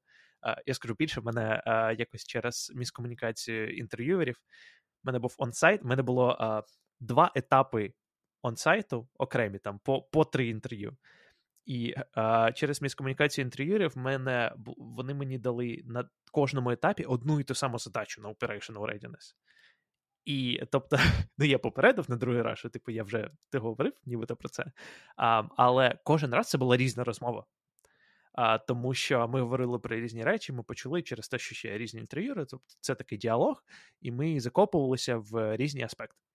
Я 0.66 0.74
скажу 0.74 0.94
більше, 0.94 1.20
мене 1.20 1.62
якось 1.98 2.24
через 2.24 2.72
міскомунікацію 2.74 3.76
інтерв'юерів, 3.76 4.36
мене 5.04 5.18
був 5.18 5.34
онсайт, 5.38 5.82
в 5.82 5.86
мене 5.86 6.02
було 6.02 6.62
два 7.00 7.32
етапи 7.34 7.92
онсайту 8.42 9.08
окремі, 9.18 9.58
там 9.58 9.78
по 9.78 10.02
по 10.02 10.24
три 10.24 10.48
інтерв'ю. 10.48 10.96
І 11.66 11.94
а, 12.14 12.52
через 12.52 12.82
міскомунікацію 12.82 13.44
інтерв'юерів 13.44 13.98
мене 13.98 14.52
вони 14.78 15.14
мені 15.14 15.38
дали 15.38 15.82
на 15.84 16.08
кожному 16.32 16.70
етапі 16.70 17.04
одну 17.04 17.40
і 17.40 17.44
ту 17.44 17.54
саму 17.54 17.78
задачу 17.78 18.22
на 18.22 18.28
operational 18.28 18.82
readiness. 18.82 19.34
І 20.24 20.62
тобто, 20.70 20.96
ну 21.38 21.44
я 21.44 21.58
попередив 21.58 22.10
на 22.10 22.16
другий 22.16 22.42
раз, 22.42 22.58
що 22.58 22.68
типу 22.68 22.90
я 22.92 23.04
вже 23.04 23.30
ти 23.50 23.58
говорив, 23.58 23.92
нібито 24.04 24.36
про 24.36 24.48
це. 24.48 24.64
А, 25.16 25.42
Але 25.56 25.98
кожен 26.04 26.34
раз 26.34 26.48
це 26.48 26.58
була 26.58 26.76
різна 26.76 27.04
розмова. 27.04 27.44
А, 28.32 28.58
Тому 28.58 28.94
що 28.94 29.28
ми 29.28 29.40
говорили 29.40 29.78
про 29.78 29.96
різні 29.96 30.24
речі, 30.24 30.52
ми 30.52 30.62
почули 30.62 31.02
через 31.02 31.28
те, 31.28 31.38
що 31.38 31.54
ще 31.54 31.78
різні 31.78 32.00
інтерв'юри, 32.00 32.44
тобто 32.44 32.74
це 32.80 32.94
такий 32.94 33.18
діалог, 33.18 33.64
і 34.00 34.12
ми 34.12 34.40
закопувалися 34.40 35.16
в 35.16 35.56
різні 35.56 35.82
аспекти. 35.82 36.29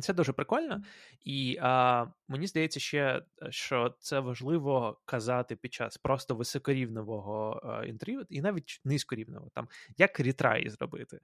Це 0.00 0.12
дуже 0.12 0.32
прикольно, 0.32 0.82
і 1.20 1.58
а, 1.60 2.06
мені 2.28 2.46
здається, 2.46 2.80
ще 2.80 3.22
що 3.50 3.94
це 3.98 4.20
важливо 4.20 5.00
казати 5.04 5.56
під 5.56 5.72
час 5.72 5.96
просто 5.98 6.34
високорівневого 6.34 7.60
а, 7.64 7.84
інтерв'ю, 7.86 8.26
і 8.28 8.40
навіть 8.40 8.80
низькорівневого, 8.84 9.50
там 9.54 9.68
як 9.96 10.20
рітрай 10.20 10.68
зробити. 10.68 11.20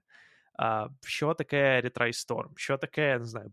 А, 0.59 0.89
що 1.05 1.33
таке 1.33 1.81
Retry 1.81 2.11
Storm, 2.11 2.49
що 2.55 2.77
таке, 2.77 3.19
не 3.19 3.25
знаю, 3.25 3.49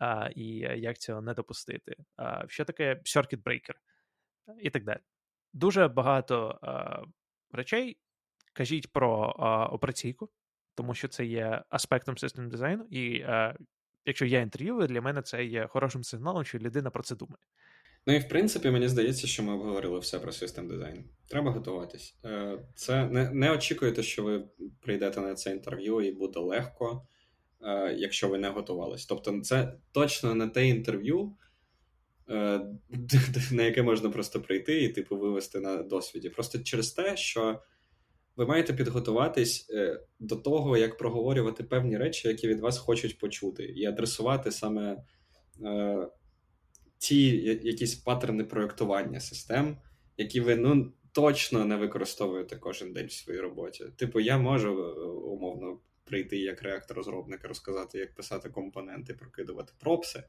а, 0.00 0.30
і 0.34 0.46
як 0.58 0.98
цього 0.98 1.22
не 1.22 1.34
допустити. 1.34 1.96
А, 2.16 2.48
Що 2.48 2.64
таке 2.64 2.94
circuit 2.94 3.42
breaker? 3.42 3.74
І 4.60 4.70
так 4.70 4.84
далі. 4.84 5.00
Дуже 5.52 5.88
багато 5.88 6.58
а, 6.62 7.02
речей. 7.52 7.98
Кажіть 8.52 8.92
про 8.92 9.28
операційку, 9.72 10.30
тому 10.74 10.94
що 10.94 11.08
це 11.08 11.26
є 11.26 11.62
аспектом 11.68 12.18
систем 12.18 12.48
дизайну, 12.48 12.86
і 12.90 13.22
а, 13.22 13.56
якщо 14.06 14.26
я 14.26 14.40
інтерв'юю, 14.40 14.86
для 14.86 15.00
мене 15.00 15.22
це 15.22 15.44
є 15.44 15.66
хорошим 15.66 16.04
сигналом, 16.04 16.44
що 16.44 16.58
людина 16.58 16.90
про 16.90 17.02
це 17.02 17.16
думає. 17.16 17.42
Ну 18.06 18.14
і 18.14 18.18
в 18.18 18.28
принципі, 18.28 18.70
мені 18.70 18.88
здається, 18.88 19.26
що 19.26 19.42
ми 19.42 19.52
обговорили 19.52 19.98
все 19.98 20.18
про 20.18 20.32
систем 20.32 20.68
дизайн. 20.68 21.04
Треба 21.28 21.50
готуватись. 21.50 22.16
Е, 22.24 22.58
це 22.74 23.06
не 23.06 23.30
не 23.30 23.50
очікуйте, 23.50 24.02
що 24.02 24.22
ви 24.22 24.44
прийдете 24.80 25.20
на 25.20 25.34
це 25.34 25.50
інтерв'ю 25.50 26.00
і 26.00 26.12
буде 26.12 26.40
легко, 26.40 27.06
е, 27.62 27.94
якщо 27.98 28.28
ви 28.28 28.38
не 28.38 28.48
готувались. 28.48 29.06
Тобто, 29.06 29.40
це 29.40 29.72
точно 29.92 30.34
не 30.34 30.48
те 30.48 30.68
інтерв'ю, 30.68 31.36
е, 32.28 32.60
на 33.52 33.62
яке 33.62 33.82
можна 33.82 34.10
просто 34.10 34.40
прийти 34.40 34.82
і 34.82 34.88
типу 34.88 35.18
вивести 35.18 35.60
на 35.60 35.82
досвіді. 35.82 36.30
Просто 36.30 36.58
через 36.58 36.92
те, 36.92 37.16
що 37.16 37.62
ви 38.36 38.46
маєте 38.46 38.72
підготуватись 38.72 39.70
до 40.18 40.36
того, 40.36 40.76
як 40.76 40.96
проговорювати 40.96 41.64
певні 41.64 41.96
речі, 41.96 42.28
які 42.28 42.48
від 42.48 42.60
вас 42.60 42.78
хочуть 42.78 43.18
почути, 43.18 43.64
і 43.64 43.86
адресувати 43.86 44.50
саме 44.50 44.96
ті 46.98 47.36
якісь 47.62 47.94
паттерни 47.94 48.44
проєктування 48.44 49.20
систем, 49.20 49.76
які 50.16 50.40
ви 50.40 50.56
ну, 50.56 50.92
точно 51.16 51.64
не 51.64 51.76
використовуєте 51.76 52.56
кожен 52.56 52.92
день 52.92 53.06
в 53.06 53.12
своїй 53.12 53.40
роботі. 53.40 53.84
Типу, 53.96 54.20
я 54.20 54.38
можу 54.38 54.68
е, 54.68 55.04
умовно 55.06 55.80
прийти 56.04 56.38
як 56.38 56.62
реактор-розробник 56.62 57.44
розказати, 57.44 57.98
як 57.98 58.14
писати 58.14 58.50
компоненти, 58.50 59.14
прокидувати 59.14 59.72
пропси, 59.80 60.22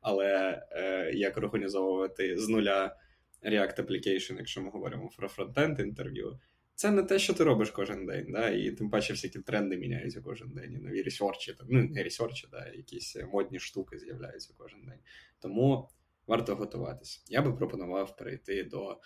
але 0.00 0.62
е, 0.72 1.12
як 1.14 1.36
організовувати 1.36 2.38
з 2.38 2.48
нуля 2.48 2.96
React 3.44 3.80
Application, 3.80 4.38
якщо 4.38 4.60
ми 4.62 4.70
говоримо 4.70 5.10
про 5.16 5.28
фронтенд 5.28 5.80
інтерв'ю. 5.80 6.38
Це 6.82 6.90
не 6.90 7.02
те, 7.02 7.18
що 7.18 7.34
ти 7.34 7.44
робиш 7.44 7.70
кожен 7.70 8.06
день, 8.06 8.26
да? 8.28 8.48
і 8.48 8.70
тим 8.70 8.90
паче 8.90 9.12
всякі 9.12 9.38
тренди 9.38 9.76
міняються 9.76 10.20
кожен 10.20 10.48
день, 10.48 10.72
і 10.72 10.78
нові 10.78 11.02
ресерчі, 11.02 11.56
ну 11.68 11.82
не 11.82 12.02
ресерчі, 12.02 12.48
да, 12.50 12.68
якісь 12.68 13.16
модні 13.32 13.60
штуки 13.60 13.98
з'являються 13.98 14.54
кожен 14.58 14.84
день. 14.84 14.98
Тому 15.40 15.90
варто 16.26 16.56
готуватись. 16.56 17.24
Я 17.28 17.42
би 17.42 17.52
пропонував 17.52 18.16
перейти 18.16 18.64
до 18.64 19.00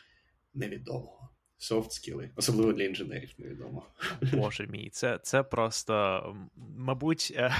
невідомого. 0.54 1.28
Софт 1.58 1.92
скіли, 1.92 2.30
особливо 2.36 2.72
для 2.72 2.84
інженерів, 2.84 3.34
невідомо. 3.38 3.86
Боже 4.32 4.66
мій, 4.66 4.90
це 4.90 5.18
це 5.22 5.42
просто, 5.42 6.36
мабуть, 6.76 7.32
е, 7.36 7.54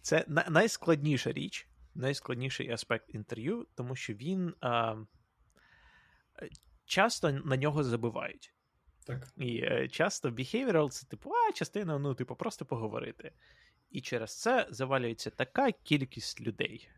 це 0.00 0.24
найскладніша 0.48 1.32
річ, 1.32 1.68
найскладніший 1.94 2.70
аспект 2.70 3.14
інтерв'ю, 3.14 3.66
тому 3.74 3.96
що 3.96 4.12
він 4.12 4.54
а, 4.60 4.96
часто 6.84 7.32
на 7.32 7.56
нього 7.56 7.84
забувають. 7.84 8.54
Так. 9.04 9.28
І 9.36 9.58
е, 9.58 9.88
часто 9.88 10.30
behavioral 10.30 10.90
це 10.90 11.06
типу, 11.06 11.30
а 11.30 11.52
частина, 11.52 11.98
ну, 11.98 12.14
типу, 12.14 12.36
просто 12.36 12.64
поговорити. 12.64 13.32
І 13.90 14.00
через 14.00 14.40
це 14.40 14.66
завалюється 14.70 15.30
така 15.30 15.72
кількість 15.72 16.40
людей. 16.40 16.88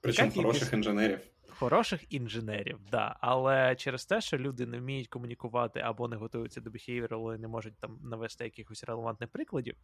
Причому 0.00 0.30
хороших 0.30 0.62
якісь... 0.62 0.72
інженерів. 0.72 1.20
Хороших 1.48 2.12
інженерів, 2.12 2.78
да. 2.90 3.16
Але 3.20 3.76
через 3.76 4.06
те, 4.06 4.20
що 4.20 4.38
люди 4.38 4.66
не 4.66 4.78
вміють 4.78 5.08
комунікувати 5.08 5.80
або 5.80 6.08
не 6.08 6.16
готуються 6.16 6.60
до 6.60 6.70
behavioral 6.70 7.34
і 7.34 7.38
не 7.38 7.48
можуть 7.48 7.78
там 7.78 7.98
навести 8.02 8.44
якихось 8.44 8.84
релевантних 8.84 9.30
прикладів, 9.30 9.76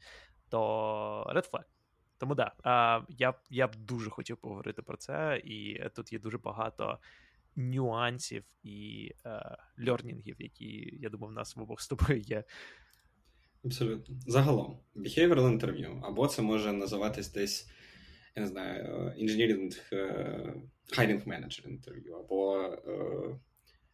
то 0.48 1.32
red 1.34 1.50
flag. 1.50 1.64
Тому 2.18 2.34
да, 2.34 2.52
я 3.08 3.34
я 3.50 3.68
б 3.68 3.76
дуже 3.76 4.10
хотів 4.10 4.36
поговорити 4.36 4.82
про 4.82 4.96
це, 4.96 5.42
і 5.44 5.88
тут 5.94 6.12
є 6.12 6.18
дуже 6.18 6.38
багато 6.38 6.98
нюансів 7.58 8.44
і 8.62 9.10
е, 9.26 9.56
льорнінгів, 9.88 10.36
які, 10.38 10.98
я 11.00 11.08
думаю, 11.08 11.30
в 11.30 11.34
нас 11.34 11.56
в 11.56 11.60
обох 11.60 11.80
з 11.80 11.88
тобою 11.88 12.20
є. 12.20 12.44
Абсолютно. 13.64 14.16
Загалом, 14.26 14.80
behavioral 14.96 15.52
інтерв'ю, 15.52 16.02
або 16.04 16.26
це 16.26 16.42
може 16.42 16.72
називатись 16.72 17.32
десь 17.32 17.68
я 18.38 18.42
не 18.42 18.48
знаю, 18.48 19.12
інженірінг 19.16 19.90
хайрінг 20.92 21.26
менеджер 21.26 21.68
інтерв'ю, 21.68 22.14
або 22.14 22.62
е, 22.62 22.80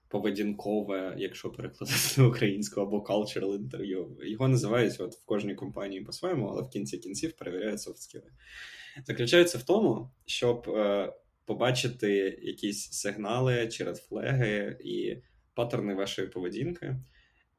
поведінкове, 0.09 1.15
якщо 1.19 1.51
перекладати 1.51 1.99
на 2.17 2.27
українську, 2.27 2.81
або 2.81 2.99
cultural 2.99 3.57
інтерв'ю. 3.57 4.17
Його 4.23 4.49
називають 4.49 5.01
от 5.01 5.15
в 5.15 5.25
кожній 5.25 5.55
компанії 5.55 6.01
по-своєму, 6.01 6.47
але 6.47 6.63
в 6.63 6.69
кінці 6.69 6.99
кінців 6.99 7.33
перевіряють 7.33 7.81
софт-скіли. 7.81 8.31
Заключається 9.07 9.59
в 9.59 9.63
тому, 9.63 10.11
щоб 10.27 10.69
е, 10.69 11.13
побачити 11.47 12.39
якісь 12.43 12.93
сигнали 12.93 13.69
чи 13.69 13.85
редфлеги 13.85 14.79
і 14.85 15.17
паттерни 15.55 15.95
вашої 15.95 16.29
поведінки 16.29 16.97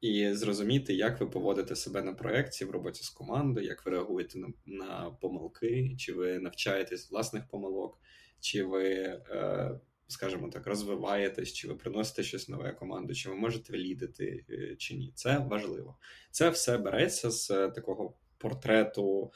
і 0.00 0.32
зрозуміти, 0.32 0.94
як 0.94 1.20
ви 1.20 1.26
поводите 1.26 1.76
себе 1.76 2.02
на 2.02 2.12
проєкті 2.12 2.64
в 2.64 2.70
роботі 2.70 3.02
з 3.02 3.10
командою, 3.10 3.66
як 3.66 3.86
ви 3.86 3.92
реагуєте 3.92 4.38
на 4.38 4.48
на 4.66 5.10
помилки, 5.20 5.94
чи 5.98 6.12
ви 6.12 6.38
навчаєтесь 6.38 7.10
власних 7.10 7.48
помилок, 7.48 7.98
чи 8.40 8.64
ви, 8.64 8.88
е, 9.30 9.80
скажімо 10.08 10.48
так, 10.48 10.66
розвиваєтесь, 10.66 11.52
чи 11.52 11.68
ви 11.68 11.74
приносите 11.74 12.22
щось 12.22 12.48
нове 12.48 12.72
команду, 12.72 13.14
чи 13.14 13.28
ви 13.28 13.34
можете 13.34 13.78
лідити, 13.78 14.44
е, 14.50 14.76
чи 14.76 14.94
ні. 14.94 15.12
Це 15.14 15.38
важливо. 15.38 15.96
Це 16.30 16.50
все 16.50 16.78
береться 16.78 17.30
з 17.30 17.48
такого 17.68 18.14
портрету 18.38 19.32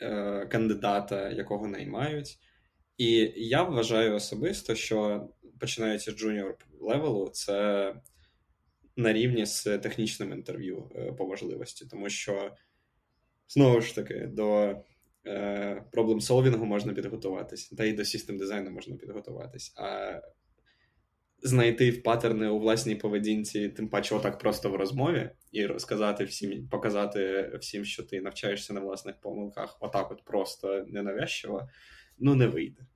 е, 0.00 0.46
кандидата, 0.46 1.30
якого 1.30 1.66
наймають. 1.68 2.38
І 2.98 3.32
я 3.36 3.62
вважаю 3.62 4.14
особисто, 4.14 4.74
що 4.74 5.28
починаючи 5.60 6.10
з 6.10 6.14
джуніор 6.14 6.56
левелу, 6.80 7.28
це 7.28 7.94
на 8.96 9.12
рівні 9.12 9.46
з 9.46 9.78
технічним 9.78 10.32
інтерв'ю 10.32 10.90
е, 10.94 11.12
по 11.12 11.26
можливості, 11.26 11.86
тому 11.86 12.10
що 12.10 12.52
знову 13.48 13.80
ж 13.80 13.94
таки 13.94 14.26
до 14.26 14.76
проблем 15.92 16.20
солвінгу 16.20 16.64
можна 16.64 16.94
підготуватись, 16.94 17.68
та 17.68 17.84
й 17.84 17.92
до 17.92 18.04
систем 18.04 18.38
дизайну 18.38 18.70
можна 18.70 18.96
підготуватись. 18.96 19.74
А 19.76 20.20
знайти 21.42 21.92
паттерни 21.92 22.48
у 22.48 22.58
власній 22.58 22.94
поведінці, 22.94 23.68
тим 23.68 23.88
паче, 23.88 24.14
отак 24.14 24.38
просто 24.38 24.70
в 24.70 24.76
розмові, 24.76 25.30
і 25.52 25.66
розказати 25.66 26.24
всім, 26.24 26.68
показати 26.68 27.52
всім, 27.60 27.84
що 27.84 28.02
ти 28.02 28.20
навчаєшся 28.20 28.72
на 28.72 28.80
власних 28.80 29.20
помилках, 29.20 29.76
отак, 29.80 30.10
от 30.10 30.24
просто 30.24 30.84
ненав'язчиво, 30.88 31.68
ну 32.20 32.34
не 32.34 32.46
вийде. 32.46 32.86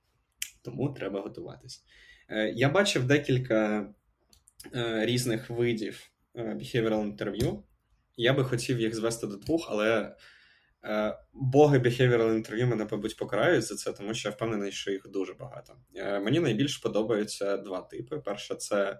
Тому 0.61 0.93
треба 0.93 1.21
готуватись. 1.21 1.83
Е, 2.29 2.49
я 2.49 2.69
бачив 2.69 3.07
декілька 3.07 3.89
Е, 4.75 5.05
різних 5.05 5.49
видів 5.49 6.11
е, 6.35 6.41
behavioral 6.43 7.17
interview. 7.17 7.59
Я 8.17 8.33
би 8.33 8.43
хотів 8.43 8.79
їх 8.79 8.95
звести 8.95 9.27
до 9.27 9.37
двох, 9.37 9.67
але 9.69 10.15
боги 11.33 11.79
behavioral 11.79 12.29
interview 12.31 12.65
мене, 12.65 12.87
мабуть, 12.91 13.17
покарають 13.17 13.63
за 13.63 13.75
це, 13.75 13.93
тому 13.93 14.13
що 14.13 14.29
я 14.29 14.35
впевнений, 14.35 14.71
що 14.71 14.91
їх 14.91 15.07
дуже 15.09 15.33
багато. 15.33 15.75
Мені 15.95 16.39
найбільш 16.39 16.77
подобаються 16.77 17.57
два 17.57 17.81
типи. 17.81 18.17
Перше, 18.17 18.55
це, 18.55 18.99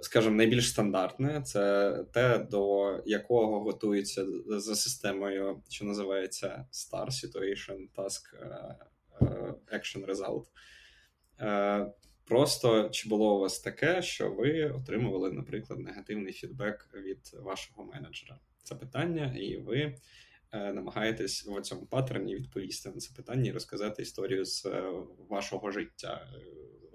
скажімо, 0.00 0.36
найбільш 0.36 0.68
стандартне 0.68 1.42
це 1.42 1.92
те, 2.12 2.38
до 2.38 2.94
якого 3.06 3.60
готується 3.60 4.26
за 4.46 4.76
системою, 4.76 5.62
що 5.68 5.84
називається 5.84 6.66
STAR 6.72 7.06
Situation 7.06 7.88
Task 7.96 8.20
Action 9.72 10.06
Result. 10.06 10.44
Просто 12.24 12.88
чи 12.88 13.08
було 13.08 13.36
у 13.36 13.40
вас 13.40 13.60
таке, 13.60 14.02
що 14.02 14.30
ви 14.30 14.70
отримували, 14.70 15.32
наприклад, 15.32 15.78
негативний 15.78 16.32
фідбек 16.32 16.88
від 16.94 17.30
вашого 17.42 17.84
менеджера? 17.84 18.38
Це 18.62 18.74
питання, 18.74 19.36
і 19.38 19.56
ви 19.56 19.96
е, 20.52 20.72
намагаєтесь 20.72 21.46
в 21.46 21.60
цьому 21.60 21.86
паттерні 21.86 22.34
відповісти 22.34 22.90
на 22.90 22.96
це 22.96 23.14
питання 23.16 23.50
і 23.50 23.52
розказати 23.52 24.02
історію 24.02 24.44
з 24.44 24.66
е, 24.66 24.92
вашого 25.28 25.70
життя 25.70 26.28
е, 26.34 26.38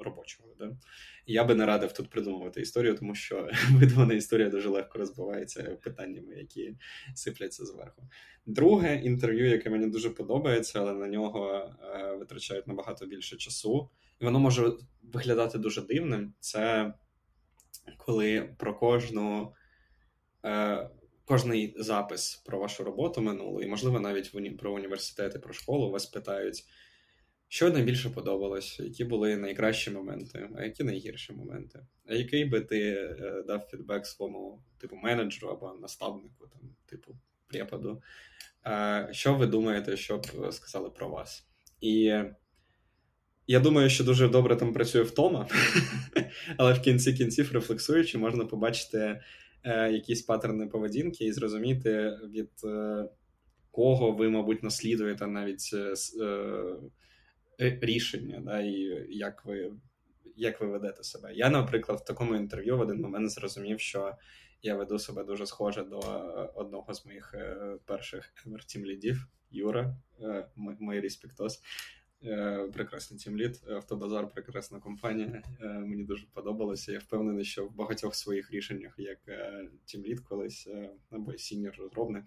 робочого. 0.06 0.49
Да? 0.60 0.78
Я 1.26 1.43
би 1.43 1.56
не 1.56 1.66
радив 1.66 1.93
тут 1.93 2.10
придумувати 2.10 2.62
історію, 2.62 2.95
тому 2.95 3.16
що 3.16 3.49
видумана 3.72 4.14
історія 4.14 4.49
дуже 4.49 4.70
легко 4.70 4.97
розбивається 4.97 5.64
питаннями, 5.64 6.36
які 6.36 6.78
сипляться 7.16 7.66
зверху. 7.66 8.03
Друге 8.45 9.01
інтерв'ю, 9.03 9.49
яке 9.49 9.70
мені 9.70 9.88
дуже 9.88 10.10
подобається, 10.10 10.80
але 10.80 10.93
на 10.93 11.08
нього 11.08 11.72
е, 11.95 12.16
витрачають 12.16 12.68
набагато 12.68 13.06
більше 13.06 13.38
часу 13.38 13.89
і 14.20 14.26
воно 14.26 14.39
може 14.39 14.72
виглядати 15.03 15.58
дуже 15.58 15.82
дивним. 15.82 16.34
Це 16.39 16.93
коли 17.97 18.56
про 18.58 18.76
кожну. 18.76 19.53
Е, 20.45 20.89
Кожний 21.28 21.76
запис 21.78 22.36
про 22.36 22.60
вашу 22.60 22.84
роботу 22.84 23.22
минулу, 23.22 23.62
і, 23.62 23.68
можливо, 23.68 23.99
навіть 23.99 24.58
про 24.58 24.74
університети, 24.74 25.39
про 25.39 25.53
школу 25.53 25.91
вас 25.91 26.06
питають, 26.06 26.64
що 27.56 27.70
найбільше 27.70 28.10
подобалось, 28.10 28.80
які 28.80 29.03
були 29.03 29.38
найкращі 29.38 29.91
моменти, 29.91 30.49
а 30.56 30.64
які 30.64 30.84
найгірші 30.84 31.34
моменти. 31.34 31.80
А 32.06 32.14
який 32.14 32.45
би 32.45 32.62
ти 32.62 32.80
е, 32.80 33.43
дав 33.47 33.62
фідбек 33.72 34.06
своєму 34.06 34.64
типу 34.78 34.95
менеджеру 34.95 35.47
або 35.47 35.74
наставнику, 35.82 36.47
там, 36.47 36.62
типу 36.86 37.16
препаду? 37.47 38.01
Е, 38.68 39.10
що 39.12 39.36
ви 39.36 39.47
думаєте, 39.47 39.97
що 39.97 40.18
б 40.18 40.51
сказали 40.51 40.89
про 40.89 41.10
вас? 41.10 41.47
І 41.82 42.22
Я 43.47 43.60
думаю, 43.60 43.89
що 43.89 44.03
дуже 44.03 44.28
добре 44.28 44.56
там 44.56 44.74
працює 44.74 45.01
втома, 45.01 45.47
але 46.58 46.74
в 46.74 46.82
кінці 46.82 47.14
кінців, 47.14 47.51
рефлексуючи, 47.53 48.18
можна 48.18 48.45
побачити 48.45 49.22
е, 49.64 49.91
якісь 49.91 50.22
паттерни 50.22 50.68
поведінки 50.68 51.26
і 51.26 51.34
зрозуміти, 51.34 52.20
від 52.30 52.51
е, 52.64 53.10
кого 53.72 54.12
ви, 54.12 54.30
мабуть, 54.30 54.64
наслідуєте 54.64 55.28
навіть 55.28 55.70
е, 55.74 55.93
е 56.24 56.64
рішення, 57.60 58.41
да, 58.45 58.62
і 58.62 59.06
як 59.10 59.45
ви 59.45 59.72
як 60.36 60.62
ви 60.62 60.68
ведете 60.68 61.03
себе. 61.03 61.34
Я, 61.34 61.49
наприклад, 61.49 61.99
в 61.99 62.06
такому 62.06 62.36
інтерв'ю 62.36 62.78
в 62.78 62.80
один 62.80 63.01
момент 63.01 63.30
зрозумів, 63.30 63.80
що 63.80 64.18
я 64.62 64.76
веду 64.76 64.99
себе 64.99 65.24
дуже 65.24 65.45
схоже 65.45 65.84
до 65.84 65.99
одного 66.56 66.93
з 66.93 67.06
моїх 67.06 67.34
е, 67.34 67.78
перших 67.86 68.34
тімлідів, 68.66 69.28
Юра, 69.51 69.95
е, 70.22 70.47
мій 70.80 70.99
респектос. 70.99 71.62
Е, 72.24 72.70
прекрасний 72.74 73.20
тімлід, 73.20 73.62
автобазар, 73.70 74.30
прекрасна 74.30 74.80
компанія. 74.80 75.43
Мені 75.62 76.03
дуже 76.03 76.26
подобалося. 76.34 76.91
Я 76.91 76.99
впевнений, 76.99 77.45
що 77.45 77.66
в 77.66 77.76
багатьох 77.76 78.16
своїх 78.16 78.51
рішеннях, 78.51 78.95
як 78.97 79.20
тімлід 79.86 80.20
колись 80.20 80.68
або 81.10 81.38
сіньор 81.38 81.76
розробник, 81.78 82.26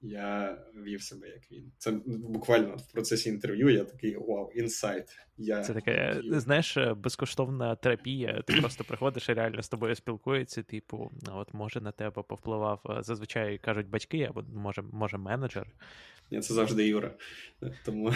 я 0.00 0.58
вів 0.84 1.02
себе 1.02 1.28
як 1.28 1.52
він. 1.52 1.72
Це 1.78 1.92
буквально 2.06 2.76
в 2.76 2.92
процесі 2.92 3.28
інтерв'ю. 3.28 3.68
Я 3.68 3.84
такий 3.84 4.16
wow, 4.16 4.50
insight. 4.54 5.04
Я 5.36 5.62
Це 5.62 5.74
таке, 5.74 6.20
знаєш, 6.30 6.78
безкоштовна 6.96 7.76
терапія. 7.76 8.42
Ти 8.46 8.60
просто 8.60 8.84
приходиш 8.84 9.28
і 9.28 9.32
реально 9.32 9.62
з 9.62 9.68
тобою 9.68 9.94
спілкується. 9.94 10.62
Типу, 10.62 11.10
от 11.32 11.54
може 11.54 11.80
на 11.80 11.92
тебе 11.92 12.22
повпливав. 12.22 12.98
Зазвичай 13.00 13.58
кажуть 13.58 13.88
батьки, 13.88 14.26
або 14.30 14.42
може, 14.54 14.82
може 14.82 15.18
менеджер. 15.18 15.66
Ні, 16.30 16.40
Це 16.40 16.54
завжди 16.54 16.88
Юра. 16.88 17.14
Тому 17.84 18.12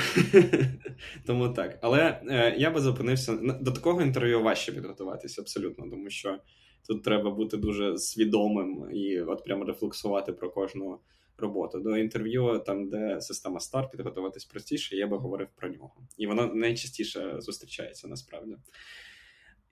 тому 1.27 1.49
так. 1.49 1.79
Але 1.83 2.21
е, 2.29 2.55
я 2.59 2.71
би 2.71 2.81
зупинився 2.81 3.37
до 3.37 3.71
такого 3.73 4.03
інтерв'ю 4.03 4.43
важче 4.43 4.73
підготуватися 4.73 5.43
абсолютно, 5.43 5.91
тому 5.91 6.11
що 6.11 6.39
тут 6.87 7.05
треба 7.05 7.31
бути 7.31 7.57
дуже 7.57 7.99
свідомим 7.99 8.89
і 8.93 9.21
от 9.21 9.45
прямо 9.45 9.65
рефлексувати 9.65 10.33
про 10.33 10.51
кожну 10.51 10.99
роботу. 11.43 11.81
До 11.81 11.97
інтерв'ю, 11.97 12.59
там, 12.67 12.89
де 12.89 13.21
система 13.21 13.59
Star, 13.59 13.91
підготуватись 13.91 14.45
простіше, 14.45 14.97
я 14.97 15.07
би 15.07 15.17
говорив 15.17 15.49
про 15.55 15.69
нього. 15.69 15.95
І 16.19 16.27
воно 16.27 16.55
найчастіше 16.55 17.35
зустрічається 17.39 18.09
насправді. 18.09 18.57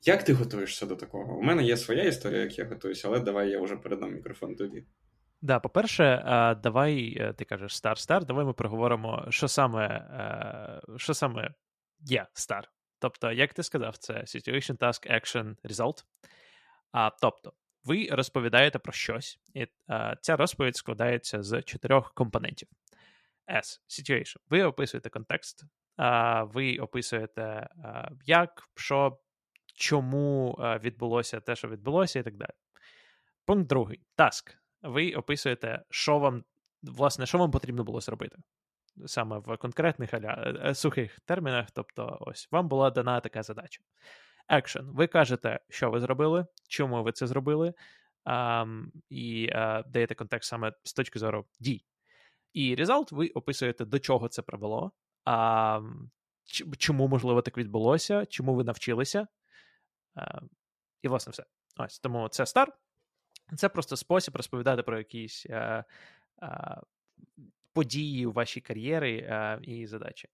Як 0.02 0.24
ти 0.24 0.32
готуєшся 0.32 0.86
до 0.86 0.96
такого? 0.96 1.38
У 1.38 1.42
мене 1.42 1.62
є 1.62 1.76
своя 1.76 2.02
історія, 2.02 2.40
як 2.40 2.58
я 2.58 2.64
готуюся, 2.64 3.08
але 3.08 3.20
давай 3.20 3.50
я 3.50 3.60
вже 3.60 3.76
передам 3.76 4.14
мікрофон 4.14 4.56
тобі. 4.56 4.84
Да, 5.42 5.60
по-перше, 5.60 6.22
давай 6.62 7.16
е, 7.20 7.32
ти 7.32 7.44
кажеш 7.44 7.76
стар-стар, 7.76 8.24
давай 8.24 8.44
ми 8.44 8.52
проговоримо, 8.52 9.26
що 9.30 9.48
саме 9.48 9.86
е, 9.86 10.98
що 10.98 11.14
саме 11.14 11.54
є 12.00 12.26
стар. 12.32 12.70
Тобто, 12.98 13.32
як 13.32 13.54
ти 13.54 13.62
сказав, 13.62 13.96
це 13.96 14.12
Situation, 14.12 14.76
Task, 14.76 15.12
Action, 15.12 15.56
Result. 15.64 16.04
А, 16.92 17.10
Тобто, 17.10 17.52
ви 17.84 18.08
розповідаєте 18.10 18.78
про 18.78 18.92
щось, 18.92 19.38
і 19.54 19.66
а, 19.86 20.16
ця 20.16 20.36
розповідь 20.36 20.76
складається 20.76 21.42
з 21.42 21.62
чотирьох 21.62 22.14
компонентів. 22.14 22.68
S. 23.48 23.80
Situation. 23.88 24.36
Ви 24.50 24.62
описуєте 24.62 25.10
контекст, 25.10 25.64
а, 25.96 26.44
ви 26.44 26.76
описуєте, 26.78 27.42
а, 27.84 28.08
як, 28.26 28.68
що, 28.74 29.18
чому 29.74 30.58
відбулося 30.82 31.40
те, 31.40 31.56
що 31.56 31.68
відбулося, 31.68 32.18
і 32.18 32.22
так 32.22 32.36
далі. 32.36 32.50
Пункт 33.44 33.68
другий. 33.68 34.00
Task. 34.18 34.56
Ви 34.82 35.12
описуєте, 35.12 35.82
що 35.90 36.18
вам, 36.18 36.44
власне, 36.82 37.26
що 37.26 37.38
вам 37.38 37.50
потрібно 37.50 37.84
було 37.84 38.00
зробити. 38.00 38.38
Саме 39.06 39.38
в 39.38 39.56
конкретних 39.56 40.14
аля, 40.14 40.54
е, 40.64 40.74
сухих 40.74 41.20
термінах, 41.20 41.70
тобто, 41.70 42.18
ось 42.20 42.48
вам 42.50 42.68
була 42.68 42.90
дана 42.90 43.20
така 43.20 43.42
задача. 43.42 43.82
Action. 44.50 44.92
Ви 44.92 45.06
кажете, 45.06 45.60
що 45.68 45.90
ви 45.90 46.00
зробили, 46.00 46.46
чому 46.68 47.02
ви 47.02 47.12
це 47.12 47.26
зробили, 47.26 47.74
um, 48.24 48.84
і 49.08 49.50
uh, 49.52 49.88
даєте 49.88 50.14
контекст 50.14 50.48
саме 50.48 50.72
з 50.84 50.92
точки 50.92 51.18
зору 51.18 51.46
дій. 51.60 51.84
І 52.52 52.74
result 52.74 53.14
ви 53.14 53.28
описуєте, 53.28 53.84
до 53.84 53.98
чого 53.98 54.28
це 54.28 54.42
привело, 54.42 54.92
uh, 55.26 56.08
чому, 56.78 57.08
можливо, 57.08 57.42
так 57.42 57.58
відбулося, 57.58 58.26
чому 58.26 58.54
ви 58.54 58.64
навчилися. 58.64 59.26
Uh, 60.16 60.42
і, 61.02 61.08
власне, 61.08 61.30
все. 61.30 61.44
Ось 61.76 61.98
тому 61.98 62.28
це 62.28 62.46
стар. 62.46 62.72
Це 63.56 63.68
просто 63.68 63.96
спосіб 63.96 64.36
розповідати 64.36 64.82
про 64.82 64.98
якісь 64.98 65.46
події 67.72 68.26
у 68.26 68.32
вашій 68.32 68.60
кар'єрі 68.60 69.34
і 69.62 69.86
задачі. 69.86 70.28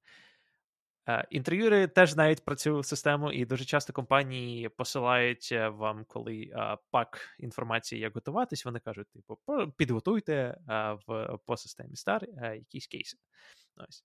Е, 1.09 1.27
інтерв'юри 1.31 1.87
теж 1.87 2.11
знають 2.11 2.45
про 2.45 2.55
цю 2.55 2.83
систему, 2.83 3.33
і 3.33 3.45
дуже 3.45 3.65
часто 3.65 3.93
компанії 3.93 4.69
посилають 4.69 5.49
е, 5.53 5.69
вам, 5.69 6.05
коли 6.09 6.53
а, 6.55 6.77
пак 6.91 7.19
інформації, 7.39 8.01
як 8.01 8.15
готуватись, 8.15 8.65
вони 8.65 8.79
кажуть: 8.79 9.09
типу, 9.09 9.39
підготуйте 9.77 10.59
а, 10.67 10.93
в 11.07 11.39
по 11.47 11.57
системі 11.57 11.95
STAR 11.95 12.27
а, 12.43 12.55
якісь 12.55 12.87
кейси. 12.87 13.19
Ось. 13.77 14.05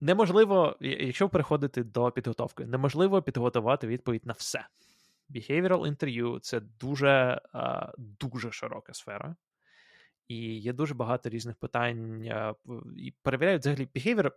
Неможливо, 0.00 0.76
якщо 0.80 1.28
переходити 1.28 1.84
до 1.84 2.10
підготовки, 2.10 2.66
неможливо 2.66 3.22
підготувати 3.22 3.86
відповідь 3.86 4.26
на 4.26 4.32
все. 4.32 4.66
Behavioral 5.30 5.96
interview— 5.96 6.40
це 6.40 6.60
дуже 6.60 7.40
дуже 7.96 8.52
широка 8.52 8.94
сфера. 8.94 9.36
І 10.28 10.36
є 10.60 10.72
дуже 10.72 10.94
багато 10.94 11.28
різних 11.28 11.56
питань. 11.56 12.24
І 12.96 13.14
перевіряють 13.22 13.62
взагалі 13.62 13.88
behavior 13.94 14.30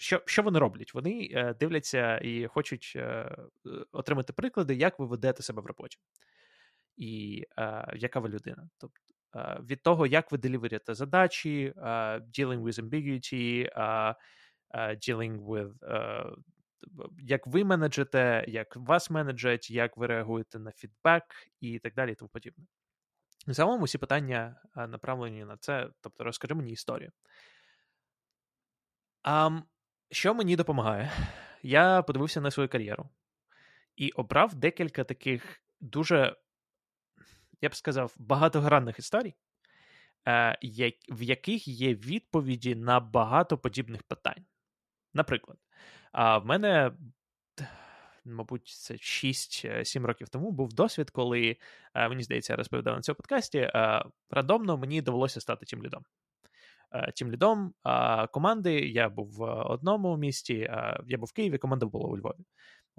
що 0.00 0.22
що 0.26 0.42
вони 0.42 0.58
роблять? 0.58 0.94
Вони 0.94 1.28
е, 1.32 1.54
дивляться 1.54 2.18
і 2.18 2.46
хочуть 2.46 2.92
е, 2.96 3.36
отримати 3.92 4.32
приклади, 4.32 4.74
як 4.74 4.98
ви 4.98 5.06
ведете 5.06 5.42
себе 5.42 5.62
в 5.62 5.66
роботі, 5.66 5.98
і 6.96 7.44
е, 7.58 7.92
яка 7.96 8.20
ви 8.20 8.28
людина. 8.28 8.68
Тобто 8.78 9.00
від 9.60 9.82
того, 9.82 10.06
як 10.06 10.32
ви 10.32 10.38
деліверите 10.38 10.94
задачі, 10.94 11.74
е, 11.76 11.80
dealing 12.18 12.62
with 12.62 12.80
ambiguity, 12.80 13.70
е, 13.76 14.14
dealing 14.74 15.38
with 15.44 15.74
як 17.18 17.46
ви 17.46 17.64
менеджете, 17.64 18.44
як 18.48 18.76
вас 18.76 19.10
менеджать, 19.10 19.70
як 19.70 19.96
ви 19.96 20.06
реагуєте 20.06 20.58
на 20.58 20.72
фідбек 20.72 21.24
і 21.60 21.78
так 21.78 21.94
далі, 21.94 22.12
і 22.12 22.14
тому 22.14 22.28
подібне. 22.28 22.64
Загалом 23.46 23.82
усі 23.82 23.98
питання 23.98 24.56
направлені 24.74 25.44
на 25.44 25.56
це, 25.56 25.90
тобто 26.00 26.24
розкажи 26.24 26.54
мені 26.54 26.72
історію. 26.72 27.10
Um, 29.24 29.62
що 30.10 30.34
мені 30.34 30.56
допомагає? 30.56 31.12
Я 31.62 32.02
подивився 32.02 32.40
на 32.40 32.50
свою 32.50 32.68
кар'єру 32.68 33.08
і 33.96 34.10
обрав 34.10 34.54
декілька 34.54 35.04
таких 35.04 35.60
дуже, 35.80 36.36
я 37.60 37.68
б 37.68 37.74
сказав, 37.74 38.14
багатогранних 38.18 38.98
історій, 38.98 39.34
е, 40.28 40.58
в 41.08 41.22
яких 41.22 41.68
є 41.68 41.94
відповіді 41.94 42.74
на 42.74 43.00
багато 43.00 43.58
подібних 43.58 44.02
питань. 44.02 44.44
Наприклад, 45.14 45.58
в 46.14 46.40
мене, 46.44 46.92
мабуть, 48.24 48.68
це 48.68 48.94
6-7 48.94 50.06
років 50.06 50.28
тому 50.28 50.50
був 50.50 50.72
досвід, 50.72 51.10
коли, 51.10 51.56
е, 51.94 52.08
мені 52.08 52.22
здається, 52.22 52.52
я 52.52 52.56
розповідав 52.56 52.96
на 52.96 53.02
цьому 53.02 53.16
подкасті, 53.16 53.58
е, 53.58 54.04
рандомно 54.30 54.76
мені 54.76 55.02
довелося 55.02 55.40
стати 55.40 55.66
тим 55.66 55.82
лідом. 55.82 56.04
Е, 56.92 57.12
тім 57.12 57.32
лідом 57.32 57.74
команди. 58.32 58.80
Я 58.80 59.08
був 59.08 59.28
в 59.36 59.42
одному 59.44 60.16
місті, 60.16 60.54
я 61.06 61.18
був 61.18 61.28
в 61.28 61.32
Києві, 61.32 61.58
команда 61.58 61.86
була 61.86 62.08
у 62.08 62.16
Львові. 62.18 62.44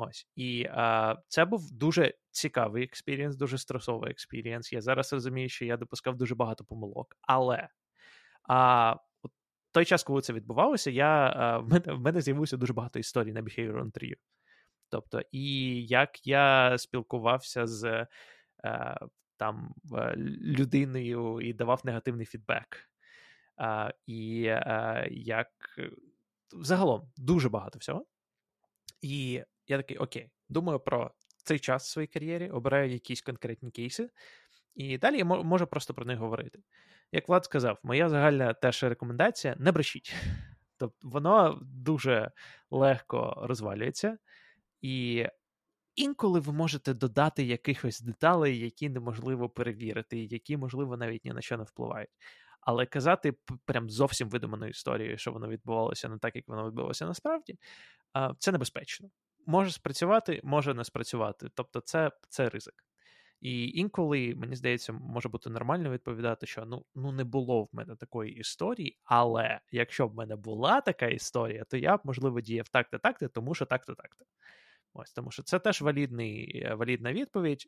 Ось 0.02 0.28
і 0.36 0.66
а, 0.72 1.16
це 1.28 1.46
був 1.46 1.72
дуже 1.72 2.14
цікавий 2.32 2.84
experience, 2.84 3.36
дуже 3.36 3.58
стресовий 3.58 4.12
experience. 4.12 4.74
Я 4.74 4.82
зараз 4.82 5.14
розумію, 5.14 5.50
що 5.50 5.66
я 5.66 5.78
допускав 5.78 6.18
дуже 6.18 6.36
багато 6.36 6.64
помилок. 6.64 7.16
Але 7.22 7.70
а, 8.50 8.96
той 9.72 9.86
час, 9.86 10.04
коли 10.04 10.22
це 10.22 10.34
відбувалося, 10.34 10.92
я, 10.92 11.34
а, 11.36 11.58
в 11.58 11.70
мене 11.70 11.94
в 11.94 12.00
мене 12.00 12.22
з'явилося 12.22 12.58
дуже 12.58 12.74
багато 12.74 13.00
історій 13.00 13.32
на 13.32 13.42
Behavioral 13.42 13.92
Interview. 13.92 14.16
Тобто, 14.90 15.22
і 15.32 15.76
як 15.86 16.28
я 16.28 16.78
спілкувався 16.78 17.68
з 17.68 18.08
а, 18.64 18.98
там 19.38 19.74
людиною 20.42 21.42
і 21.42 21.54
давав 21.54 21.82
негативний 21.84 22.26
фідбек 22.26 22.90
і 24.06 24.48
а, 24.48 25.06
як 25.12 25.50
загалом 26.52 27.12
дуже 27.18 27.50
багато 27.50 27.80
всього. 27.80 28.06
І 29.02 29.44
я 29.68 29.78
такий: 29.78 29.98
окей, 29.98 30.30
думаю 30.50 30.80
про 30.80 31.12
цей 31.44 31.60
час 31.60 31.88
в 31.88 31.92
своїй 31.92 32.08
кар'єрі, 32.08 32.50
обираю 32.50 32.92
якісь 32.92 33.22
конкретні 33.22 33.72
кейси, 33.72 34.10
і 34.76 34.98
далі 34.98 35.18
я 35.18 35.26
можу 35.26 35.68
просто 35.68 35.94
про 35.94 36.06
них 36.06 36.20
говорити. 36.20 36.60
Як 37.12 37.30
Влад 37.30 37.46
сказав, 37.46 37.80
моя 37.84 38.10
загальна 38.10 38.54
теж 38.54 38.84
рекомендація: 38.84 39.56
не 39.60 39.72
брешіть. 39.72 40.16
Тобто 40.78 41.08
воно 41.10 41.60
дуже 41.62 42.32
легко 42.72 43.38
розвалюється, 43.42 44.18
і 44.82 45.26
інколи 45.96 46.40
ви 46.40 46.54
можете 46.54 46.94
додати 46.94 47.44
якихось 47.44 48.02
деталей, 48.02 48.60
які 48.60 48.90
неможливо 48.90 49.50
перевірити, 49.50 50.20
які, 50.20 50.58
можливо, 50.58 50.98
навіть 50.98 51.26
ні 51.26 51.34
на 51.34 51.42
що 51.42 51.58
не 51.58 51.64
впливають. 51.64 52.10
Але 52.62 52.86
казати 52.86 53.34
прям 53.66 53.90
зовсім 53.90 54.30
видуману 54.30 54.68
історію, 54.68 55.18
що 55.18 55.32
воно 55.32 55.48
відбувалося 55.48 56.10
не 56.10 56.18
так, 56.18 56.36
як 56.36 56.48
воно 56.48 56.68
відбувалося 56.68 57.06
насправді, 57.06 57.58
це 58.38 58.52
небезпечно. 58.52 59.10
Може 59.46 59.72
спрацювати, 59.72 60.42
може 60.44 60.74
не 60.74 60.84
спрацювати. 60.84 61.50
Тобто, 61.56 61.80
це, 61.80 62.12
це 62.30 62.50
ризик. 62.50 62.86
І 63.42 63.68
інколи, 63.70 64.36
мені 64.38 64.56
здається, 64.56 64.94
може 64.94 65.30
бути 65.30 65.50
нормально 65.50 65.92
відповідати, 65.92 66.46
що 66.46 66.66
ну 66.66 66.86
ну 66.96 67.12
не 67.12 67.24
було 67.24 67.64
в 67.64 67.70
мене 67.72 67.96
такої 67.96 68.34
історії, 68.34 69.00
але 69.04 69.60
якщо 69.72 70.08
б 70.08 70.12
в 70.12 70.16
мене 70.16 70.36
була 70.36 70.82
така 70.82 71.08
історія, 71.08 71.64
то 71.64 71.78
я 71.78 71.98
б, 71.98 72.00
можливо, 72.04 72.42
діяв 72.42 72.70
так-то, 72.70 72.98
так-то, 72.98 73.28
тому 73.28 73.56
що 73.56 73.66
так-то, 73.66 73.96
так-то. 73.96 74.26
Ось 74.94 75.14
тому 75.14 75.32
що 75.32 75.44
це 75.44 75.60
теж 75.60 75.82
валідний, 75.82 76.64
е, 76.66 76.76
валідна 76.76 77.14
відповідь. 77.14 77.68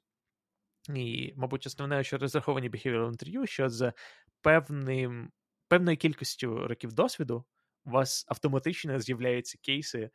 І, 0.89 1.33
мабуть, 1.35 1.67
основне, 1.67 2.03
що 2.03 2.17
розраховані 2.17 2.69
behavioral 2.69 3.07
інтерв'ю, 3.07 3.47
що 3.47 3.69
з 3.69 3.93
певним, 4.41 5.31
певною 5.67 5.97
кількістю 5.97 6.67
років 6.67 6.93
досвіду 6.93 7.45
у 7.85 7.91
вас 7.91 8.25
автоматично 8.27 8.99
з'являються 8.99 9.57
кейси 9.61 10.09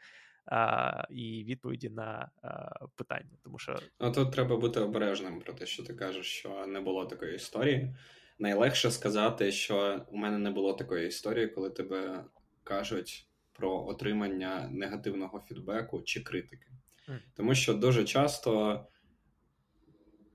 а, 0.46 1.04
і 1.10 1.44
відповіді 1.44 1.88
на 1.88 2.30
а, 2.42 2.70
питання. 2.96 3.38
Тому 3.42 3.58
що 3.58 3.78
Ну, 4.00 4.12
тут 4.12 4.32
треба 4.32 4.56
бути 4.56 4.80
обережним 4.80 5.40
про 5.40 5.52
те, 5.52 5.66
що 5.66 5.82
ти 5.82 5.94
кажеш, 5.94 6.26
що 6.26 6.66
не 6.66 6.80
було 6.80 7.06
такої 7.06 7.36
історії. 7.36 7.96
Найлегше 8.38 8.90
сказати, 8.90 9.52
що 9.52 10.06
у 10.10 10.16
мене 10.16 10.38
не 10.38 10.50
було 10.50 10.72
такої 10.72 11.08
історії, 11.08 11.48
коли 11.48 11.70
тебе 11.70 12.24
кажуть 12.64 13.28
про 13.52 13.86
отримання 13.86 14.68
негативного 14.72 15.40
фідбеку 15.40 16.02
чи 16.02 16.20
критики. 16.20 16.68
Mm. 17.08 17.18
Тому 17.34 17.54
що 17.54 17.74
дуже 17.74 18.04
часто. 18.04 18.80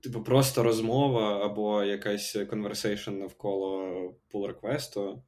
Типу, 0.02 0.22
просто 0.22 0.62
розмова 0.62 1.46
або 1.46 1.84
якась 1.84 2.36
conversation 2.36 3.18
навколо 3.18 3.84
pull 4.32 4.46
реквесту 4.46 5.22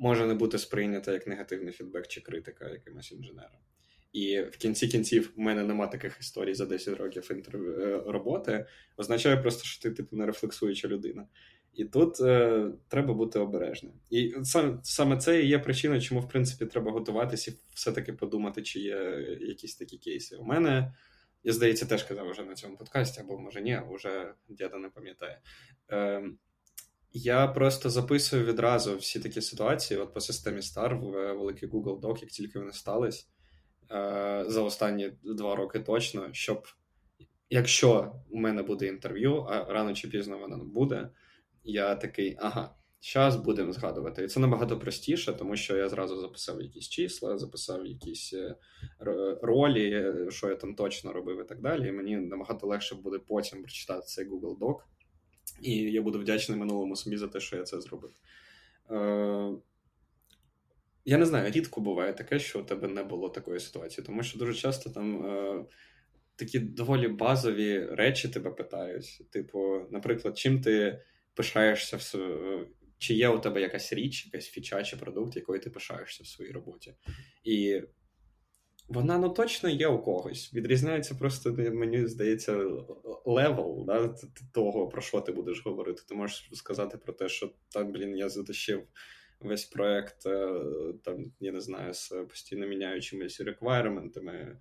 може 0.00 0.26
не 0.26 0.34
бути 0.34 0.58
сприйнята 0.58 1.12
як 1.12 1.26
негативний 1.26 1.72
фідбек 1.72 2.08
чи 2.08 2.20
критика 2.20 2.68
якимось 2.68 3.12
інженером. 3.12 3.60
І 4.12 4.40
в 4.40 4.56
кінці 4.56 4.88
кінців 4.88 5.32
у 5.36 5.42
мене 5.42 5.64
нема 5.64 5.86
таких 5.86 6.16
історій 6.20 6.54
за 6.54 6.66
10 6.66 6.98
років 6.98 7.30
інтерв'ю 7.30 7.80
е, 7.80 8.02
роботи. 8.06 8.66
Означає 8.96 9.36
просто, 9.36 9.64
що 9.64 9.82
ти 9.82 9.90
типу 9.90 10.16
не 10.16 10.26
рефлексуюча 10.26 10.88
людина. 10.88 11.26
І 11.74 11.84
тут 11.84 12.20
е, 12.20 12.66
треба 12.88 13.14
бути 13.14 13.38
обережним. 13.38 13.92
І 14.10 14.34
сам, 14.42 14.80
саме 14.82 15.16
це 15.16 15.42
і 15.42 15.48
є 15.48 15.58
причиною, 15.58 16.00
чому 16.00 16.20
в 16.20 16.28
принципі 16.28 16.66
треба 16.66 16.92
готуватися 16.92 17.50
і 17.50 17.54
все-таки 17.74 18.12
подумати, 18.12 18.62
чи 18.62 18.80
є 18.80 19.26
якісь 19.40 19.76
такі 19.76 19.98
кейси. 19.98 20.36
У 20.36 20.44
мене, 20.44 20.94
я 21.42 21.52
здається, 21.52 21.86
теж 21.86 22.02
казав 22.02 22.30
вже 22.30 22.42
на 22.42 22.54
цьому 22.54 22.76
подкасті, 22.76 23.20
або 23.20 23.38
може 23.38 23.60
ні, 23.60 23.80
вже 23.90 24.34
діда 24.48 24.78
не 24.78 24.88
пам'ятає. 24.88 25.40
Е, 25.90 26.22
я 27.12 27.48
просто 27.48 27.90
записую 27.90 28.44
відразу 28.44 28.96
всі 28.96 29.20
такі 29.20 29.40
ситуації, 29.40 30.00
от 30.00 30.14
по 30.14 30.20
системі 30.20 30.60
Star 30.60 31.00
в 31.00 31.34
великий 31.36 31.68
Google 31.68 32.00
Doc, 32.00 32.20
як 32.20 32.30
тільки 32.30 32.58
вони 32.58 32.72
стались. 32.72 33.28
Е, 33.92 34.44
за 34.46 34.62
останні 34.62 35.12
два 35.22 35.56
роки 35.56 35.80
точно, 35.80 36.28
щоб 36.32 36.66
якщо 37.50 38.14
у 38.30 38.38
мене 38.38 38.62
буде 38.62 38.86
інтерв'ю, 38.86 39.36
а 39.36 39.64
рано 39.64 39.94
чи 39.94 40.08
пізно 40.08 40.38
воно 40.38 40.64
буде, 40.64 41.10
я 41.64 41.94
такий, 41.94 42.36
ага, 42.40 42.74
зараз 43.02 43.36
будемо 43.36 43.72
згадувати. 43.72 44.24
І 44.24 44.28
це 44.28 44.40
набагато 44.40 44.78
простіше, 44.78 45.32
тому 45.32 45.56
що 45.56 45.76
я 45.76 45.88
зразу 45.88 46.20
записав 46.20 46.62
якісь 46.62 46.88
числа, 46.88 47.38
записав 47.38 47.86
якісь 47.86 48.32
е, 48.32 48.56
ролі, 49.42 50.12
що 50.28 50.48
я 50.48 50.54
там 50.54 50.74
точно 50.74 51.12
робив 51.12 51.40
і 51.40 51.44
так 51.44 51.60
далі. 51.60 51.88
І 51.88 51.92
мені 51.92 52.16
набагато 52.16 52.66
легше 52.66 52.94
буде 52.94 53.18
потім 53.18 53.62
прочитати 53.62 54.02
цей 54.06 54.28
Google 54.28 54.58
Doc, 54.58 54.76
і 55.62 55.72
я 55.72 56.02
буду 56.02 56.18
вдячний 56.18 56.58
минулому 56.58 56.96
собі 56.96 57.16
за 57.16 57.28
те, 57.28 57.40
що 57.40 57.56
я 57.56 57.62
це 57.62 57.80
зробив. 57.80 58.10
Е, 58.90 59.52
я 61.04 61.18
не 61.18 61.26
знаю, 61.26 61.50
рідко 61.50 61.80
буває 61.80 62.12
таке, 62.12 62.38
що 62.38 62.60
у 62.60 62.62
тебе 62.62 62.88
не 62.88 63.02
було 63.02 63.28
такої 63.28 63.60
ситуації, 63.60 64.06
тому 64.06 64.22
що 64.22 64.38
дуже 64.38 64.54
часто 64.54 64.90
там 64.90 65.26
е, 65.26 65.64
такі 66.36 66.58
доволі 66.58 67.08
базові 67.08 67.86
речі 67.86 68.28
тебе 68.28 68.50
питають. 68.50 69.22
Типу, 69.30 69.86
наприклад, 69.90 70.38
чим 70.38 70.60
ти 70.60 71.02
пишаєшся 71.34 71.96
в 71.96 72.00
чи 73.00 73.14
є 73.14 73.28
у 73.28 73.38
тебе 73.38 73.60
якась 73.60 73.92
річ, 73.92 74.26
якась 74.26 74.48
фіча 74.48 74.82
чи 74.82 74.96
продукт, 74.96 75.36
якою 75.36 75.60
ти 75.60 75.70
пишаєшся 75.70 76.22
в 76.22 76.26
своїй 76.26 76.52
роботі. 76.52 76.94
І 77.44 77.82
вона 78.88 79.18
ну 79.18 79.28
точно 79.28 79.68
є 79.68 79.88
у 79.88 80.02
когось. 80.02 80.54
Відрізняється 80.54 81.14
просто, 81.14 81.52
мені 81.52 82.06
здається, 82.06 82.64
левел 83.24 83.84
да, 83.86 84.14
того, 84.54 84.88
про 84.88 85.02
що 85.02 85.20
ти 85.20 85.32
будеш 85.32 85.64
говорити. 85.64 86.02
Ти 86.08 86.14
можеш 86.14 86.50
сказати 86.52 86.98
про 86.98 87.12
те, 87.12 87.28
що 87.28 87.52
так, 87.68 87.90
блін, 87.90 88.16
я 88.16 88.28
затащив 88.28 88.86
весь 89.40 89.64
проект, 89.64 90.26
е, 90.26 90.62
там, 91.04 91.32
я 91.40 91.52
не 91.52 91.60
знаю, 91.60 91.94
з 91.94 92.08
постійно 92.28 92.66
міняючимися 92.66 93.44
реквайрментами, 93.44 94.58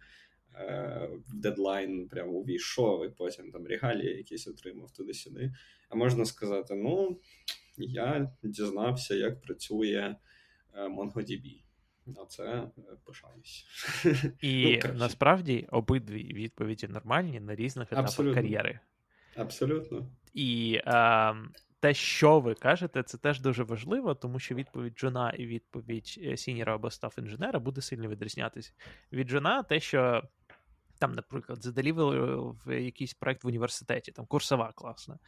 в 1.27 1.33
дедлайн 1.33 2.07
прямо 2.07 2.31
увійшов, 2.31 3.05
і 3.05 3.09
потім 3.09 3.51
там 3.51 3.67
регалії 3.67 4.17
якісь 4.17 4.47
отримав 4.47 4.91
туди-сюди. 4.91 5.53
А 5.89 5.95
можна 5.95 6.25
сказати: 6.25 6.75
ну, 6.75 7.19
я 7.77 8.31
дізнався, 8.43 9.15
як 9.15 9.41
працює 9.41 10.15
е, 10.73 10.87
MongoDB. 10.87 11.61
На 12.05 12.25
це 12.25 12.63
пишаюсь. 13.05 13.65
І 14.41 14.79
ну, 14.85 14.93
насправді 14.93 15.67
обидві 15.71 16.23
відповіді 16.23 16.87
нормальні 16.87 17.39
на 17.39 17.55
різних 17.55 17.87
етапах 17.87 18.05
Абсолютно. 18.05 18.41
кар'єри. 18.41 18.79
Абсолютно. 19.35 20.07
І 20.33 20.81
е, 20.85 21.35
те, 21.79 21.93
що 21.93 22.39
ви 22.39 22.53
кажете, 22.53 23.03
це 23.03 23.17
теж 23.17 23.41
дуже 23.41 23.63
важливо, 23.63 24.15
тому 24.15 24.39
що 24.39 24.55
відповідь 24.55 24.99
Джона 24.99 25.29
і 25.29 25.45
відповідь 25.45 26.19
е, 26.23 26.37
сіньора 26.37 26.75
або 26.75 26.91
став 26.91 27.15
інженера 27.17 27.59
буде 27.59 27.81
сильно 27.81 28.09
відрізнятися. 28.09 28.71
Від 29.11 29.29
Джона 29.29 29.63
те, 29.63 29.79
що 29.79 30.23
там, 30.99 31.13
наприклад, 31.13 31.63
заделівили 31.63 32.37
в 32.65 32.81
якийсь 32.81 33.13
проект 33.13 33.43
в 33.43 33.47
університеті, 33.47 34.11
там 34.11 34.25
курсова 34.25 34.71
класна. 34.75 35.19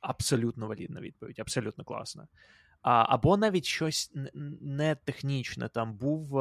Абсолютно 0.00 0.66
валідна 0.66 1.00
відповідь, 1.00 1.38
абсолютно 1.38 1.84
класна. 1.84 2.28
А, 2.82 3.14
Або 3.14 3.36
навіть 3.36 3.64
щось 3.64 4.12
не 4.60 4.94
технічне. 4.94 5.68
Там 5.68 5.94
був 5.94 6.34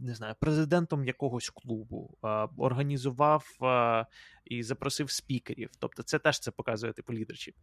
не 0.00 0.14
знаю, 0.14 0.34
президентом 0.40 1.04
якогось 1.04 1.50
клубу, 1.50 2.18
організував 2.56 3.44
і 4.44 4.62
запросив 4.62 5.10
спікерів. 5.10 5.70
Тобто, 5.78 6.02
це 6.02 6.18
теж 6.18 6.38
це 6.38 6.50
показує 6.50 6.92
типу 6.92 7.12
лідершіп. 7.12 7.54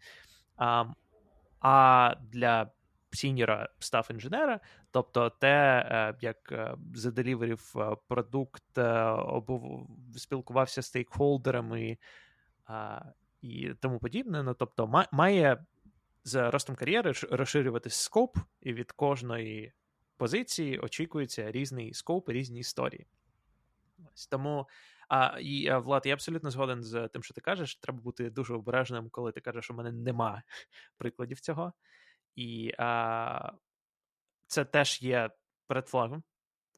А 1.59 2.15
для 2.21 2.71
сіньора 3.11 3.69
став 3.79 4.07
інженера, 4.11 4.59
тобто 4.91 5.29
те, 5.29 5.87
е, 5.91 6.17
як 6.21 6.51
е, 6.51 6.75
заделіверів 6.95 7.73
е, 7.75 7.95
продукт, 8.07 8.63
спілкувався 10.17 10.81
з 10.81 10.85
стейкхолдерами 10.85 11.97
і 13.41 13.73
тому 13.79 13.99
подібне. 13.99 14.43
Ну, 14.43 14.53
тобто, 14.53 15.05
має 15.11 15.65
з 16.23 16.51
ростом 16.51 16.75
кар'єри 16.75 17.13
розширюватись 17.31 17.95
скоп, 17.95 18.37
і 18.61 18.73
від 18.73 18.91
кожної 18.91 19.73
позиції 20.17 20.79
очікується 20.79 21.51
різний 21.51 21.93
скоп 21.93 22.29
різні 22.29 22.59
історії. 22.59 23.07
Ось 24.13 24.27
Тому 24.27 24.67
а, 25.09 25.39
і 25.39 25.73
Влад, 25.73 26.05
я 26.05 26.13
абсолютно 26.13 26.51
згоден 26.51 26.83
з 26.83 27.07
тим, 27.07 27.23
що 27.23 27.33
ти 27.33 27.41
кажеш. 27.41 27.75
Треба 27.75 27.99
бути 27.99 28.29
дуже 28.29 28.53
обережним, 28.53 29.09
коли 29.09 29.31
ти 29.31 29.41
кажеш, 29.41 29.63
що 29.63 29.73
в 29.73 29.77
мене 29.77 29.91
нема 29.91 30.43
прикладів 30.97 31.39
цього. 31.39 31.73
І 32.37 32.73
а, 32.77 33.51
це 34.47 34.65
теж 34.65 35.01
є 35.01 35.29
предфлагом. 35.67 36.23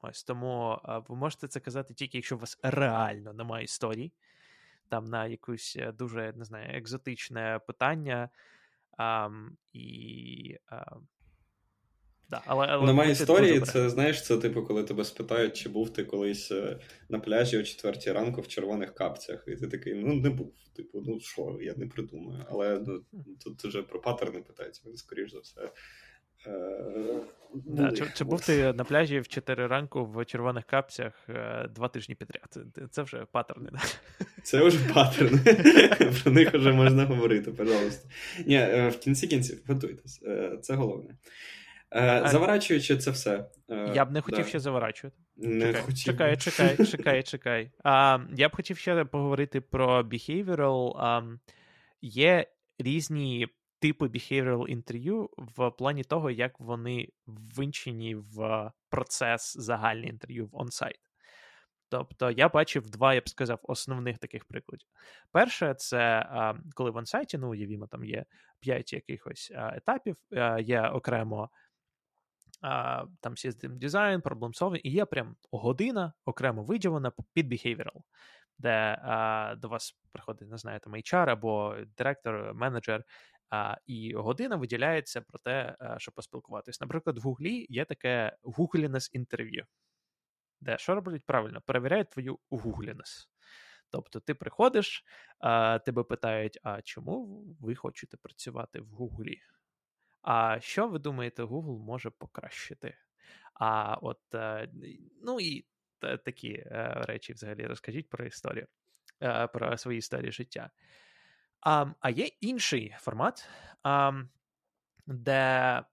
Ось 0.01 0.23
тому 0.23 0.79
а, 0.83 0.99
ви 0.99 1.15
можете 1.15 1.47
це 1.47 1.59
казати 1.59 1.93
тільки, 1.93 2.17
якщо 2.17 2.35
у 2.35 2.39
вас 2.39 2.59
реально 2.63 3.33
немає 3.33 3.63
історії, 3.63 4.13
там 4.89 5.05
на 5.05 5.25
якусь 5.25 5.75
е, 5.79 5.91
дуже 5.91 6.33
не 6.33 6.45
знаю, 6.45 6.77
екзотичне 6.77 7.59
питання. 7.67 8.29
А, 8.97 9.29
і 9.73 10.57
а, 10.67 10.85
Да, 12.29 12.41
але, 12.45 12.67
але 12.67 12.85
Немає 12.85 13.11
історії, 13.11 13.59
це 13.59 13.89
знаєш, 13.89 14.23
це 14.23 14.37
типу, 14.37 14.63
коли 14.63 14.83
тебе 14.83 15.03
спитають, 15.03 15.57
чи 15.57 15.69
був 15.69 15.93
ти 15.93 16.03
колись 16.03 16.51
е, 16.51 16.79
на 17.09 17.19
пляжі 17.19 17.57
о 17.57 17.63
четвертій 17.63 18.11
ранку 18.11 18.41
в 18.41 18.47
червоних 18.47 18.93
капцях, 18.93 19.43
і 19.47 19.55
ти 19.55 19.67
такий, 19.67 19.93
ну 19.93 20.13
не 20.13 20.29
був. 20.29 20.53
Типу, 20.75 21.03
ну 21.07 21.19
що, 21.19 21.57
я 21.61 21.73
не 21.77 21.87
придумаю. 21.87 22.45
Але 22.49 22.81
ну, 22.87 23.03
тут 23.43 23.63
вже 23.63 23.81
про 23.81 24.01
паттерни 24.01 24.41
питають, 24.41 24.81
скоріш 24.95 25.31
за 25.31 25.39
все. 25.39 25.71
Е, 26.47 27.21
да, 27.53 27.91
чи, 27.91 28.05
чи 28.13 28.23
був 28.23 28.45
ти 28.45 28.73
на 28.73 28.83
пляжі 28.83 29.19
в 29.19 29.27
4 29.27 29.67
ранку 29.67 30.05
в 30.05 30.25
червоних 30.25 30.65
капцях 30.65 31.13
е, 31.29 31.67
два 31.75 31.87
тижні 31.87 32.15
підряд? 32.15 32.57
Це 32.91 33.01
вже 33.01 33.25
паттерни. 33.31 33.69
Да? 33.71 33.79
Це 34.43 34.63
вже 34.63 34.93
паттерни. 34.93 35.39
Про 36.23 36.31
них 36.31 36.53
вже 36.53 36.71
можна 36.71 37.05
говорити, 37.05 37.51
пожалуйста. 37.51 38.09
Ні, 38.45 38.57
в 38.91 38.99
кінці 38.99 39.27
кінців 39.27 39.63
готуйтесь. 39.67 40.21
Це 40.61 40.73
головне. 40.73 41.17
Е, 41.95 42.23
Заворачуючи 42.25 42.97
це 42.97 43.11
все. 43.11 43.45
Е, 43.69 43.91
Я 43.95 44.05
б 44.05 44.11
не 44.11 44.21
хотів 44.21 44.43
да. 44.43 44.49
ще 44.49 44.59
заворачувати. 44.59 45.17
Не 45.35 45.65
чекай, 45.65 45.81
хотів. 45.81 45.97
чекай, 46.03 46.37
чекай, 46.37 46.85
чекай, 46.91 47.23
чекай. 47.23 47.71
А, 47.83 48.19
Я 48.35 48.49
б 48.49 48.55
хотів 48.55 48.77
ще 48.77 49.05
поговорити 49.05 49.61
про 49.61 50.03
behavioral. 50.03 50.93
А, 50.97 51.21
Є 52.01 52.45
різні 52.77 53.47
типи 53.79 54.05
behavioral 54.05 54.67
інтерв'ю 54.67 55.29
в 55.37 55.71
плані 55.71 56.03
того, 56.03 56.31
як 56.31 56.59
вони 56.59 57.09
винчені 57.55 58.15
в 58.15 58.71
процес 58.89 59.57
загальне 59.57 60.07
інтерв'ю 60.07 60.45
в 60.45 60.55
онсайт. 60.55 60.99
Тобто 61.89 62.31
я 62.31 62.49
бачив 62.49 62.89
два, 62.89 63.13
я 63.13 63.21
б 63.21 63.29
сказав, 63.29 63.59
основних 63.63 64.17
таких 64.17 64.45
прикладів. 64.45 64.87
Перше, 65.31 65.73
це 65.73 66.25
коли 66.73 66.91
в 66.91 66.95
онсайті, 66.95 67.37
ну, 67.37 67.49
уявімо, 67.49 67.87
там 67.87 68.05
є 68.05 68.25
п'ять 68.59 68.93
якихось 68.93 69.51
етапів, 69.55 70.15
є 70.59 70.81
окремо 70.81 71.49
там 73.19 73.33
system 73.33 73.79
design, 73.79 74.21
problem 74.21 74.61
solving, 74.61 74.81
і 74.83 74.91
є 74.91 75.05
прям 75.05 75.35
година 75.51 76.13
окремо 76.25 76.63
виділена 76.63 77.11
під 77.33 77.53
behavioral, 77.53 78.01
де 78.57 79.01
до 79.57 79.69
вас 79.69 79.99
приходить, 80.11 80.49
не 80.49 80.57
знаю, 80.57 80.79
там 80.79 80.95
HR 80.95 81.29
або 81.29 81.75
директор, 81.97 82.53
менеджер, 82.53 83.03
і 83.85 84.13
година 84.13 84.55
виділяється 84.55 85.21
про 85.21 85.39
те, 85.39 85.75
щоб 85.97 86.13
поспілкуватись. 86.13 86.81
Наприклад, 86.81 87.17
в 87.17 87.21
Гуглі 87.21 87.65
є 87.69 87.85
таке 87.85 88.37
Googliness 88.43 89.09
інтерв'ю, 89.13 89.65
де 90.61 90.77
що 90.77 90.95
роблять 90.95 91.25
правильно, 91.25 91.61
перевіряють 91.61 92.09
твою 92.09 92.39
гуглінес. 92.49 93.29
Тобто 93.91 94.19
ти 94.19 94.33
приходиш, 94.33 95.03
тебе 95.85 96.03
питають, 96.03 96.59
а 96.63 96.81
чому 96.81 97.43
ви 97.59 97.75
хочете 97.75 98.17
працювати 98.17 98.81
в 98.81 98.87
Гуглі? 98.87 99.37
А 100.21 100.59
що 100.59 100.87
ви 100.87 100.99
думаєте, 100.99 101.43
Google 101.43 101.79
може 101.79 102.09
покращити? 102.09 102.97
А 103.53 103.93
от, 104.01 104.19
ну 105.23 105.39
і 105.39 105.65
такі 106.25 106.63
речі 106.95 107.33
взагалі 107.33 107.65
розкажіть 107.65 108.09
про 108.09 108.25
історію, 108.25 108.67
про 109.53 109.77
свої 109.77 109.97
історії 109.97 110.31
життя. 110.31 110.71
А 111.61 111.85
а 111.99 112.09
є 112.09 112.25
інший 112.25 112.95
формат, 112.99 113.49
де 115.07 115.83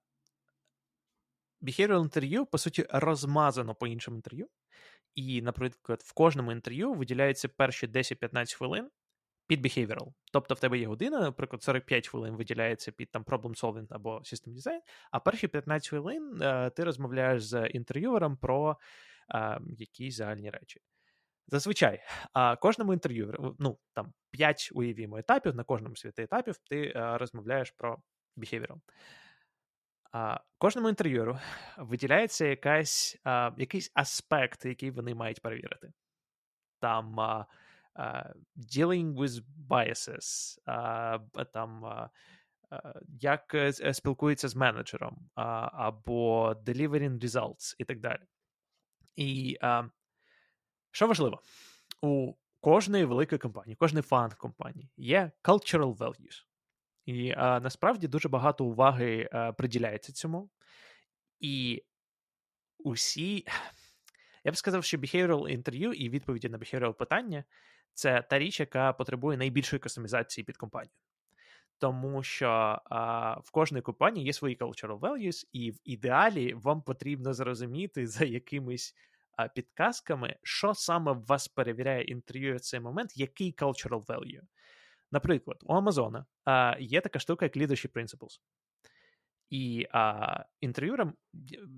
behavioral 1.62 2.02
інтерв'ю, 2.02 2.46
по 2.46 2.58
суті, 2.58 2.86
розмазано 2.90 3.74
по 3.74 3.86
іншому 3.86 4.16
інтерв'ю. 4.16 4.48
І, 5.14 5.42
наприклад, 5.42 6.02
в 6.04 6.12
кожному 6.12 6.52
інтерв'ю 6.52 6.94
виділяються 6.94 7.48
перші 7.48 7.86
10-15 7.86 8.56
хвилин 8.56 8.90
під 9.46 9.66
behavioral. 9.66 10.12
Тобто 10.32 10.54
в 10.54 10.60
тебе 10.60 10.78
є 10.78 10.86
година, 10.86 11.20
наприклад, 11.20 11.62
45 11.62 12.08
хвилин 12.08 12.36
виділяється 12.36 12.92
під 12.92 13.10
там 13.10 13.22
problem 13.22 13.62
solving 13.62 13.86
або 13.90 14.18
system 14.18 14.48
design, 14.48 14.80
а 15.10 15.20
перші 15.20 15.48
15 15.48 15.88
хвилин 15.88 16.42
е, 16.42 16.70
ти 16.70 16.84
розмовляєш 16.84 17.44
з 17.44 17.66
інтерв'юером 17.66 18.36
про 18.36 18.76
е, 19.34 19.60
якісь 19.78 20.16
загальні 20.16 20.50
речі. 20.50 20.80
Зазвичай, 21.48 22.02
кожному 22.60 22.92
інтерв'ю, 22.92 23.56
ну 23.58 23.78
там 23.94 24.12
5 24.30 24.70
уявімо 24.74 25.18
етапів, 25.18 25.54
на 25.54 25.64
кожному 25.64 25.96
світі 25.96 26.22
етапів 26.22 26.56
ти 26.58 26.92
е, 26.96 27.18
розмовляєш 27.18 27.70
про 27.70 27.98
behavioral. 28.36 28.80
А, 30.12 30.40
Кожному 30.58 30.88
інтерв'юеру 30.88 31.38
виділяється 31.78 32.46
якась, 32.46 33.18
а, 33.24 33.52
якийсь 33.58 33.90
аспект, 33.94 34.64
який 34.64 34.90
вони 34.90 35.14
мають 35.14 35.42
перевірити. 35.42 35.92
Там 36.80 37.20
а, 37.20 37.46
dealing 38.56 39.14
with 39.14 39.42
biases, 39.68 40.58
там 41.52 41.84
як 43.20 43.56
спілкується 43.92 44.48
з 44.48 44.56
менеджером, 44.56 45.30
або 45.34 46.52
delivering 46.52 47.20
results 47.20 47.74
і 47.78 47.84
так 47.84 48.00
далі. 48.00 48.22
І 49.16 49.58
що 50.90 51.06
важливо, 51.06 51.42
у 52.02 52.34
кожної 52.60 53.04
великої 53.04 53.38
компанії, 53.38 53.76
кожної 53.76 54.02
фан 54.02 54.30
компанії 54.38 54.90
є 54.96 55.30
cultural 55.42 55.96
values. 55.96 56.44
І 57.06 57.34
а, 57.36 57.60
насправді 57.60 58.08
дуже 58.08 58.28
багато 58.28 58.64
уваги 58.64 59.28
а, 59.32 59.52
приділяється 59.52 60.12
цьому. 60.12 60.50
І 61.40 61.84
усі, 62.78 63.46
я 64.46 64.52
б 64.52 64.56
сказав, 64.56 64.84
що 64.84 64.98
behavioral 64.98 65.48
інтерв'ю 65.48 65.92
і 65.92 66.08
відповіді 66.08 66.48
на 66.48 66.58
behavioral 66.58 66.92
питання 66.92 67.44
це 67.92 68.22
та 68.30 68.38
річ, 68.38 68.60
яка 68.60 68.92
потребує 68.92 69.38
найбільшої 69.38 69.80
кастомізації 69.80 70.44
під 70.44 70.56
компанію. 70.56 70.92
Тому 71.78 72.22
що 72.22 72.48
а, 72.84 73.34
в 73.40 73.50
кожній 73.50 73.80
компанії 73.80 74.26
є 74.26 74.32
свої 74.32 74.56
cultural 74.56 74.98
values, 74.98 75.44
і 75.52 75.70
в 75.70 75.76
ідеалі 75.84 76.54
вам 76.54 76.82
потрібно 76.82 77.34
зрозуміти 77.34 78.06
за 78.06 78.24
якимись 78.24 78.94
а, 79.36 79.48
підказками, 79.48 80.36
що 80.42 80.74
саме 80.74 81.12
вас 81.12 81.48
перевіряє 81.48 82.02
інтерв'ю 82.02 82.56
в 82.56 82.60
цей 82.60 82.80
момент, 82.80 83.16
який 83.16 83.54
cultural 83.54 84.06
value. 84.06 84.40
Наприклад, 85.12 85.58
у 85.62 85.74
Амазона 85.74 86.26
є 86.80 87.00
така 87.00 87.18
штука, 87.18 87.44
як 87.44 87.56
leadership 87.56 87.92
principles. 87.92 88.40
І 89.50 89.88
а, 89.92 90.44
інтерв'юрам, 90.60 91.14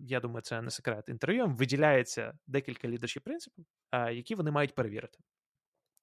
я 0.06 0.20
думаю, 0.20 0.42
це 0.42 0.62
не 0.62 0.70
секрет. 0.70 1.08
Інтерв'юрам 1.08 1.56
виділяється 1.56 2.38
декілька 2.46 2.88
leadership 2.88 3.20
принципів, 3.20 3.64
а, 3.90 4.10
які 4.10 4.34
вони 4.34 4.50
мають 4.50 4.74
перевірити. 4.74 5.18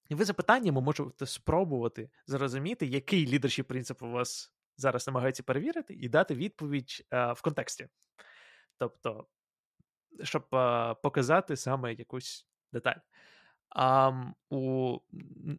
І 0.10 0.16
ви 0.16 0.26
запитаннями 0.26 0.82
можете 0.82 1.26
спробувати 1.26 2.10
зрозуміти, 2.28 2.86
який 2.86 3.28
лідершіп 3.28 3.68
принцип 3.68 4.04
у 4.04 4.10
вас 4.10 4.54
зараз 4.78 5.08
намагається 5.08 5.44
перевірити, 5.44 5.94
і 5.94 6.10
дати 6.10 6.36
відповідь 6.36 7.06
а, 7.10 7.34
в 7.34 7.42
контексті. 7.42 7.88
Тобто, 8.78 9.28
щоб 10.24 10.50
показати 11.04 11.58
саме 11.58 11.94
якусь 11.94 12.48
деталь. 12.74 13.00
А 13.70 14.12
у 14.50 14.98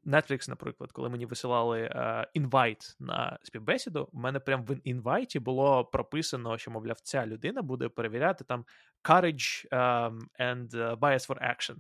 Netflix, 0.07 0.49
наприклад, 0.49 0.93
коли 0.93 1.09
мені 1.09 1.27
висилали 1.27 1.83
uh, 1.83 2.27
інвайт 2.35 2.97
на 3.01 3.39
співбесіду, 3.43 4.09
у 4.13 4.19
мене 4.19 4.41
прямо 4.41 4.65
в 4.65 4.77
інвайті 4.85 5.39
було 5.39 5.85
прописано, 5.85 6.59
що, 6.59 6.71
мовляв, 6.71 7.01
ця 7.01 7.27
людина 7.27 7.63
буде 7.63 7.89
перевіряти 7.89 8.45
там 8.45 8.65
courage 9.05 9.69
um, 9.69 10.19
and 10.41 10.69
uh, 10.69 10.97
bias 10.97 11.29
for 11.29 11.57
action 11.57 11.77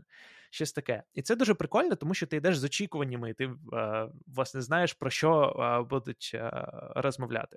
щось 0.50 0.72
таке. 0.72 1.02
І 1.14 1.22
це 1.22 1.36
дуже 1.36 1.54
прикольно, 1.54 1.96
тому 1.96 2.14
що 2.14 2.26
ти 2.26 2.36
йдеш 2.36 2.58
з 2.58 2.64
очікуваннями, 2.64 3.30
і 3.30 3.34
ти 3.34 3.44
е, 3.72 4.08
власне 4.26 4.62
знаєш, 4.62 4.92
про 4.92 5.10
що 5.10 5.56
е, 5.58 5.88
будуть 5.88 6.30
е, 6.34 6.50
розмовляти. 6.96 7.56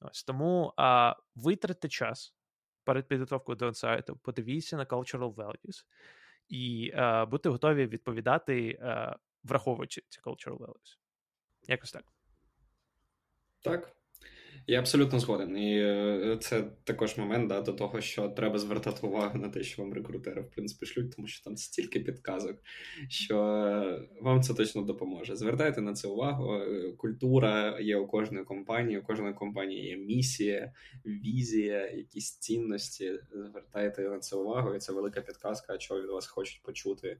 Ось 0.00 0.24
Тому 0.24 0.72
витратьте 1.34 1.88
час 1.88 2.34
перед 2.84 3.08
підготовкою 3.08 3.56
до 3.56 3.74
сайту, 3.74 4.16
подивіться 4.16 4.76
на 4.76 4.84
cultural 4.84 5.34
values 5.34 5.84
і 6.48 6.92
бути 7.28 7.48
готові 7.48 7.86
відповідати, 7.86 8.78
враховуючи 9.44 10.02
ці 10.08 10.20
cultural 10.20 10.58
values. 10.58 10.98
Якось 11.68 11.92
так. 11.92 12.04
Так. 13.60 13.97
Я 14.70 14.78
абсолютно 14.78 15.18
згоден. 15.18 15.58
І 15.58 15.78
е, 15.78 16.38
це 16.40 16.64
також 16.84 17.16
момент 17.16 17.48
да, 17.48 17.60
до 17.60 17.72
того, 17.72 18.00
що 18.00 18.28
треба 18.28 18.58
звертати 18.58 19.06
увагу 19.06 19.38
на 19.38 19.48
те, 19.48 19.62
що 19.62 19.82
вам 19.82 19.94
рекрутери 19.94 20.42
в 20.42 20.50
принципі 20.50 20.86
шлють, 20.86 21.16
тому 21.16 21.28
що 21.28 21.44
там 21.44 21.56
стільки 21.56 22.00
підказок, 22.00 22.56
що 23.08 23.36
вам 24.20 24.42
це 24.42 24.54
точно 24.54 24.82
допоможе. 24.82 25.36
Звертайте 25.36 25.80
на 25.80 25.92
це 25.92 26.08
увагу. 26.08 26.54
Е, 26.54 26.92
культура 26.96 27.78
є 27.80 27.96
у 27.96 28.06
кожної 28.06 28.44
компанії, 28.44 28.98
у 28.98 29.02
кожної 29.02 29.34
компанії 29.34 29.88
є 29.88 29.96
місія, 29.96 30.72
візія, 31.04 31.90
якісь 31.90 32.38
цінності. 32.38 33.12
Звертайте 33.50 34.02
на 34.02 34.18
це 34.18 34.36
увагу, 34.36 34.74
і 34.74 34.78
це 34.78 34.92
велика 34.92 35.20
підказка, 35.20 35.78
що 35.78 36.00
від 36.00 36.10
вас 36.10 36.26
хочуть 36.26 36.62
почути 36.62 37.16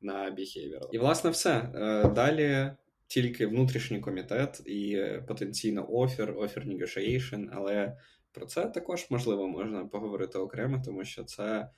на 0.00 0.30
behavior. 0.30 0.88
І 0.92 0.98
власне 0.98 1.30
все 1.30 1.72
е, 1.74 2.08
далі 2.08 2.70
тільки 3.12 3.46
внутрішній 3.46 4.00
комітет 4.00 4.62
і 4.66 5.04
потенційно 5.28 5.86
офер, 5.92 6.34
офер 6.38 6.66
negotiation, 6.66 7.48
але 7.52 7.96
про 8.32 8.46
це 8.46 8.66
також 8.66 9.06
можливо 9.10 9.48
можна 9.48 9.84
поговорити 9.84 10.38
окремо, 10.38 10.82
тому 10.84 11.04
що 11.04 11.24
це 11.24 11.68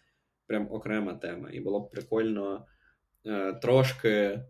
прям 0.47 0.69
окрема 0.73 1.15
тема. 1.15 1.51
І 1.53 1.61
було 1.61 1.81
б 1.81 1.91
прикольно 1.91 2.67
е, 3.27 3.53
трошки 3.53 4.09
е, 4.09 4.45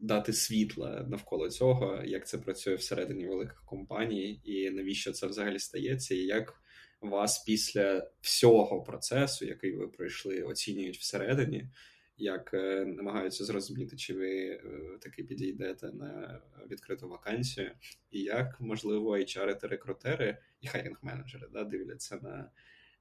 дати 0.00 0.32
світла 0.32 1.06
навколо 1.08 1.50
цього, 1.50 2.02
як 2.04 2.26
це 2.26 2.38
працює 2.38 2.74
всередині 2.74 3.26
великих 3.26 3.62
компаній, 3.64 4.40
і 4.44 4.70
навіщо 4.70 5.12
це 5.12 5.26
взагалі 5.26 5.58
стається, 5.58 6.14
і 6.14 6.18
як 6.18 6.54
вас 7.00 7.38
після 7.38 8.10
всього 8.20 8.82
процесу, 8.82 9.44
який 9.44 9.76
ви 9.76 9.88
пройшли, 9.88 10.42
оцінюють 10.42 10.98
всередині 10.98 11.68
як 12.18 12.54
е, 12.54 12.84
намагаються 12.84 13.44
зрозуміти, 13.44 13.96
чи 13.96 14.14
ви 14.14 14.30
е, 14.30 14.60
таки 15.00 15.24
підійдете 15.24 15.92
на 15.92 16.40
відкриту 16.70 17.08
вакансію, 17.08 17.70
і 18.10 18.20
як 18.20 18.60
можливо 18.60 19.16
HR 19.16 19.58
та 19.58 19.68
рекрутери 19.68 20.38
і 20.60 20.66
хайрінг 20.66 20.98
менеджери 21.02 21.48
да, 21.52 21.64
дивляться 21.64 22.18
на 22.22 22.50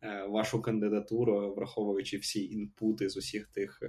е, 0.01 0.25
вашу 0.27 0.61
кандидатуру, 0.61 1.53
враховуючи 1.53 2.17
всі 2.17 2.51
інпути 2.51 3.09
з 3.09 3.17
усіх 3.17 3.47
тих 3.47 3.83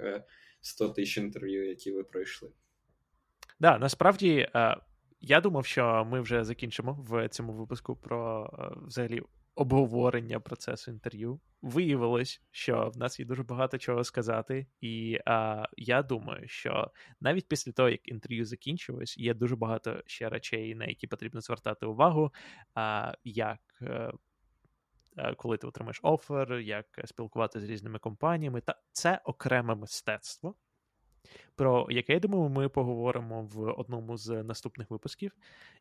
100 0.61 0.89
тисяч 0.89 1.19
інтерв'ю, 1.19 1.69
які 1.69 1.93
ви 1.93 2.05
пройшли. 2.05 2.51
Да, 3.61 3.79
насправді 3.79 4.49
я 5.21 5.41
думав, 5.41 5.67
що 5.67 6.07
ми 6.11 6.21
вже 6.21 6.45
закінчимо 6.45 6.93
в 7.09 7.29
цьому 7.29 7.53
випуску 7.53 7.97
про 7.97 8.51
взагалі 8.87 9.23
обговорення 9.57 10.41
процесу 10.41 10.91
інтерв'ю. 10.91 11.41
Виявилось, 11.63 12.43
що 12.51 12.91
в 12.95 12.99
нас 12.99 13.21
є 13.21 13.27
дуже 13.27 13.43
багато 13.43 13.79
чого 13.79 14.05
сказати, 14.05 14.67
і 14.81 15.19
а, 15.27 15.65
я 15.77 16.03
думаю, 16.03 16.49
що 16.49 16.91
навіть 17.21 17.49
після 17.49 17.73
того, 17.73 17.89
як 17.89 18.09
інтерв'ю 18.09 18.45
закінчилось, 18.45 19.19
є 19.19 19.35
дуже 19.35 19.57
багато 19.57 20.03
ще 20.07 20.29
речей, 20.29 20.75
на 20.75 20.85
які 20.85 21.07
потрібно 21.07 21.41
звертати 21.41 21.87
увагу, 21.87 22.33
а, 22.75 23.15
як. 23.25 23.61
Е, 23.83 24.13
е, 25.17 25.35
коли 25.35 25.57
ти 25.57 25.67
отримаєш 25.67 26.01
офер, 26.03 26.59
як 26.59 26.87
спілкуватися 27.05 27.67
з 27.67 27.71
різними 27.71 27.99
компаніями, 27.99 28.61
та 28.61 28.81
це 28.93 29.21
окреме 29.25 29.75
мистецтво, 29.75 30.55
про 31.55 31.87
яке 31.91 32.13
я 32.13 32.21
думаю, 32.21 32.49
ми 32.49 32.69
поговоримо 32.69 33.43
в 33.43 33.73
одному 33.73 34.17
з 34.17 34.43
наступних 34.43 34.91
випусків. 34.91 35.33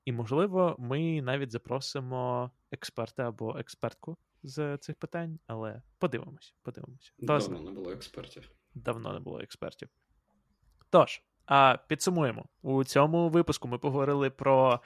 І, 0.05 0.11
можливо, 0.11 0.75
ми 0.79 1.21
навіть 1.21 1.51
запросимо 1.51 2.51
експерта 2.71 3.27
або 3.27 3.57
експертку 3.57 4.17
з 4.43 4.77
цих 4.77 4.95
питань, 4.95 5.39
але 5.47 5.81
подивимось, 5.97 6.55
подивимось. 6.61 7.13
Давно 7.19 7.61
не 7.61 7.71
було 7.71 7.91
експертів. 7.91 8.51
Давно 8.75 9.13
не 9.13 9.19
було 9.19 9.39
експертів. 9.39 9.89
Тож, 10.89 11.21
а 11.45 11.77
підсумуємо. 11.87 12.45
У 12.61 12.83
цьому 12.83 13.29
випуску 13.29 13.67
ми 13.67 13.77
поговорили 13.77 14.29
про 14.29 14.79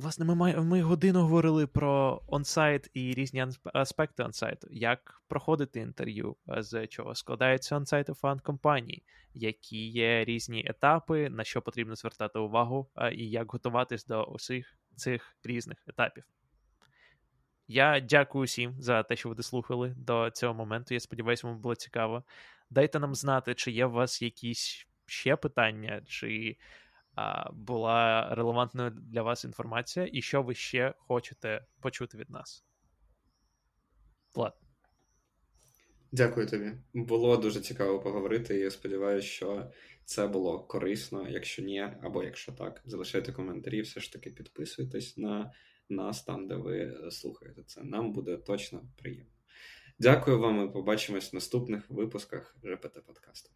Власне, 0.00 0.24
ми 0.24 0.62
ми 0.62 0.82
годину 0.82 1.20
говорили 1.20 1.66
про 1.66 2.22
онсайт 2.26 2.90
і 2.94 3.14
різні 3.14 3.46
аспекти 3.64 4.22
онсайту, 4.22 4.68
як 4.70 5.22
проходити 5.28 5.80
інтерв'ю, 5.80 6.36
з 6.46 6.86
чого 6.86 7.14
складається 7.14 7.76
онсайт 7.76 8.08
у 8.08 8.14
фан 8.14 8.38
компанії, 8.38 9.04
які 9.34 9.88
є 9.88 10.24
різні 10.24 10.64
етапи, 10.66 11.30
на 11.30 11.44
що 11.44 11.62
потрібно 11.62 11.94
звертати 11.94 12.38
увагу, 12.38 12.90
і 13.12 13.30
як 13.30 13.52
готуватись 13.52 14.06
до 14.06 14.24
усіх 14.24 14.78
цих 14.96 15.36
різних 15.44 15.78
етапів. 15.86 16.24
Я 17.68 18.00
дякую 18.00 18.44
всім 18.44 18.74
за 18.78 19.02
те, 19.02 19.16
що 19.16 19.28
ви 19.28 19.34
дослухали 19.34 19.94
до 19.96 20.30
цього 20.30 20.54
моменту. 20.54 20.94
Я 20.94 21.00
сподіваюся, 21.00 21.46
вам 21.46 21.60
було 21.60 21.74
цікаво. 21.74 22.24
Дайте 22.70 22.98
нам 22.98 23.14
знати, 23.14 23.54
чи 23.54 23.70
є 23.70 23.86
у 23.86 23.90
вас 23.90 24.22
якісь 24.22 24.86
ще 25.06 25.36
питання, 25.36 26.02
чи 26.06 26.56
була 27.52 28.28
релевантною 28.34 28.90
для 28.90 29.22
вас 29.22 29.44
інформація, 29.44 30.08
і 30.12 30.22
що 30.22 30.42
ви 30.42 30.54
ще 30.54 30.94
хочете 30.98 31.64
почути 31.80 32.18
від 32.18 32.30
нас. 32.30 32.64
Влад. 34.34 34.54
Дякую 36.12 36.46
тобі. 36.46 36.72
Було 36.94 37.36
дуже 37.36 37.60
цікаво 37.60 38.00
поговорити, 38.00 38.56
і 38.56 38.60
я 38.60 38.70
сподіваюся, 38.70 39.26
що 39.26 39.70
це 40.04 40.26
було 40.26 40.60
корисно. 40.60 41.28
Якщо 41.28 41.62
ні, 41.62 41.80
або 42.02 42.24
якщо 42.24 42.52
так, 42.52 42.82
залишайте 42.84 43.32
коментарі, 43.32 43.80
все 43.80 44.00
ж 44.00 44.12
таки 44.12 44.30
підписуйтесь 44.30 45.16
на 45.16 45.52
нас 45.88 46.22
там, 46.22 46.48
де 46.48 46.54
ви 46.54 46.96
слухаєте 47.10 47.62
це. 47.62 47.82
Нам 47.82 48.12
буде 48.12 48.36
точно 48.36 48.82
приємно. 48.96 49.32
Дякую 49.98 50.38
вам 50.38 50.68
і 50.68 50.72
побачимось 50.72 51.32
в 51.32 51.34
наступних 51.34 51.90
випусках 51.90 52.56
ЖПТ 52.64 53.06
подкасту. 53.06 53.50